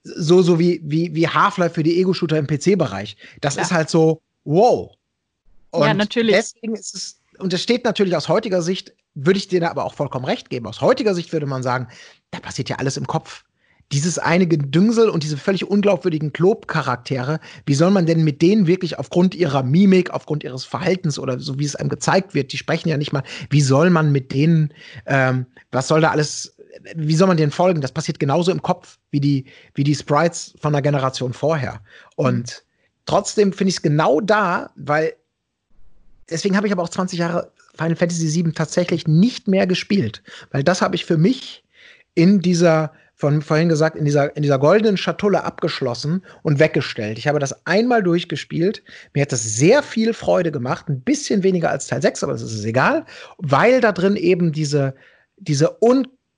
so, 0.02 0.42
so 0.42 0.58
wie, 0.58 0.80
wie, 0.82 1.14
wie 1.14 1.28
Half-Life 1.28 1.74
für 1.74 1.82
die 1.82 1.98
Ego-Shooter 2.00 2.38
im 2.38 2.46
PC-Bereich. 2.46 3.16
Das 3.40 3.56
ja. 3.56 3.62
ist 3.62 3.72
halt 3.72 3.90
so, 3.90 4.22
wow. 4.44 4.92
Und 5.70 5.86
ja, 5.86 5.94
natürlich. 5.94 6.34
Deswegen 6.34 6.74
ist 6.74 6.94
es, 6.94 7.20
und 7.38 7.52
es 7.52 7.62
steht 7.62 7.84
natürlich 7.84 8.16
aus 8.16 8.28
heutiger 8.28 8.62
Sicht, 8.62 8.94
würde 9.14 9.38
ich 9.38 9.48
dir 9.48 9.60
da 9.60 9.70
aber 9.70 9.84
auch 9.84 9.94
vollkommen 9.94 10.24
recht 10.24 10.50
geben. 10.50 10.66
Aus 10.66 10.80
heutiger 10.80 11.14
Sicht 11.14 11.32
würde 11.32 11.46
man 11.46 11.62
sagen, 11.62 11.88
da 12.30 12.40
passiert 12.40 12.68
ja 12.68 12.76
alles 12.76 12.96
im 12.96 13.06
Kopf 13.06 13.44
dieses 13.92 14.18
eine 14.18 14.46
Gedüngsel 14.46 15.08
und 15.08 15.24
diese 15.24 15.36
völlig 15.36 15.68
unglaubwürdigen 15.68 16.32
Klob-Charaktere, 16.32 17.40
wie 17.66 17.74
soll 17.74 17.90
man 17.90 18.06
denn 18.06 18.22
mit 18.22 18.40
denen 18.40 18.66
wirklich 18.66 18.98
aufgrund 18.98 19.34
ihrer 19.34 19.62
Mimik, 19.62 20.10
aufgrund 20.10 20.44
ihres 20.44 20.64
Verhaltens 20.64 21.18
oder 21.18 21.40
so 21.40 21.58
wie 21.58 21.64
es 21.64 21.74
einem 21.74 21.88
gezeigt 21.88 22.34
wird, 22.34 22.52
die 22.52 22.58
sprechen 22.58 22.88
ja 22.88 22.96
nicht 22.96 23.12
mal, 23.12 23.24
wie 23.50 23.60
soll 23.60 23.90
man 23.90 24.12
mit 24.12 24.32
denen, 24.32 24.72
ähm, 25.06 25.46
was 25.72 25.88
soll 25.88 26.00
da 26.00 26.10
alles, 26.10 26.56
wie 26.94 27.16
soll 27.16 27.26
man 27.26 27.36
denen 27.36 27.50
folgen? 27.50 27.80
Das 27.80 27.90
passiert 27.90 28.20
genauso 28.20 28.52
im 28.52 28.62
Kopf 28.62 28.98
wie 29.10 29.20
die, 29.20 29.46
wie 29.74 29.84
die 29.84 29.96
Sprites 29.96 30.54
von 30.60 30.72
der 30.72 30.82
Generation 30.82 31.32
vorher. 31.32 31.80
Und 32.14 32.38
mhm. 32.38 33.02
trotzdem 33.06 33.52
finde 33.52 33.70
ich 33.70 33.76
es 33.76 33.82
genau 33.82 34.20
da, 34.20 34.70
weil 34.76 35.14
deswegen 36.30 36.56
habe 36.56 36.68
ich 36.68 36.72
aber 36.72 36.84
auch 36.84 36.88
20 36.88 37.18
Jahre 37.18 37.50
Final 37.76 37.96
Fantasy 37.96 38.44
VII 38.44 38.52
tatsächlich 38.52 39.06
nicht 39.06 39.48
mehr 39.48 39.66
gespielt, 39.66 40.22
weil 40.50 40.62
das 40.62 40.82
habe 40.82 40.96
ich 40.96 41.04
für 41.04 41.16
mich 41.16 41.64
in 42.14 42.40
dieser 42.40 42.92
von 43.20 43.42
vorhin 43.42 43.68
gesagt, 43.68 43.96
in 43.96 44.06
dieser, 44.06 44.34
in 44.34 44.42
dieser 44.42 44.58
goldenen 44.58 44.96
Schatulle 44.96 45.44
abgeschlossen 45.44 46.24
und 46.42 46.58
weggestellt. 46.58 47.18
Ich 47.18 47.28
habe 47.28 47.38
das 47.38 47.66
einmal 47.66 48.02
durchgespielt. 48.02 48.82
Mir 49.12 49.20
hat 49.20 49.32
das 49.32 49.42
sehr 49.42 49.82
viel 49.82 50.14
Freude 50.14 50.50
gemacht. 50.50 50.88
Ein 50.88 51.02
bisschen 51.02 51.42
weniger 51.42 51.68
als 51.68 51.86
Teil 51.86 52.00
6, 52.00 52.24
aber 52.24 52.32
das 52.32 52.40
ist 52.40 52.64
egal, 52.64 53.04
weil 53.36 53.82
da 53.82 53.92
drin 53.92 54.16
eben 54.16 54.52
diese, 54.52 54.94
diese 55.36 55.68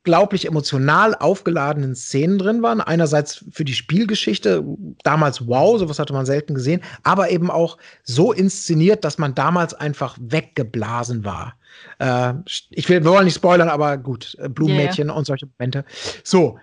unglaublich 0.04 0.46
emotional 0.46 1.14
aufgeladenen 1.14 1.94
Szenen 1.94 2.38
drin 2.38 2.62
waren. 2.62 2.80
Einerseits 2.80 3.44
für 3.52 3.64
die 3.64 3.74
Spielgeschichte, 3.74 4.64
damals 5.04 5.46
wow, 5.46 5.78
sowas 5.78 6.00
hatte 6.00 6.12
man 6.12 6.26
selten 6.26 6.54
gesehen, 6.54 6.82
aber 7.04 7.30
eben 7.30 7.50
auch 7.50 7.78
so 8.02 8.32
inszeniert, 8.32 9.04
dass 9.04 9.18
man 9.18 9.34
damals 9.34 9.74
einfach 9.74 10.16
weggeblasen 10.20 11.24
war. 11.24 11.54
Äh, 12.00 12.34
ich 12.70 12.88
will, 12.88 13.04
wir 13.04 13.12
wollen 13.12 13.26
nicht 13.26 13.36
spoilern, 13.36 13.68
aber 13.68 13.96
gut, 13.96 14.36
äh, 14.40 14.48
Blumenmädchen 14.48 15.06
yeah. 15.06 15.16
und 15.16 15.24
solche 15.24 15.46
Momente. 15.46 15.84
So, 16.24 16.58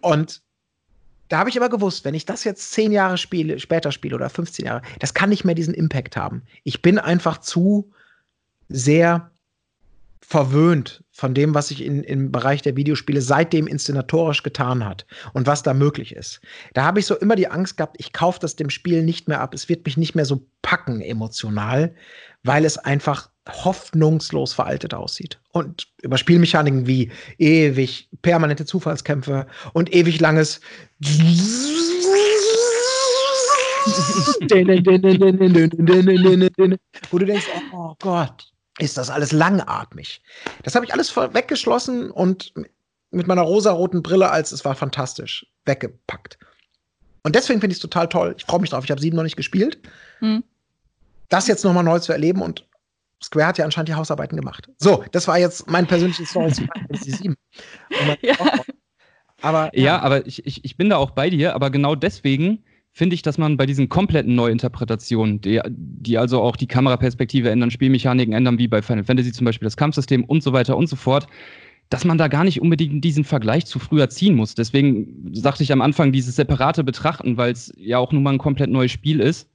und 0.00 0.42
da 1.28 1.38
habe 1.38 1.48
ich 1.48 1.56
aber 1.56 1.68
gewusst, 1.68 2.04
wenn 2.04 2.14
ich 2.14 2.26
das 2.26 2.42
jetzt 2.42 2.72
zehn 2.72 2.90
Jahre 2.90 3.18
spiele, 3.18 3.60
später 3.60 3.92
spiele 3.92 4.16
oder 4.16 4.28
15 4.28 4.66
Jahre, 4.66 4.82
das 4.98 5.14
kann 5.14 5.30
nicht 5.30 5.44
mehr 5.44 5.54
diesen 5.54 5.74
Impact 5.74 6.16
haben. 6.16 6.42
Ich 6.64 6.82
bin 6.82 6.98
einfach 6.98 7.38
zu 7.38 7.92
sehr 8.68 9.30
verwöhnt 10.20 11.02
von 11.10 11.34
dem, 11.34 11.54
was 11.54 11.68
sich 11.68 11.84
in, 11.84 12.02
im 12.02 12.30
Bereich 12.30 12.62
der 12.62 12.76
Videospiele 12.76 13.20
seitdem 13.20 13.66
inszenatorisch 13.66 14.42
getan 14.42 14.84
hat 14.84 15.06
und 15.32 15.46
was 15.46 15.62
da 15.62 15.74
möglich 15.74 16.14
ist. 16.14 16.40
Da 16.74 16.84
habe 16.84 17.00
ich 17.00 17.06
so 17.06 17.16
immer 17.16 17.36
die 17.36 17.48
Angst 17.48 17.76
gehabt, 17.76 17.96
ich 17.98 18.12
kaufe 18.12 18.38
das 18.40 18.56
dem 18.56 18.70
Spiel 18.70 19.02
nicht 19.02 19.28
mehr 19.28 19.40
ab. 19.40 19.54
Es 19.54 19.68
wird 19.68 19.84
mich 19.84 19.96
nicht 19.96 20.14
mehr 20.14 20.24
so 20.24 20.46
packen 20.62 21.00
emotional, 21.00 21.94
weil 22.42 22.64
es 22.64 22.78
einfach 22.78 23.30
hoffnungslos 23.48 24.52
veraltet 24.52 24.94
aussieht. 24.94 25.40
Und 25.52 25.88
über 26.02 26.16
Spielmechaniken 26.16 26.86
wie 26.86 27.10
ewig 27.38 28.08
permanente 28.22 28.64
Zufallskämpfe 28.64 29.46
und 29.72 29.92
ewig 29.92 30.20
langes 30.20 30.60
wo 37.10 37.18
du 37.18 37.26
denkst, 37.26 37.46
oh 37.72 37.94
Gott, 37.98 38.50
ist 38.78 38.96
das 38.96 39.10
alles 39.10 39.32
langatmig. 39.32 40.22
Das 40.62 40.74
habe 40.74 40.84
ich 40.84 40.92
alles 40.92 41.14
weggeschlossen 41.16 42.10
und 42.10 42.54
mit 43.10 43.26
meiner 43.26 43.42
rosaroten 43.42 44.02
Brille, 44.02 44.30
als 44.30 44.52
es 44.52 44.64
war 44.64 44.74
fantastisch, 44.74 45.46
weggepackt. 45.64 46.38
Und 47.22 47.34
deswegen 47.34 47.60
finde 47.60 47.72
ich 47.72 47.78
es 47.78 47.82
total 47.82 48.08
toll. 48.08 48.34
Ich 48.38 48.44
freue 48.44 48.60
mich 48.60 48.70
drauf. 48.70 48.84
Ich 48.84 48.90
habe 48.90 49.00
sieben 49.00 49.16
noch 49.16 49.24
nicht 49.24 49.36
gespielt. 49.36 49.80
Hm. 50.20 50.42
Das 51.28 51.46
jetzt 51.46 51.64
nochmal 51.64 51.84
neu 51.84 51.98
zu 51.98 52.12
erleben 52.12 52.42
und 52.42 52.66
Square 53.22 53.46
hat 53.46 53.58
ja 53.58 53.64
anscheinend 53.64 53.90
die 53.90 53.94
Hausarbeiten 53.94 54.36
gemacht. 54.36 54.68
So, 54.78 55.04
das 55.12 55.28
war 55.28 55.38
jetzt 55.38 55.68
mein 55.70 55.86
persönliches 55.86 56.30
Story 56.30 56.52
zu 56.52 56.62
Final 56.62 56.86
Fantasy 56.88 57.10
7. 57.10 57.36
Ja. 58.22 58.34
Aber, 59.42 59.70
ja. 59.74 59.82
ja, 59.82 60.00
aber 60.00 60.26
ich, 60.26 60.44
ich, 60.46 60.64
ich 60.64 60.76
bin 60.76 60.90
da 60.90 60.98
auch 60.98 61.12
bei 61.12 61.30
dir, 61.30 61.54
aber 61.54 61.70
genau 61.70 61.94
deswegen 61.94 62.62
finde 62.92 63.14
ich, 63.14 63.22
dass 63.22 63.38
man 63.38 63.56
bei 63.56 63.66
diesen 63.66 63.88
kompletten 63.88 64.34
Neuinterpretationen, 64.34 65.40
die, 65.40 65.60
die 65.68 66.18
also 66.18 66.40
auch 66.40 66.56
die 66.56 66.66
Kameraperspektive 66.66 67.50
ändern, 67.50 67.70
Spielmechaniken 67.70 68.34
ändern, 68.34 68.58
wie 68.58 68.68
bei 68.68 68.82
Final 68.82 69.04
Fantasy 69.04 69.32
zum 69.32 69.44
Beispiel 69.44 69.66
das 69.66 69.76
Kampfsystem 69.76 70.24
und 70.24 70.42
so 70.42 70.52
weiter 70.52 70.76
und 70.76 70.88
so 70.88 70.96
fort, 70.96 71.26
dass 71.88 72.04
man 72.04 72.18
da 72.18 72.28
gar 72.28 72.44
nicht 72.44 72.60
unbedingt 72.60 73.04
diesen 73.04 73.24
Vergleich 73.24 73.66
zu 73.66 73.78
früher 73.78 74.08
ziehen 74.08 74.36
muss. 74.36 74.54
Deswegen 74.54 75.30
sagte 75.32 75.62
ich 75.62 75.72
am 75.72 75.80
Anfang 75.80 76.12
dieses 76.12 76.36
separate 76.36 76.84
Betrachten, 76.84 77.36
weil 77.36 77.52
es 77.52 77.72
ja 77.76 77.98
auch 77.98 78.12
nun 78.12 78.22
mal 78.22 78.32
ein 78.32 78.38
komplett 78.38 78.70
neues 78.70 78.92
Spiel 78.92 79.20
ist. 79.20 79.48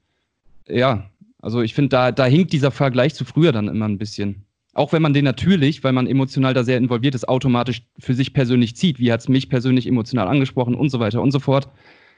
Ja, 0.67 1.09
also 1.41 1.61
ich 1.61 1.73
finde, 1.73 1.89
da, 1.89 2.11
da 2.11 2.25
hinkt 2.25 2.51
dieser 2.53 2.71
Vergleich 2.71 3.13
zu 3.15 3.23
früher 3.23 3.51
dann 3.51 3.67
immer 3.67 3.87
ein 3.87 3.97
bisschen. 3.97 4.43
Auch 4.73 4.91
wenn 4.91 5.01
man 5.01 5.13
den 5.13 5.23
natürlich, 5.23 5.85
weil 5.85 5.93
man 5.93 6.07
emotional 6.07 6.53
da 6.53 6.65
sehr 6.65 6.77
involviert 6.77 7.15
ist, 7.15 7.29
automatisch 7.29 7.83
für 7.97 8.13
sich 8.13 8.33
persönlich 8.33 8.75
zieht. 8.75 8.99
Wie 8.99 9.11
hat 9.11 9.21
es 9.21 9.29
mich 9.29 9.47
persönlich 9.47 9.87
emotional 9.87 10.27
angesprochen 10.27 10.75
und 10.75 10.89
so 10.89 10.99
weiter 10.99 11.21
und 11.21 11.31
so 11.31 11.39
fort. 11.39 11.69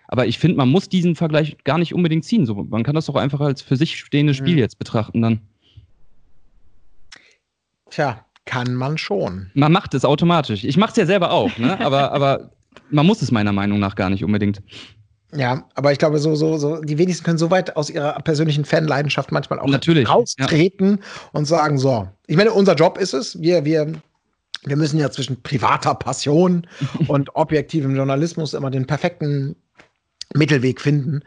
Aber 0.07 0.25
ich 0.25 0.39
finde, 0.39 0.57
man 0.57 0.69
muss 0.69 0.89
diesen 0.89 1.15
Vergleich 1.15 1.57
gar 1.63 1.77
nicht 1.77 1.93
unbedingt 1.93 2.25
ziehen. 2.25 2.45
So, 2.45 2.55
man 2.55 2.83
kann 2.83 2.95
das 2.95 3.05
doch 3.05 3.15
einfach 3.15 3.41
als 3.41 3.61
für 3.61 3.75
sich 3.75 3.99
stehendes 3.99 4.37
Spiel 4.37 4.53
mhm. 4.53 4.59
jetzt 4.59 4.79
betrachten 4.79 5.21
dann. 5.21 5.41
Tja, 7.89 8.25
kann 8.45 8.73
man 8.73 8.97
schon. 8.97 9.51
Man 9.53 9.71
macht 9.71 9.93
es 9.93 10.05
automatisch. 10.05 10.63
Ich 10.63 10.77
mache 10.77 10.91
es 10.91 10.97
ja 10.97 11.05
selber 11.05 11.31
auch, 11.31 11.57
ne? 11.57 11.79
aber, 11.85 12.11
aber 12.11 12.51
man 12.89 13.05
muss 13.05 13.21
es 13.21 13.31
meiner 13.31 13.51
Meinung 13.51 13.79
nach 13.79 13.95
gar 13.95 14.09
nicht 14.09 14.23
unbedingt. 14.23 14.61
Ja, 15.33 15.65
aber 15.75 15.91
ich 15.91 15.99
glaube, 15.99 16.19
so, 16.19 16.35
so, 16.35 16.57
so, 16.57 16.79
die 16.79 16.97
wenigsten 16.97 17.25
können 17.25 17.37
so 17.37 17.51
weit 17.51 17.75
aus 17.75 17.89
ihrer 17.89 18.13
persönlichen 18.21 18.63
Fanleidenschaft 18.63 19.33
manchmal 19.33 19.59
auch 19.59 19.67
Natürlich, 19.67 20.07
raustreten 20.07 20.99
ja. 21.01 21.29
und 21.33 21.45
sagen: 21.45 21.77
So, 21.77 22.07
ich 22.27 22.37
meine, 22.37 22.53
unser 22.53 22.75
Job 22.75 22.97
ist 22.97 23.13
es, 23.13 23.39
wir, 23.41 23.65
wir, 23.65 23.91
wir 24.63 24.75
müssen 24.77 24.97
ja 24.97 25.11
zwischen 25.11 25.41
privater 25.43 25.95
Passion 25.95 26.65
und 27.07 27.35
objektivem 27.35 27.93
Journalismus 27.95 28.53
immer 28.53 28.71
den 28.71 28.87
perfekten 28.87 29.57
Mittelweg 30.35 30.81
finden, 30.81 31.21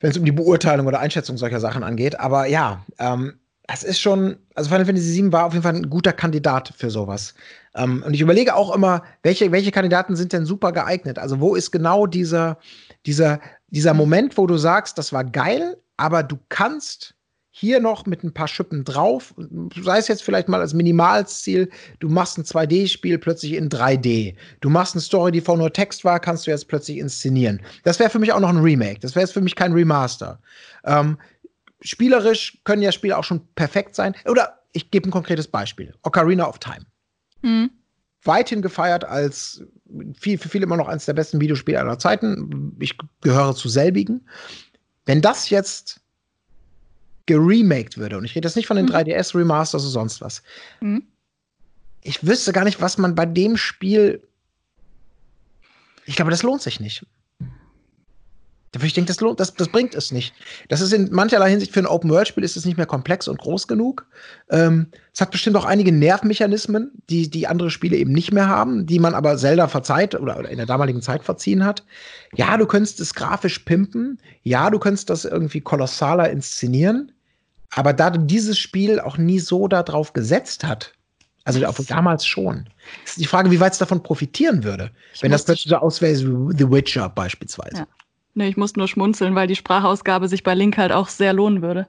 wenn 0.00 0.10
es 0.10 0.18
um 0.18 0.24
die 0.24 0.32
Beurteilung 0.32 0.86
oder 0.86 1.00
Einschätzung 1.00 1.36
solcher 1.36 1.60
Sachen 1.60 1.82
angeht. 1.82 2.18
Aber 2.18 2.46
ja, 2.46 2.84
ähm, 2.98 3.34
es 3.72 3.82
ist 3.82 4.00
schon, 4.00 4.36
also 4.54 4.68
Final 4.68 4.86
Fantasy 4.86 5.22
VII 5.22 5.32
war 5.32 5.46
auf 5.46 5.52
jeden 5.52 5.62
Fall 5.62 5.76
ein 5.76 5.90
guter 5.90 6.12
Kandidat 6.12 6.72
für 6.76 6.90
sowas. 6.90 7.34
Ähm, 7.74 8.02
und 8.04 8.14
ich 8.14 8.20
überlege 8.20 8.56
auch 8.56 8.74
immer, 8.74 9.02
welche, 9.22 9.52
welche 9.52 9.70
Kandidaten 9.70 10.16
sind 10.16 10.32
denn 10.32 10.44
super 10.44 10.72
geeignet? 10.72 11.18
Also, 11.18 11.40
wo 11.40 11.54
ist 11.54 11.70
genau 11.70 12.06
dieser, 12.06 12.58
dieser, 13.06 13.40
dieser 13.68 13.94
Moment, 13.94 14.36
wo 14.36 14.46
du 14.46 14.56
sagst, 14.56 14.98
das 14.98 15.12
war 15.12 15.24
geil, 15.24 15.76
aber 15.96 16.22
du 16.22 16.38
kannst 16.48 17.14
hier 17.52 17.80
noch 17.80 18.06
mit 18.06 18.22
ein 18.22 18.32
paar 18.32 18.46
Schippen 18.46 18.84
drauf, 18.84 19.34
sei 19.82 19.98
es 19.98 20.08
jetzt 20.08 20.22
vielleicht 20.22 20.48
mal 20.48 20.60
als 20.60 20.72
Minimalziel, 20.72 21.68
du 21.98 22.08
machst 22.08 22.38
ein 22.38 22.44
2D-Spiel 22.44 23.18
plötzlich 23.18 23.54
in 23.54 23.68
3D. 23.68 24.36
Du 24.60 24.70
machst 24.70 24.94
eine 24.94 25.02
Story, 25.02 25.32
die 25.32 25.40
vorher 25.40 25.62
nur 25.62 25.72
Text 25.72 26.04
war, 26.04 26.20
kannst 26.20 26.46
du 26.46 26.52
jetzt 26.52 26.68
plötzlich 26.68 26.98
inszenieren. 26.98 27.60
Das 27.82 27.98
wäre 27.98 28.08
für 28.08 28.20
mich 28.20 28.32
auch 28.32 28.40
noch 28.40 28.50
ein 28.50 28.58
Remake. 28.58 29.00
Das 29.00 29.16
wäre 29.16 29.24
jetzt 29.24 29.32
für 29.32 29.40
mich 29.40 29.56
kein 29.56 29.72
Remaster. 29.72 30.40
Ähm, 30.84 31.18
spielerisch 31.80 32.60
können 32.64 32.82
ja 32.82 32.92
Spiele 32.92 33.18
auch 33.18 33.24
schon 33.24 33.46
perfekt 33.56 33.96
sein. 33.96 34.14
Oder 34.26 34.60
ich 34.72 34.92
gebe 34.92 35.08
ein 35.08 35.12
konkretes 35.12 35.48
Beispiel: 35.48 35.92
Ocarina 36.02 36.48
of 36.48 36.60
Time. 36.60 36.86
Mhm. 37.42 37.70
Weithin 38.22 38.62
gefeiert 38.62 39.04
als 39.04 39.64
viel, 40.18 40.38
für 40.38 40.48
viele 40.48 40.66
immer 40.66 40.76
noch 40.76 40.88
eines 40.88 41.06
der 41.06 41.14
besten 41.14 41.40
Videospiele 41.40 41.80
aller 41.80 41.98
Zeiten. 41.98 42.76
Ich 42.78 42.96
gehöre 43.22 43.56
zu 43.56 43.68
selbigen. 43.68 44.28
Wenn 45.06 45.20
das 45.20 45.50
jetzt 45.50 46.00
geremaked 47.30 47.96
würde, 47.96 48.18
und 48.18 48.24
ich 48.24 48.34
rede 48.34 48.48
jetzt 48.48 48.56
nicht 48.56 48.66
von 48.66 48.76
den 48.76 48.86
mhm. 48.86 48.92
3DS 48.92 49.36
Remasters 49.36 49.82
oder 49.82 49.92
sonst 49.92 50.20
was, 50.20 50.42
mhm. 50.80 51.04
ich 52.02 52.26
wüsste 52.26 52.52
gar 52.52 52.64
nicht, 52.64 52.80
was 52.80 52.98
man 52.98 53.14
bei 53.14 53.26
dem 53.26 53.56
Spiel. 53.56 54.22
Ich 56.06 56.16
glaube, 56.16 56.32
das 56.32 56.42
lohnt 56.42 56.62
sich 56.62 56.80
nicht. 56.80 57.06
Ich 58.82 58.94
denke, 58.94 59.12
das, 59.12 59.36
das, 59.36 59.54
das 59.54 59.68
bringt 59.68 59.96
es 59.96 60.12
nicht. 60.12 60.32
Das 60.68 60.80
ist 60.80 60.92
in 60.92 61.08
mancherlei 61.10 61.50
Hinsicht 61.50 61.72
für 61.72 61.80
ein 61.80 61.86
Open-World-Spiel 61.86 62.44
ist 62.44 62.56
es 62.56 62.64
nicht 62.64 62.76
mehr 62.76 62.86
komplex 62.86 63.26
und 63.26 63.40
groß 63.40 63.66
genug. 63.66 64.06
Ähm, 64.48 64.86
es 65.12 65.20
hat 65.20 65.32
bestimmt 65.32 65.56
auch 65.56 65.64
einige 65.64 65.90
Nervmechanismen, 65.90 66.92
die, 67.08 67.28
die 67.28 67.48
andere 67.48 67.70
Spiele 67.70 67.96
eben 67.96 68.12
nicht 68.12 68.32
mehr 68.32 68.46
haben, 68.46 68.86
die 68.86 69.00
man 69.00 69.14
aber 69.14 69.36
Zelda 69.36 69.66
verzeiht 69.66 70.14
oder, 70.14 70.38
oder 70.38 70.48
in 70.48 70.58
der 70.58 70.66
damaligen 70.66 71.02
Zeit 71.02 71.24
verziehen 71.24 71.64
hat. 71.64 71.84
Ja, 72.36 72.56
du 72.56 72.66
könntest 72.66 73.00
es 73.00 73.14
grafisch 73.14 73.58
pimpen. 73.58 74.20
Ja, 74.44 74.70
du 74.70 74.78
könntest 74.78 75.10
das 75.10 75.24
irgendwie 75.24 75.60
kolossaler 75.60 76.30
inszenieren. 76.30 77.10
Aber 77.74 77.92
da 77.92 78.10
dieses 78.10 78.58
Spiel 78.58 79.00
auch 79.00 79.16
nie 79.16 79.38
so 79.38 79.68
darauf 79.68 80.12
gesetzt 80.12 80.64
hat, 80.64 80.92
Also 81.44 81.60
damals 81.88 82.26
schon. 82.26 82.66
Ist 83.04 83.18
die 83.18 83.26
Frage, 83.26 83.50
wie 83.50 83.60
weit 83.60 83.72
es 83.72 83.78
davon 83.78 84.02
profitieren 84.02 84.64
würde, 84.64 84.90
ich 85.14 85.22
wenn 85.22 85.30
das 85.30 85.44
plötzlich 85.44 85.70
so 85.70 85.76
auswäre 85.76 86.14
wie 86.18 86.56
The 86.56 86.70
Witcher 86.70 87.08
beispielsweise. 87.08 87.78
Ja. 87.78 87.86
Nee, 88.34 88.48
ich 88.48 88.56
muss 88.56 88.76
nur 88.76 88.88
schmunzeln, 88.88 89.34
weil 89.34 89.46
die 89.48 89.56
Sprachausgabe 89.56 90.28
sich 90.28 90.42
bei 90.42 90.54
Link 90.54 90.78
halt 90.78 90.92
auch 90.92 91.08
sehr 91.08 91.32
lohnen 91.32 91.62
würde. 91.62 91.88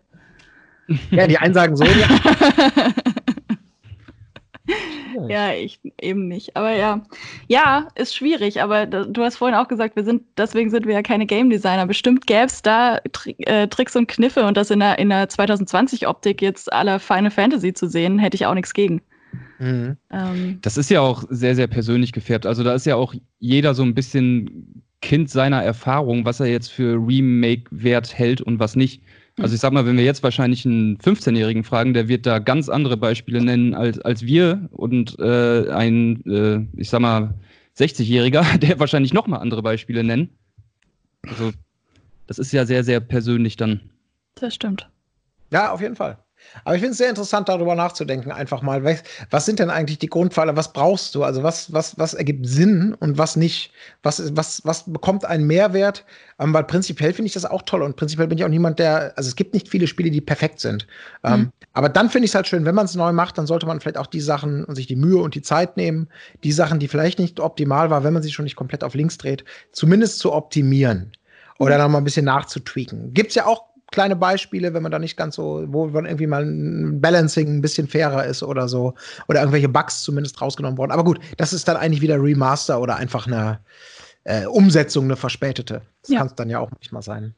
Ja, 1.11 1.27
die 1.27 1.37
einen 1.37 1.53
sagen 1.53 1.75
so. 1.75 1.83
Ja. 1.83 2.07
ja, 5.29 5.53
ich 5.53 5.79
eben 5.99 6.27
nicht. 6.27 6.55
Aber 6.55 6.73
ja, 6.73 7.01
ja, 7.47 7.87
ist 7.95 8.15
schwierig. 8.15 8.61
Aber 8.61 8.85
du 8.85 9.23
hast 9.23 9.37
vorhin 9.37 9.57
auch 9.57 9.67
gesagt, 9.67 9.95
wir 9.95 10.03
sind, 10.03 10.23
deswegen 10.37 10.69
sind 10.69 10.85
wir 10.85 10.93
ja 10.93 11.01
keine 11.01 11.25
Game 11.25 11.49
Designer. 11.49 11.85
Bestimmt 11.85 12.27
gäbe 12.27 12.45
es 12.45 12.61
da 12.61 12.99
Tri 13.11 13.35
äh, 13.39 13.67
Tricks 13.67 13.95
und 13.95 14.07
Kniffe 14.07 14.45
und 14.45 14.57
das 14.57 14.71
in 14.71 14.79
der, 14.79 14.99
in 14.99 15.09
der 15.09 15.29
2020-Optik 15.29 16.41
jetzt 16.41 16.71
aller 16.71 16.99
Final 16.99 17.31
Fantasy 17.31 17.73
zu 17.73 17.87
sehen, 17.87 18.19
hätte 18.19 18.35
ich 18.35 18.45
auch 18.45 18.53
nichts 18.53 18.73
gegen. 18.73 19.01
Mhm. 19.59 19.97
Ähm, 20.09 20.59
das 20.61 20.77
ist 20.77 20.89
ja 20.89 21.01
auch 21.01 21.23
sehr, 21.29 21.55
sehr 21.55 21.67
persönlich 21.67 22.11
gefärbt. 22.11 22.45
Also 22.45 22.63
da 22.63 22.73
ist 22.73 22.85
ja 22.85 22.95
auch 22.95 23.13
jeder 23.39 23.73
so 23.73 23.83
ein 23.83 23.93
bisschen 23.93 24.83
Kind 25.01 25.29
seiner 25.29 25.63
Erfahrung, 25.63 26.25
was 26.25 26.39
er 26.39 26.47
jetzt 26.47 26.71
für 26.71 26.95
Remake-Wert 26.95 28.17
hält 28.17 28.41
und 28.41 28.59
was 28.59 28.75
nicht. 28.75 29.01
Also 29.41 29.55
ich 29.55 29.61
sag 29.61 29.73
mal, 29.73 29.85
wenn 29.85 29.97
wir 29.97 30.03
jetzt 30.03 30.21
wahrscheinlich 30.21 30.65
einen 30.65 30.97
15-Jährigen 30.97 31.63
fragen, 31.63 31.93
der 31.93 32.07
wird 32.07 32.25
da 32.25 32.39
ganz 32.39 32.69
andere 32.69 32.95
Beispiele 32.95 33.43
nennen 33.43 33.73
als, 33.73 33.99
als 33.99 34.21
wir 34.23 34.69
und 34.71 35.17
äh, 35.19 35.69
ein, 35.71 36.23
äh, 36.25 36.79
ich 36.79 36.89
sag 36.89 37.01
mal, 37.01 37.33
60-Jähriger, 37.77 38.57
der 38.59 38.79
wahrscheinlich 38.79 39.13
nochmal 39.13 39.39
andere 39.39 39.63
Beispiele 39.63 40.03
nennen. 40.03 40.29
Also 41.27 41.51
das 42.27 42.37
ist 42.37 42.51
ja 42.51 42.65
sehr, 42.65 42.83
sehr 42.83 42.99
persönlich 42.99 43.57
dann. 43.57 43.81
Das 44.35 44.53
stimmt. 44.53 44.89
Ja, 45.51 45.71
auf 45.71 45.81
jeden 45.81 45.95
Fall. 45.95 46.17
Aber 46.63 46.75
ich 46.75 46.81
finde 46.81 46.91
es 46.91 46.97
sehr 46.97 47.09
interessant, 47.09 47.49
darüber 47.49 47.75
nachzudenken, 47.75 48.31
einfach 48.31 48.61
mal. 48.61 48.83
Was, 49.29 49.45
sind 49.45 49.59
denn 49.59 49.69
eigentlich 49.69 49.99
die 49.99 50.07
Grundpfeiler? 50.07 50.55
Was 50.55 50.73
brauchst 50.73 51.15
du? 51.15 51.23
Also, 51.23 51.43
was, 51.43 51.71
was, 51.73 51.97
was 51.97 52.13
ergibt 52.13 52.47
Sinn 52.47 52.95
und 52.99 53.17
was 53.17 53.35
nicht? 53.35 53.71
Was, 54.03 54.35
was, 54.35 54.61
was 54.65 54.91
bekommt 54.91 55.25
einen 55.25 55.47
Mehrwert? 55.47 56.05
Ähm, 56.39 56.53
weil 56.53 56.63
prinzipiell 56.63 57.13
finde 57.13 57.27
ich 57.27 57.33
das 57.33 57.45
auch 57.45 57.61
toll 57.61 57.81
und 57.81 57.95
prinzipiell 57.95 58.27
bin 58.27 58.37
ich 58.37 58.43
auch 58.43 58.49
niemand, 58.49 58.79
der. 58.79 59.13
Also, 59.15 59.29
es 59.29 59.35
gibt 59.35 59.53
nicht 59.53 59.69
viele 59.69 59.87
Spiele, 59.87 60.11
die 60.11 60.21
perfekt 60.21 60.59
sind. 60.59 60.87
Ähm, 61.23 61.39
mhm. 61.39 61.51
aber 61.73 61.89
dann 61.89 62.09
finde 62.09 62.25
ich 62.25 62.31
es 62.31 62.35
halt 62.35 62.47
schön, 62.47 62.65
wenn 62.65 62.75
man 62.75 62.85
es 62.85 62.95
neu 62.95 63.11
macht, 63.11 63.37
dann 63.37 63.47
sollte 63.47 63.65
man 63.65 63.79
vielleicht 63.79 63.97
auch 63.97 64.07
die 64.07 64.21
Sachen 64.21 64.65
und 64.65 64.75
sich 64.75 64.87
die 64.87 64.95
Mühe 64.95 65.21
und 65.21 65.35
die 65.35 65.41
Zeit 65.41 65.77
nehmen, 65.77 66.07
die 66.43 66.51
Sachen, 66.51 66.79
die 66.79 66.87
vielleicht 66.87 67.19
nicht 67.19 67.39
optimal 67.39 67.89
war, 67.89 68.03
wenn 68.03 68.13
man 68.13 68.23
sie 68.23 68.31
schon 68.31 68.43
nicht 68.43 68.55
komplett 68.55 68.83
auf 68.83 68.93
links 68.93 69.17
dreht, 69.17 69.45
zumindest 69.71 70.19
zu 70.19 70.33
optimieren 70.33 71.11
oder 71.59 71.75
mhm. 71.75 71.83
noch 71.83 71.89
mal 71.89 71.97
ein 71.99 72.03
bisschen 72.03 72.25
nachzutweaken. 72.25 73.13
Gibt 73.13 73.29
es 73.29 73.35
ja 73.35 73.45
auch 73.45 73.70
kleine 73.91 74.15
Beispiele, 74.15 74.73
wenn 74.73 74.83
man 74.83 74.91
da 74.91 74.99
nicht 74.99 75.17
ganz 75.17 75.35
so, 75.35 75.65
wo 75.67 75.87
man 75.87 76.05
irgendwie 76.05 76.27
mal 76.27 76.43
ein 76.43 77.01
Balancing 77.01 77.57
ein 77.57 77.61
bisschen 77.61 77.87
fairer 77.87 78.25
ist 78.25 78.41
oder 78.41 78.67
so. 78.67 78.93
Oder 79.27 79.41
irgendwelche 79.41 79.69
Bugs 79.69 80.01
zumindest 80.01 80.41
rausgenommen 80.41 80.77
worden. 80.77 80.91
Aber 80.91 81.03
gut, 81.03 81.19
das 81.37 81.53
ist 81.53 81.67
dann 81.67 81.77
eigentlich 81.77 82.01
wieder 82.01 82.21
Remaster 82.21 82.79
oder 82.79 82.95
einfach 82.95 83.27
eine 83.27 83.59
äh, 84.23 84.45
Umsetzung, 84.45 85.05
eine 85.05 85.15
verspätete. 85.15 85.81
Das 86.01 86.11
ja. 86.11 86.19
kann 86.19 86.27
es 86.27 86.35
dann 86.35 86.49
ja 86.49 86.59
auch 86.59 86.71
nicht 86.79 86.91
mal 86.91 87.01
sein. 87.01 87.35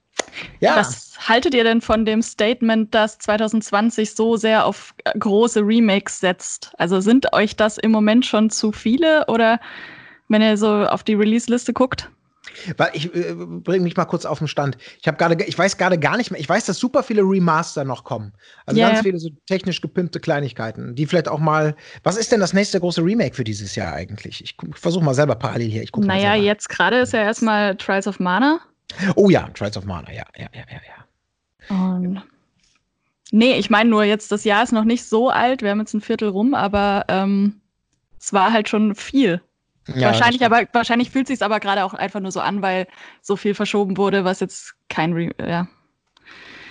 Ja. 0.60 0.78
Was 0.78 1.14
haltet 1.28 1.54
ihr 1.54 1.64
denn 1.64 1.82
von 1.82 2.06
dem 2.06 2.22
Statement, 2.22 2.94
dass 2.94 3.18
2020 3.20 4.14
so 4.14 4.36
sehr 4.38 4.66
auf 4.66 4.94
große 5.20 5.62
Remakes 5.62 6.20
setzt? 6.20 6.72
Also 6.78 7.02
sind 7.02 7.34
euch 7.34 7.56
das 7.56 7.78
im 7.78 7.92
Moment 7.92 8.26
schon 8.26 8.50
zu 8.50 8.72
viele 8.72 9.26
oder 9.28 9.60
wenn 10.30 10.42
ihr 10.42 10.58
so 10.58 10.68
auf 10.68 11.04
die 11.04 11.14
Release-Liste 11.14 11.74
guckt? 11.74 12.10
Weil 12.78 12.92
ich 12.94 13.14
äh, 13.16 13.34
bringe 13.36 13.84
mich 13.84 13.96
mal 13.96 14.06
kurz 14.06 14.26
auf 14.26 14.40
den 14.40 14.48
Stand. 14.48 14.78
Ich 15.02 15.08
habe 15.08 15.18
gerade, 15.18 15.42
ich 15.44 15.58
weiß 15.58 15.78
gerade 15.78 15.98
gar 16.00 16.18
nicht 16.18 16.32
mehr. 16.32 16.40
Ich 16.40 16.50
weiß, 16.50 16.66
dass 16.66 16.78
super 16.78 17.04
viele 17.04 17.22
Remaster 17.22 17.84
noch 17.84 18.04
kommen. 18.04 18.34
Also 18.66 18.80
yeah. 18.80 18.90
ganz 18.90 19.02
viele 19.02 19.20
so 19.20 19.30
technisch 19.48 19.82
gepimpte 19.82 20.20
Kleinigkeiten, 20.20 20.96
die 20.96 21.06
vielleicht 21.06 21.28
auch 21.28 21.40
mal. 21.40 21.76
Was 22.04 22.18
ist 22.18 22.32
denn 22.32 22.40
das 22.40 22.54
nächste 22.54 22.80
große 22.80 23.04
Remake 23.04 23.36
für 23.36 23.44
dieses 23.44 23.76
Jahr 23.76 23.94
eigentlich? 23.94 24.44
Ich 24.44 24.56
versuche 24.76 25.04
mal 25.04 25.14
selber 25.14 25.36
parallel 25.36 25.70
hier. 25.70 25.84
Ich 25.84 25.92
guck 25.92 26.06
naja, 26.06 26.36
jetzt 26.36 26.70
gerade 26.70 27.00
ist 27.00 27.14
ja 27.14 27.22
erstmal 27.22 27.76
Trials 27.76 28.08
of 28.08 28.20
Mana. 28.20 28.60
Oh 29.16 29.30
ja, 29.30 29.50
Trials 29.50 29.78
of 29.78 29.86
Mana, 29.86 30.12
ja, 30.12 30.26
ja, 30.38 30.48
ja, 30.54 30.64
ja, 30.70 30.82
ja. 30.88 31.04
Und 31.70 32.22
nee, 33.32 33.56
ich 33.56 33.70
meine 33.70 33.90
nur 33.90 34.04
jetzt, 34.04 34.32
das 34.32 34.44
Jahr 34.44 34.64
ist 34.64 34.74
noch 34.74 34.84
nicht 34.84 35.06
so 35.06 35.30
alt. 35.30 35.62
Wir 35.62 35.72
haben 35.72 35.80
jetzt 35.80 35.94
ein 35.94 36.02
Viertel 36.02 36.30
rum, 36.30 36.54
aber 36.54 37.06
ähm, 37.08 37.62
es 38.20 38.34
war 38.34 38.52
halt 38.52 38.70
schon 38.70 38.96
viel. 38.96 39.42
Ja, 39.88 40.08
wahrscheinlich, 40.08 40.46
aber 40.46 40.64
wahrscheinlich 40.72 41.10
fühlt 41.10 41.28
sich 41.28 41.42
aber 41.42 41.60
gerade 41.60 41.84
auch 41.84 41.94
einfach 41.94 42.20
nur 42.20 42.32
so 42.32 42.40
an, 42.40 42.62
weil 42.62 42.88
so 43.22 43.36
viel 43.36 43.54
verschoben 43.54 43.98
wurde, 43.98 44.24
was 44.24 44.40
jetzt 44.40 44.76
kein 44.90 45.14
Re 45.14 45.32
ja. 45.40 45.68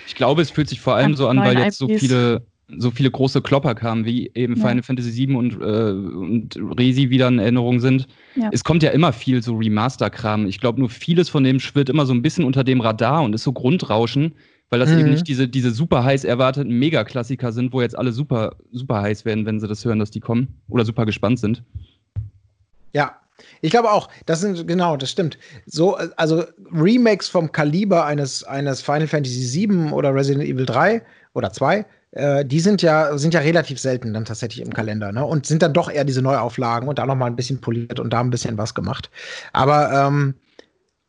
Ich 0.07 0.15
glaube, 0.15 0.41
es 0.41 0.51
fühlt 0.51 0.69
sich 0.69 0.81
vor 0.81 0.95
allem 0.95 1.15
so 1.15 1.27
an, 1.27 1.39
weil 1.39 1.57
jetzt 1.57 1.77
so 1.77 1.87
viele 1.87 2.45
so 2.77 2.91
viele 2.91 3.11
große 3.11 3.41
Klopper 3.41 3.75
kamen, 3.75 4.05
wie 4.05 4.31
eben 4.33 4.55
ja. 4.55 4.67
Final 4.67 4.83
Fantasy 4.83 5.27
VII 5.27 5.35
und, 5.35 5.53
äh, 5.61 5.91
und 5.91 6.57
Resi 6.77 7.09
wieder 7.09 7.27
in 7.27 7.39
Erinnerung 7.39 7.79
sind. 7.79 8.07
Ja. 8.35 8.49
Es 8.51 8.63
kommt 8.63 8.83
ja 8.83 8.91
immer 8.91 9.13
viel 9.13 9.41
so 9.43 9.55
Remaster-Kram. 9.55 10.45
Ich 10.47 10.59
glaube, 10.59 10.79
nur 10.79 10.89
vieles 10.89 11.29
von 11.29 11.43
dem 11.43 11.59
schwirrt 11.59 11.89
immer 11.89 12.05
so 12.05 12.13
ein 12.13 12.21
bisschen 12.21 12.45
unter 12.45 12.63
dem 12.63 12.81
Radar 12.81 13.23
und 13.23 13.33
ist 13.33 13.43
so 13.43 13.53
Grundrauschen, 13.53 14.33
weil 14.69 14.79
das 14.79 14.89
mhm. 14.89 14.99
eben 14.99 15.09
nicht 15.11 15.27
diese, 15.27 15.47
diese 15.47 15.71
super 15.71 16.03
heiß 16.03 16.23
erwarteten 16.23 16.71
Megaklassiker 16.71 17.51
sind, 17.51 17.73
wo 17.73 17.81
jetzt 17.81 17.97
alle 17.97 18.11
super, 18.11 18.55
super 18.71 19.01
heiß 19.01 19.25
werden, 19.25 19.45
wenn 19.45 19.59
sie 19.59 19.67
das 19.67 19.83
hören, 19.85 19.99
dass 19.99 20.11
die 20.11 20.21
kommen 20.21 20.61
oder 20.67 20.85
super 20.85 21.05
gespannt 21.05 21.39
sind. 21.39 21.63
Ja, 22.93 23.19
ich 23.61 23.71
glaube 23.71 23.91
auch, 23.91 24.09
das 24.25 24.41
sind, 24.41 24.67
genau, 24.67 24.97
das 24.97 25.09
stimmt. 25.09 25.37
So, 25.65 25.95
also 25.95 26.43
Remakes 26.71 27.27
vom 27.27 27.51
Kaliber 27.51 28.05
eines, 28.05 28.43
eines 28.43 28.81
Final 28.81 29.07
Fantasy 29.07 29.67
VII 29.67 29.91
oder 29.91 30.13
Resident 30.13 30.45
Evil 30.45 30.65
3 30.65 31.01
oder 31.33 31.51
2, 31.51 31.85
äh, 32.11 32.45
die 32.45 32.59
sind 32.59 32.81
ja, 32.81 33.17
sind 33.17 33.33
ja 33.33 33.39
relativ 33.39 33.79
selten 33.79 34.13
dann 34.13 34.25
tatsächlich 34.25 34.65
im 34.65 34.73
Kalender, 34.73 35.11
ne? 35.11 35.25
Und 35.25 35.45
sind 35.45 35.61
dann 35.63 35.73
doch 35.73 35.89
eher 35.89 36.03
diese 36.03 36.21
Neuauflagen 36.21 36.87
und 36.87 36.99
da 36.99 37.05
noch 37.05 37.15
mal 37.15 37.25
ein 37.25 37.35
bisschen 37.35 37.59
poliert 37.59 37.99
und 37.99 38.11
da 38.11 38.19
ein 38.19 38.29
bisschen 38.29 38.57
was 38.57 38.75
gemacht. 38.75 39.09
Aber 39.51 39.91
ähm, 39.91 40.35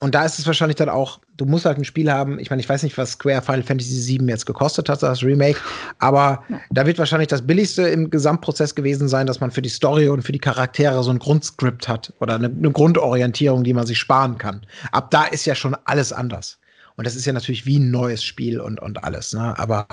und 0.04 0.14
da 0.14 0.22
ist 0.22 0.38
es 0.38 0.46
wahrscheinlich 0.46 0.76
dann 0.76 0.90
auch, 0.90 1.18
du 1.38 1.46
musst 1.46 1.64
halt 1.64 1.78
ein 1.78 1.84
Spiel 1.84 2.12
haben. 2.12 2.38
Ich 2.38 2.50
meine, 2.50 2.60
ich 2.60 2.68
weiß 2.68 2.82
nicht, 2.82 2.98
was 2.98 3.12
Square 3.12 3.40
Final 3.40 3.62
Fantasy 3.62 4.18
VII 4.18 4.28
jetzt 4.28 4.44
gekostet 4.44 4.90
hat, 4.90 5.02
das 5.02 5.22
Remake, 5.22 5.58
aber 5.98 6.44
ja. 6.50 6.60
da 6.70 6.84
wird 6.84 6.98
wahrscheinlich 6.98 7.28
das 7.28 7.40
Billigste 7.40 7.88
im 7.88 8.10
Gesamtprozess 8.10 8.74
gewesen 8.74 9.08
sein, 9.08 9.26
dass 9.26 9.40
man 9.40 9.50
für 9.50 9.62
die 9.62 9.70
Story 9.70 10.10
und 10.10 10.20
für 10.20 10.32
die 10.32 10.38
Charaktere 10.38 11.02
so 11.02 11.10
ein 11.10 11.18
Grundskript 11.18 11.88
hat 11.88 12.12
oder 12.20 12.34
eine, 12.34 12.48
eine 12.48 12.70
Grundorientierung, 12.70 13.64
die 13.64 13.72
man 13.72 13.86
sich 13.86 13.98
sparen 13.98 14.36
kann. 14.36 14.66
Ab 14.92 15.10
da 15.10 15.24
ist 15.24 15.46
ja 15.46 15.54
schon 15.54 15.74
alles 15.86 16.12
anders. 16.12 16.58
Und 16.96 17.06
das 17.06 17.16
ist 17.16 17.24
ja 17.24 17.32
natürlich 17.32 17.64
wie 17.64 17.78
ein 17.78 17.90
neues 17.90 18.22
Spiel 18.22 18.60
und, 18.60 18.80
und 18.82 19.02
alles. 19.04 19.32
Ne? 19.32 19.58
Aber 19.58 19.86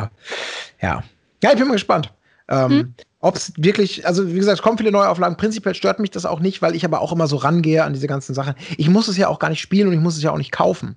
ja. 0.82 1.06
Ja, 1.42 1.52
ich 1.52 1.58
bin 1.58 1.70
mal 1.70 1.76
gespannt. 1.76 2.12
Ähm, 2.50 2.70
hm. 2.70 2.94
Ob 3.22 3.36
es 3.36 3.54
wirklich, 3.56 4.06
also 4.08 4.28
wie 4.28 4.36
gesagt, 4.36 4.58
es 4.58 4.64
kommen 4.64 4.80
viele 4.80 4.92
neue 4.92 5.08
Auflagen. 5.08 5.38
Prinzipiell 5.38 5.76
stört 5.76 6.00
mich 6.00 6.10
das 6.10 6.26
auch 6.26 6.40
nicht, 6.40 6.62
weil 6.62 6.76
ich 6.76 6.84
aber 6.84 7.02
auch 7.02 7.12
immer 7.12 7.28
so 7.28 7.38
rangehe 7.38 7.84
an 7.84 7.94
diese 7.94 8.08
ganzen 8.08 8.34
Sachen. 8.34 8.56
Ich 8.78 8.90
muss 8.90 9.08
es 9.08 9.18
ja 9.18 9.28
auch 9.28 9.40
gar 9.40 9.50
nicht 9.50 9.62
spielen 9.62 9.88
und 9.88 9.94
ich 9.94 10.00
muss 10.00 10.18
es 10.18 10.24
ja 10.24 10.32
auch 10.32 10.38
nicht 10.38 10.52
kaufen. 10.52 10.96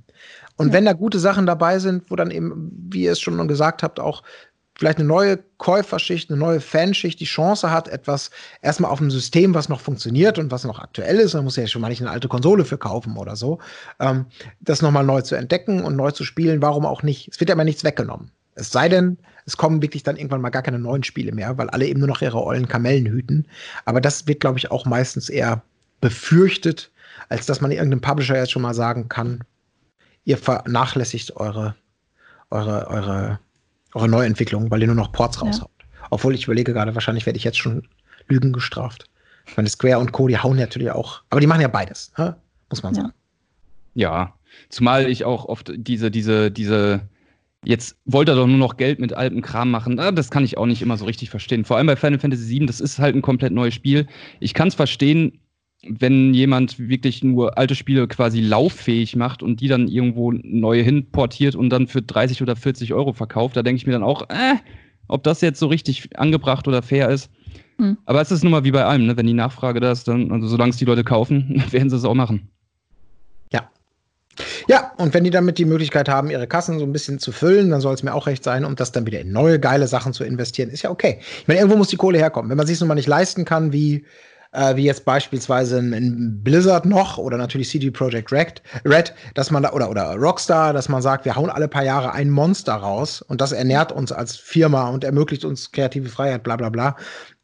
Und 0.56 0.68
ja. 0.68 0.72
wenn 0.72 0.87
da 0.87 0.94
gute 0.94 1.18
Sachen 1.18 1.44
dabei 1.46 1.78
sind, 1.78 2.10
wo 2.10 2.16
dann 2.16 2.30
eben, 2.30 2.72
wie 2.90 3.02
ihr 3.02 3.12
es 3.12 3.20
schon 3.20 3.46
gesagt 3.46 3.82
habt, 3.82 4.00
auch 4.00 4.22
vielleicht 4.76 4.98
eine 4.98 5.06
neue 5.06 5.38
Käuferschicht, 5.58 6.30
eine 6.30 6.38
neue 6.38 6.60
Fanschicht 6.60 7.20
die 7.20 7.26
Chance 7.26 7.70
hat, 7.70 7.88
etwas 7.88 8.30
erstmal 8.60 8.90
auf 8.90 9.00
einem 9.00 9.10
System, 9.10 9.54
was 9.54 9.68
noch 9.68 9.80
funktioniert 9.80 10.38
und 10.38 10.50
was 10.50 10.64
noch 10.64 10.80
aktuell 10.80 11.18
ist, 11.20 11.34
man 11.34 11.44
muss 11.44 11.56
ja 11.56 11.66
schon 11.66 11.82
mal 11.82 11.88
nicht 11.88 12.00
eine 12.00 12.10
alte 12.10 12.28
Konsole 12.28 12.64
für 12.64 12.78
kaufen 12.78 13.16
oder 13.16 13.37
so, 13.37 13.60
ähm, 14.00 14.26
das 14.60 14.82
nochmal 14.82 15.04
neu 15.04 15.22
zu 15.22 15.37
entdecken 15.37 15.84
und 15.84 15.96
neu 15.96 16.10
zu 16.10 16.24
spielen, 16.24 16.60
warum 16.60 16.87
auch 16.87 17.02
nicht? 17.02 17.28
Es 17.28 17.38
wird 17.38 17.50
ja 17.50 17.54
immer 17.54 17.64
nichts 17.64 17.84
weggenommen. 17.84 18.30
Es 18.56 18.70
sei 18.70 18.88
denn, 18.88 19.18
es 19.46 19.57
kommen 19.57 19.83
wirklich 19.83 20.02
dann 20.02 20.16
irgendwann 20.16 20.40
mal 20.40 20.50
gar 20.50 20.62
keine 20.62 20.78
neuen 20.78 21.04
Spiele 21.04 21.33
mehr, 21.33 21.57
weil 21.59 21.68
alle 21.70 21.87
eben 21.87 22.00
nur 22.00 22.09
noch 22.09 22.22
ihre 22.22 22.42
ollen 22.42 22.68
Kamellen 22.68 23.07
hüten. 23.07 23.46
Aber 23.85 24.00
das 24.00 24.26
wird, 24.26 24.40
glaube 24.40 24.59
ich, 24.59 24.70
auch 24.70 24.87
meistens 24.87 25.28
eher 25.28 25.62
befürchtet, 26.00 26.90
als 27.28 27.46
dass 27.46 27.61
man 27.61 27.70
irgendeinem 27.70 28.00
Publisher 28.00 28.37
jetzt 28.37 28.52
schon 28.52 28.62
mal 28.62 28.74
sagen 28.74 29.09
kann, 29.09 29.44
ihr 30.24 30.38
vernachlässigt 30.38 31.37
eure, 31.37 31.74
eure, 32.50 32.87
eure, 32.88 33.38
eure 33.92 34.09
Neuentwicklung, 34.09 34.70
weil 34.70 34.80
ihr 34.80 34.87
nur 34.87 34.96
noch 34.96 35.12
Ports 35.12 35.37
ja. 35.37 35.42
raushaut. 35.42 35.70
Obwohl 36.11 36.35
ich 36.35 36.44
überlege 36.44 36.72
gerade, 36.72 36.94
wahrscheinlich 36.94 37.26
werde 37.26 37.37
ich 37.37 37.44
jetzt 37.44 37.59
schon 37.59 37.87
Lügen 38.28 38.52
gestraft. 38.52 39.09
Ich 39.46 39.57
meine, 39.57 39.68
Square 39.68 39.98
und 39.98 40.12
Co., 40.12 40.26
die 40.28 40.38
hauen 40.38 40.57
natürlich 40.57 40.90
auch, 40.90 41.22
aber 41.28 41.40
die 41.40 41.46
machen 41.46 41.61
ja 41.61 41.68
beides, 41.68 42.12
ne? 42.16 42.37
muss 42.70 42.83
man 42.83 42.94
sagen. 42.94 43.12
Ja, 43.94 44.35
zumal 44.70 45.09
ich 45.09 45.24
auch 45.24 45.44
oft 45.44 45.72
diese, 45.76 46.11
diese, 46.11 46.50
diese 46.50 47.02
Jetzt 47.64 47.96
wollte 48.05 48.33
er 48.33 48.37
doch 48.37 48.46
nur 48.46 48.59
noch 48.59 48.77
Geld 48.77 48.98
mit 48.98 49.12
altem 49.12 49.42
Kram 49.42 49.70
machen. 49.70 49.98
Ah, 49.98 50.12
das 50.12 50.31
kann 50.31 50.44
ich 50.44 50.59
auch 50.59 50.66
nicht 50.66 50.83
immer 50.83 50.96
so 50.96 51.05
richtig 51.05 51.31
verstehen. 51.31 51.64
Vor 51.64 51.77
allem 51.77 51.87
bei 51.87 51.96
Final 51.96 52.18
Fantasy 52.18 52.59
VII, 52.59 52.66
das 52.66 52.81
ist 52.81 52.98
halt 52.98 53.14
ein 53.14 53.22
komplett 53.22 53.53
neues 53.53 53.74
Spiel. 53.74 54.07
Ich 54.40 54.55
kann 54.55 54.68
es 54.68 54.74
verstehen, 54.74 55.40
wenn 55.87 56.35
jemand 56.35 56.79
wirklich 56.79 57.22
nur 57.22 57.59
alte 57.59 57.74
Spiele 57.74 58.09
quasi 58.09 58.40
lauffähig 58.40 59.16
macht 59.16 59.42
und 59.42 59.61
die 59.61 59.68
dann 59.68 59.88
irgendwo 59.88 60.33
neue 60.33 60.83
hinportiert 60.83 61.55
und 61.57 61.70
dann 61.70 61.87
für 61.87 62.03
30 62.03 62.42
oder 62.42 62.57
40 62.57 62.94
Euro 62.94 63.12
verkauft. 63.12 63.57
Da 63.57 63.62
denke 63.62 63.79
ich 63.79 63.87
mir 63.87 63.92
dann 63.92 64.03
auch, 64.03 64.22
äh, 64.31 64.57
ob 65.09 65.22
das 65.24 65.40
jetzt 65.40 65.61
so 65.61 65.66
richtig 65.66 66.18
angebracht 66.18 66.66
oder 66.68 66.83
fair 66.83 67.11
ist. 67.11 67.31
Hm. 67.79 67.98
Aber 68.07 68.20
es 68.20 68.31
ist 68.31 68.42
nun 68.42 68.53
mal 68.53 68.64
wie 68.64 68.70
bei 68.70 68.85
allem, 68.85 69.07
ne? 69.07 69.16
wenn 69.16 69.27
die 69.27 69.35
Nachfrage 69.35 69.81
da 69.81 69.92
ist, 69.92 70.09
dann, 70.09 70.31
also 70.31 70.46
solange 70.46 70.70
es 70.70 70.77
die 70.77 70.85
Leute 70.85 71.05
kaufen, 71.05 71.62
werden 71.70 71.90
sie 71.90 71.96
es 71.96 72.05
auch 72.05 72.14
machen. 72.14 72.48
Ja, 74.68 74.92
und 74.97 75.14
wenn 75.14 75.25
die 75.25 75.31
damit 75.31 75.59
die 75.59 75.64
Möglichkeit 75.64 76.09
haben, 76.09 76.31
ihre 76.31 76.47
Kassen 76.47 76.79
so 76.79 76.85
ein 76.85 76.92
bisschen 76.92 77.18
zu 77.18 77.33
füllen, 77.33 77.70
dann 77.70 77.81
soll 77.81 77.94
es 77.94 78.03
mir 78.03 78.14
auch 78.14 78.27
recht 78.27 78.44
sein, 78.44 78.64
um 78.64 78.77
das 78.77 78.92
dann 78.92 79.07
wieder 79.07 79.20
in 79.20 79.33
neue 79.33 79.61
geile 79.61 79.87
Sachen 79.87 80.12
zu 80.12 80.25
investieren. 80.25 80.70
Ist 80.70 80.83
ja 80.83 80.90
okay. 80.90 81.18
Ich 81.40 81.49
meine, 81.49 81.61
irgendwo 81.61 81.77
muss 81.77 81.88
die 81.88 81.97
Kohle 81.97 82.18
herkommen. 82.18 82.51
Wenn 82.51 82.57
man 82.57 82.66
sich 82.66 82.81
nun 82.81 82.88
mal 82.88 82.94
nicht 82.94 83.09
leisten 83.09 83.44
kann, 83.44 83.73
wie 83.73 84.05
äh, 84.55 84.77
wie 84.77 84.85
jetzt 84.85 85.05
beispielsweise 85.05 85.79
in 85.79 86.43
Blizzard 86.43 86.87
noch 86.87 87.19
oder 87.19 87.37
natürlich 87.37 87.69
CD 87.69 87.90
Projekt 87.90 88.33
Red, 88.33 88.62
Red, 88.85 89.14
dass 89.35 89.51
man 89.51 89.62
da 89.62 89.73
oder 89.73 89.90
oder 89.90 90.14
Rockstar, 90.14 90.73
dass 90.73 90.88
man 90.88 91.03
sagt, 91.03 91.25
wir 91.25 91.37
hauen 91.37 91.51
alle 91.51 91.69
paar 91.69 91.85
Jahre 91.85 92.12
ein 92.12 92.31
Monster 92.31 92.75
raus 92.75 93.21
und 93.21 93.40
das 93.40 93.53
ernährt 93.53 93.93
uns 93.93 94.12
als 94.12 94.37
Firma 94.37 94.88
und 94.88 95.05
ermöglicht 95.05 95.45
uns 95.45 95.73
kreative 95.73 96.09
Freiheit, 96.09 96.45
bla 96.45 96.57
bla 96.57 96.69
bla. 96.69 96.97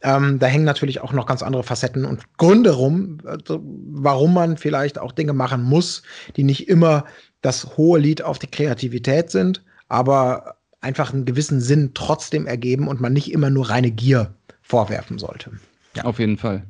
Ähm, 0.03 0.39
da 0.39 0.47
hängen 0.47 0.65
natürlich 0.65 1.01
auch 1.01 1.13
noch 1.13 1.27
ganz 1.27 1.43
andere 1.43 1.63
Facetten 1.63 2.05
und 2.05 2.23
Gründe 2.39 2.71
rum, 2.71 3.19
also 3.25 3.61
warum 3.63 4.33
man 4.33 4.57
vielleicht 4.57 4.99
auch 4.99 5.13
Dinge 5.13 5.33
machen 5.33 5.63
muss, 5.63 6.03
die 6.37 6.45
nicht 6.45 6.69
immer 6.69 7.05
das 7.43 7.77
hohe 7.77 7.99
Lied 7.99 8.23
auf 8.23 8.39
die 8.39 8.47
Kreativität 8.47 9.31
sind, 9.31 9.63
aber 9.89 10.57
einfach 10.81 11.13
einen 11.13 11.25
gewissen 11.25 11.61
Sinn 11.61 11.91
trotzdem 11.93 12.47
ergeben 12.47 12.89
und 12.89 13.01
man 13.01 13.13
nicht 13.13 13.33
immer 13.33 13.51
nur 13.51 13.69
reine 13.69 13.91
Gier 13.91 14.33
vorwerfen 14.63 15.19
sollte. 15.19 15.51
Ja, 15.97 16.05
auf 16.05 16.19
jeden 16.19 16.39
Fall. 16.39 16.65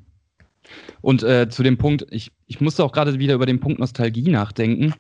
Und 1.01 1.23
äh, 1.23 1.49
zu 1.49 1.63
dem 1.63 1.79
Punkt, 1.79 2.07
ich, 2.11 2.33
ich 2.47 2.61
musste 2.61 2.85
auch 2.85 2.93
gerade 2.93 3.19
wieder 3.19 3.35
über 3.35 3.47
den 3.47 3.61
Punkt 3.61 3.79
Nostalgie 3.79 4.29
nachdenken, 4.31 4.95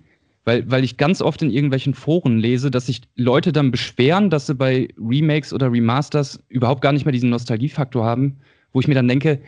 weil, 0.44 0.70
weil 0.70 0.84
ich 0.84 0.96
ganz 0.96 1.20
oft 1.20 1.42
in 1.42 1.50
irgendwelchen 1.50 1.94
Foren 1.94 2.38
lese, 2.38 2.70
dass 2.70 2.86
sich 2.86 3.02
Leute 3.16 3.52
dann 3.52 3.70
beschweren, 3.70 4.30
dass 4.30 4.46
sie 4.46 4.54
bei 4.54 4.88
Remakes 4.98 5.52
oder 5.52 5.70
Remasters 5.70 6.42
überhaupt 6.48 6.80
gar 6.80 6.92
nicht 6.92 7.04
mehr 7.04 7.12
diesen 7.12 7.30
Nostalgiefaktor 7.30 8.04
haben, 8.04 8.38
wo 8.72 8.80
ich 8.80 8.88
mir 8.88 8.94
dann 8.94 9.08
denke, 9.08 9.40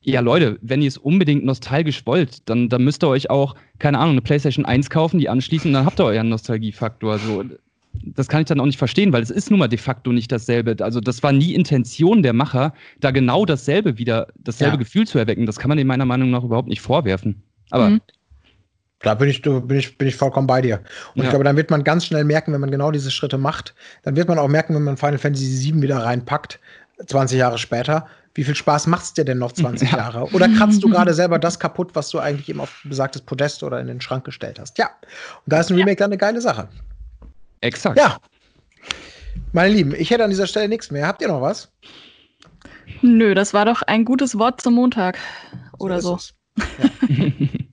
ja, 0.00 0.20
Leute, 0.20 0.58
wenn 0.62 0.82
ihr 0.82 0.88
es 0.88 0.98
unbedingt 0.98 1.44
nostalgisch 1.44 2.06
wollt, 2.06 2.48
dann, 2.48 2.68
dann 2.68 2.84
müsst 2.84 3.02
ihr 3.02 3.08
euch 3.08 3.28
auch, 3.28 3.56
keine 3.80 3.98
Ahnung, 3.98 4.12
eine 4.12 4.20
PlayStation 4.20 4.64
1 4.64 4.88
kaufen, 4.88 5.18
die 5.18 5.28
anschließen, 5.28 5.72
dann 5.72 5.84
habt 5.84 5.98
ihr 5.98 6.04
euren 6.04 6.28
Nostalgiefaktor. 6.28 7.18
So 7.18 7.44
das 8.04 8.28
kann 8.28 8.40
ich 8.40 8.46
dann 8.46 8.60
auch 8.60 8.66
nicht 8.66 8.78
verstehen, 8.78 9.12
weil 9.12 9.22
es 9.22 9.30
ist 9.30 9.50
nun 9.50 9.58
mal 9.58 9.68
de 9.68 9.78
facto 9.78 10.12
nicht 10.12 10.30
dasselbe. 10.30 10.76
Also 10.80 11.00
das 11.00 11.22
war 11.22 11.32
nie 11.32 11.54
Intention 11.54 12.22
der 12.22 12.32
Macher, 12.32 12.72
da 13.00 13.10
genau 13.10 13.44
dasselbe 13.44 13.98
wieder, 13.98 14.28
dasselbe 14.36 14.74
ja. 14.74 14.78
Gefühl 14.78 15.06
zu 15.06 15.18
erwecken. 15.18 15.46
Das 15.46 15.58
kann 15.58 15.68
man 15.68 15.78
in 15.78 15.86
meiner 15.86 16.04
Meinung 16.04 16.30
nach 16.30 16.44
überhaupt 16.44 16.68
nicht 16.68 16.80
vorwerfen. 16.80 17.42
Aber 17.70 17.90
mhm. 17.90 18.00
Da 19.00 19.14
bin 19.14 19.28
ich, 19.28 19.42
bin, 19.42 19.70
ich, 19.72 19.98
bin 19.98 20.08
ich 20.08 20.16
vollkommen 20.16 20.46
bei 20.46 20.62
dir. 20.62 20.80
Und 21.14 21.18
ja. 21.18 21.24
ich 21.24 21.30
glaube, 21.30 21.44
dann 21.44 21.56
wird 21.56 21.70
man 21.70 21.84
ganz 21.84 22.06
schnell 22.06 22.24
merken, 22.24 22.52
wenn 22.52 22.60
man 22.60 22.70
genau 22.70 22.90
diese 22.90 23.10
Schritte 23.10 23.36
macht, 23.36 23.74
dann 24.02 24.16
wird 24.16 24.28
man 24.28 24.38
auch 24.38 24.48
merken, 24.48 24.74
wenn 24.74 24.84
man 24.84 24.96
Final 24.96 25.18
Fantasy 25.18 25.72
VII 25.72 25.82
wieder 25.82 25.98
reinpackt, 25.98 26.58
20 27.06 27.38
Jahre 27.38 27.58
später, 27.58 28.06
wie 28.34 28.44
viel 28.44 28.54
Spaß 28.54 28.86
macht 28.86 29.04
es 29.04 29.14
dir 29.14 29.24
denn 29.24 29.38
noch 29.38 29.52
20 29.52 29.90
ja. 29.92 29.98
Jahre? 29.98 30.24
Oder 30.32 30.48
kratzt 30.48 30.82
du 30.82 30.88
gerade 30.88 31.12
selber 31.12 31.38
das 31.38 31.58
kaputt, 31.58 31.90
was 31.94 32.10
du 32.10 32.18
eigentlich 32.18 32.48
eben 32.48 32.60
auf 32.60 32.80
besagtes 32.84 33.22
Podest 33.22 33.62
oder 33.62 33.80
in 33.80 33.86
den 33.86 34.00
Schrank 34.00 34.24
gestellt 34.24 34.58
hast? 34.58 34.78
Ja. 34.78 34.86
Und 35.44 35.52
da 35.52 35.60
ist 35.60 35.70
ein 35.70 35.76
Remake 35.76 35.96
dann 35.96 36.10
eine 36.10 36.18
geile 36.18 36.40
Sache. 36.40 36.68
Exakt. 37.60 37.98
Ja. 37.98 38.18
Meine 39.52 39.72
Lieben, 39.72 39.94
ich 39.94 40.10
hätte 40.10 40.24
an 40.24 40.30
dieser 40.30 40.46
Stelle 40.46 40.68
nichts 40.68 40.90
mehr. 40.90 41.06
Habt 41.06 41.22
ihr 41.22 41.28
noch 41.28 41.40
was? 41.40 41.72
Nö, 43.02 43.34
das 43.34 43.54
war 43.54 43.64
doch 43.64 43.82
ein 43.82 44.04
gutes 44.04 44.38
Wort 44.38 44.60
zum 44.60 44.74
Montag. 44.74 45.18
Oder 45.78 46.00
so. 46.00 46.18
so. 46.18 46.62
Ja. 47.08 47.30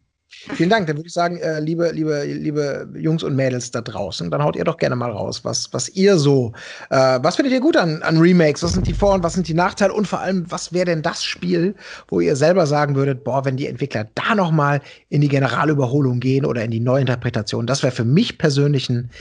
Vielen 0.56 0.69
Dank. 0.69 0.88
Dann 0.88 0.98
würde 0.98 1.08
ich 1.08 1.13
sagen, 1.13 1.38
äh, 1.38 1.60
liebe, 1.62 1.91
liebe, 1.91 2.24
liebe 2.26 2.89
Jungs 2.96 3.24
und 3.24 3.36
Mädels 3.36 3.72
da 3.72 3.80
draußen, 3.82 4.30
dann 4.30 4.43
haut 4.43 4.58
ihr 4.58 4.65
doch 4.65 4.78
gerne 4.78 4.96
mal 4.96 5.12
raus, 5.12 5.46
was, 5.46 5.72
was 5.72 5.88
ihr 5.89 6.17
so, 6.17 6.52
äh, 6.89 7.19
was 7.22 7.38
findet 7.38 7.54
ihr 7.54 7.62
gut 7.62 7.78
an, 7.78 8.02
an 8.04 8.17
Remakes? 8.17 8.62
Was 8.62 8.74
sind 8.74 8.86
die 8.86 8.93
Vor- 8.93 9.13
und 9.13 9.24
was 9.24 9.34
sind 9.34 9.48
die 9.48 9.54
Nachteile? 9.54 9.93
Und 9.93 10.08
vor 10.08 10.19
allem, 10.19 10.46
was 10.50 10.74
wäre 10.74 10.86
denn 10.86 11.02
das 11.02 11.24
Spiel, 11.24 11.76
wo 12.10 12.19
ihr 12.19 12.36
selber 12.36 12.67
sagen 12.67 12.96
würdet, 12.96 13.24
boah, 13.24 13.46
wenn 13.46 13.56
die 13.56 13.67
Entwickler 13.67 14.08
da 14.15 14.36
noch 14.36 14.52
mal 14.52 14.82
in 15.08 15.22
die 15.22 15.30
Generalüberholung 15.30 16.19
gehen 16.19 16.46
oder 16.46 16.63
in 16.63 16.72
die 16.72 16.82
Neuinterpretation, 16.82 17.65
das 17.65 17.82
wäre 17.82 17.93
für 17.93 18.06
mich 18.06 18.38
persönlich 18.38 18.89
ein 18.89 19.12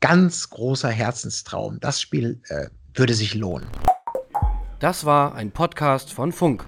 ganz 0.00 0.50
großer 0.50 0.90
Herzenstraum. 0.90 1.80
Das 1.80 2.00
Spiel 2.00 2.40
äh, 2.48 2.68
würde 2.94 3.14
sich 3.14 3.34
lohnen. 3.34 3.66
Das 4.78 5.04
war 5.04 5.34
ein 5.34 5.50
Podcast 5.50 6.12
von 6.12 6.32
Funk. 6.32 6.64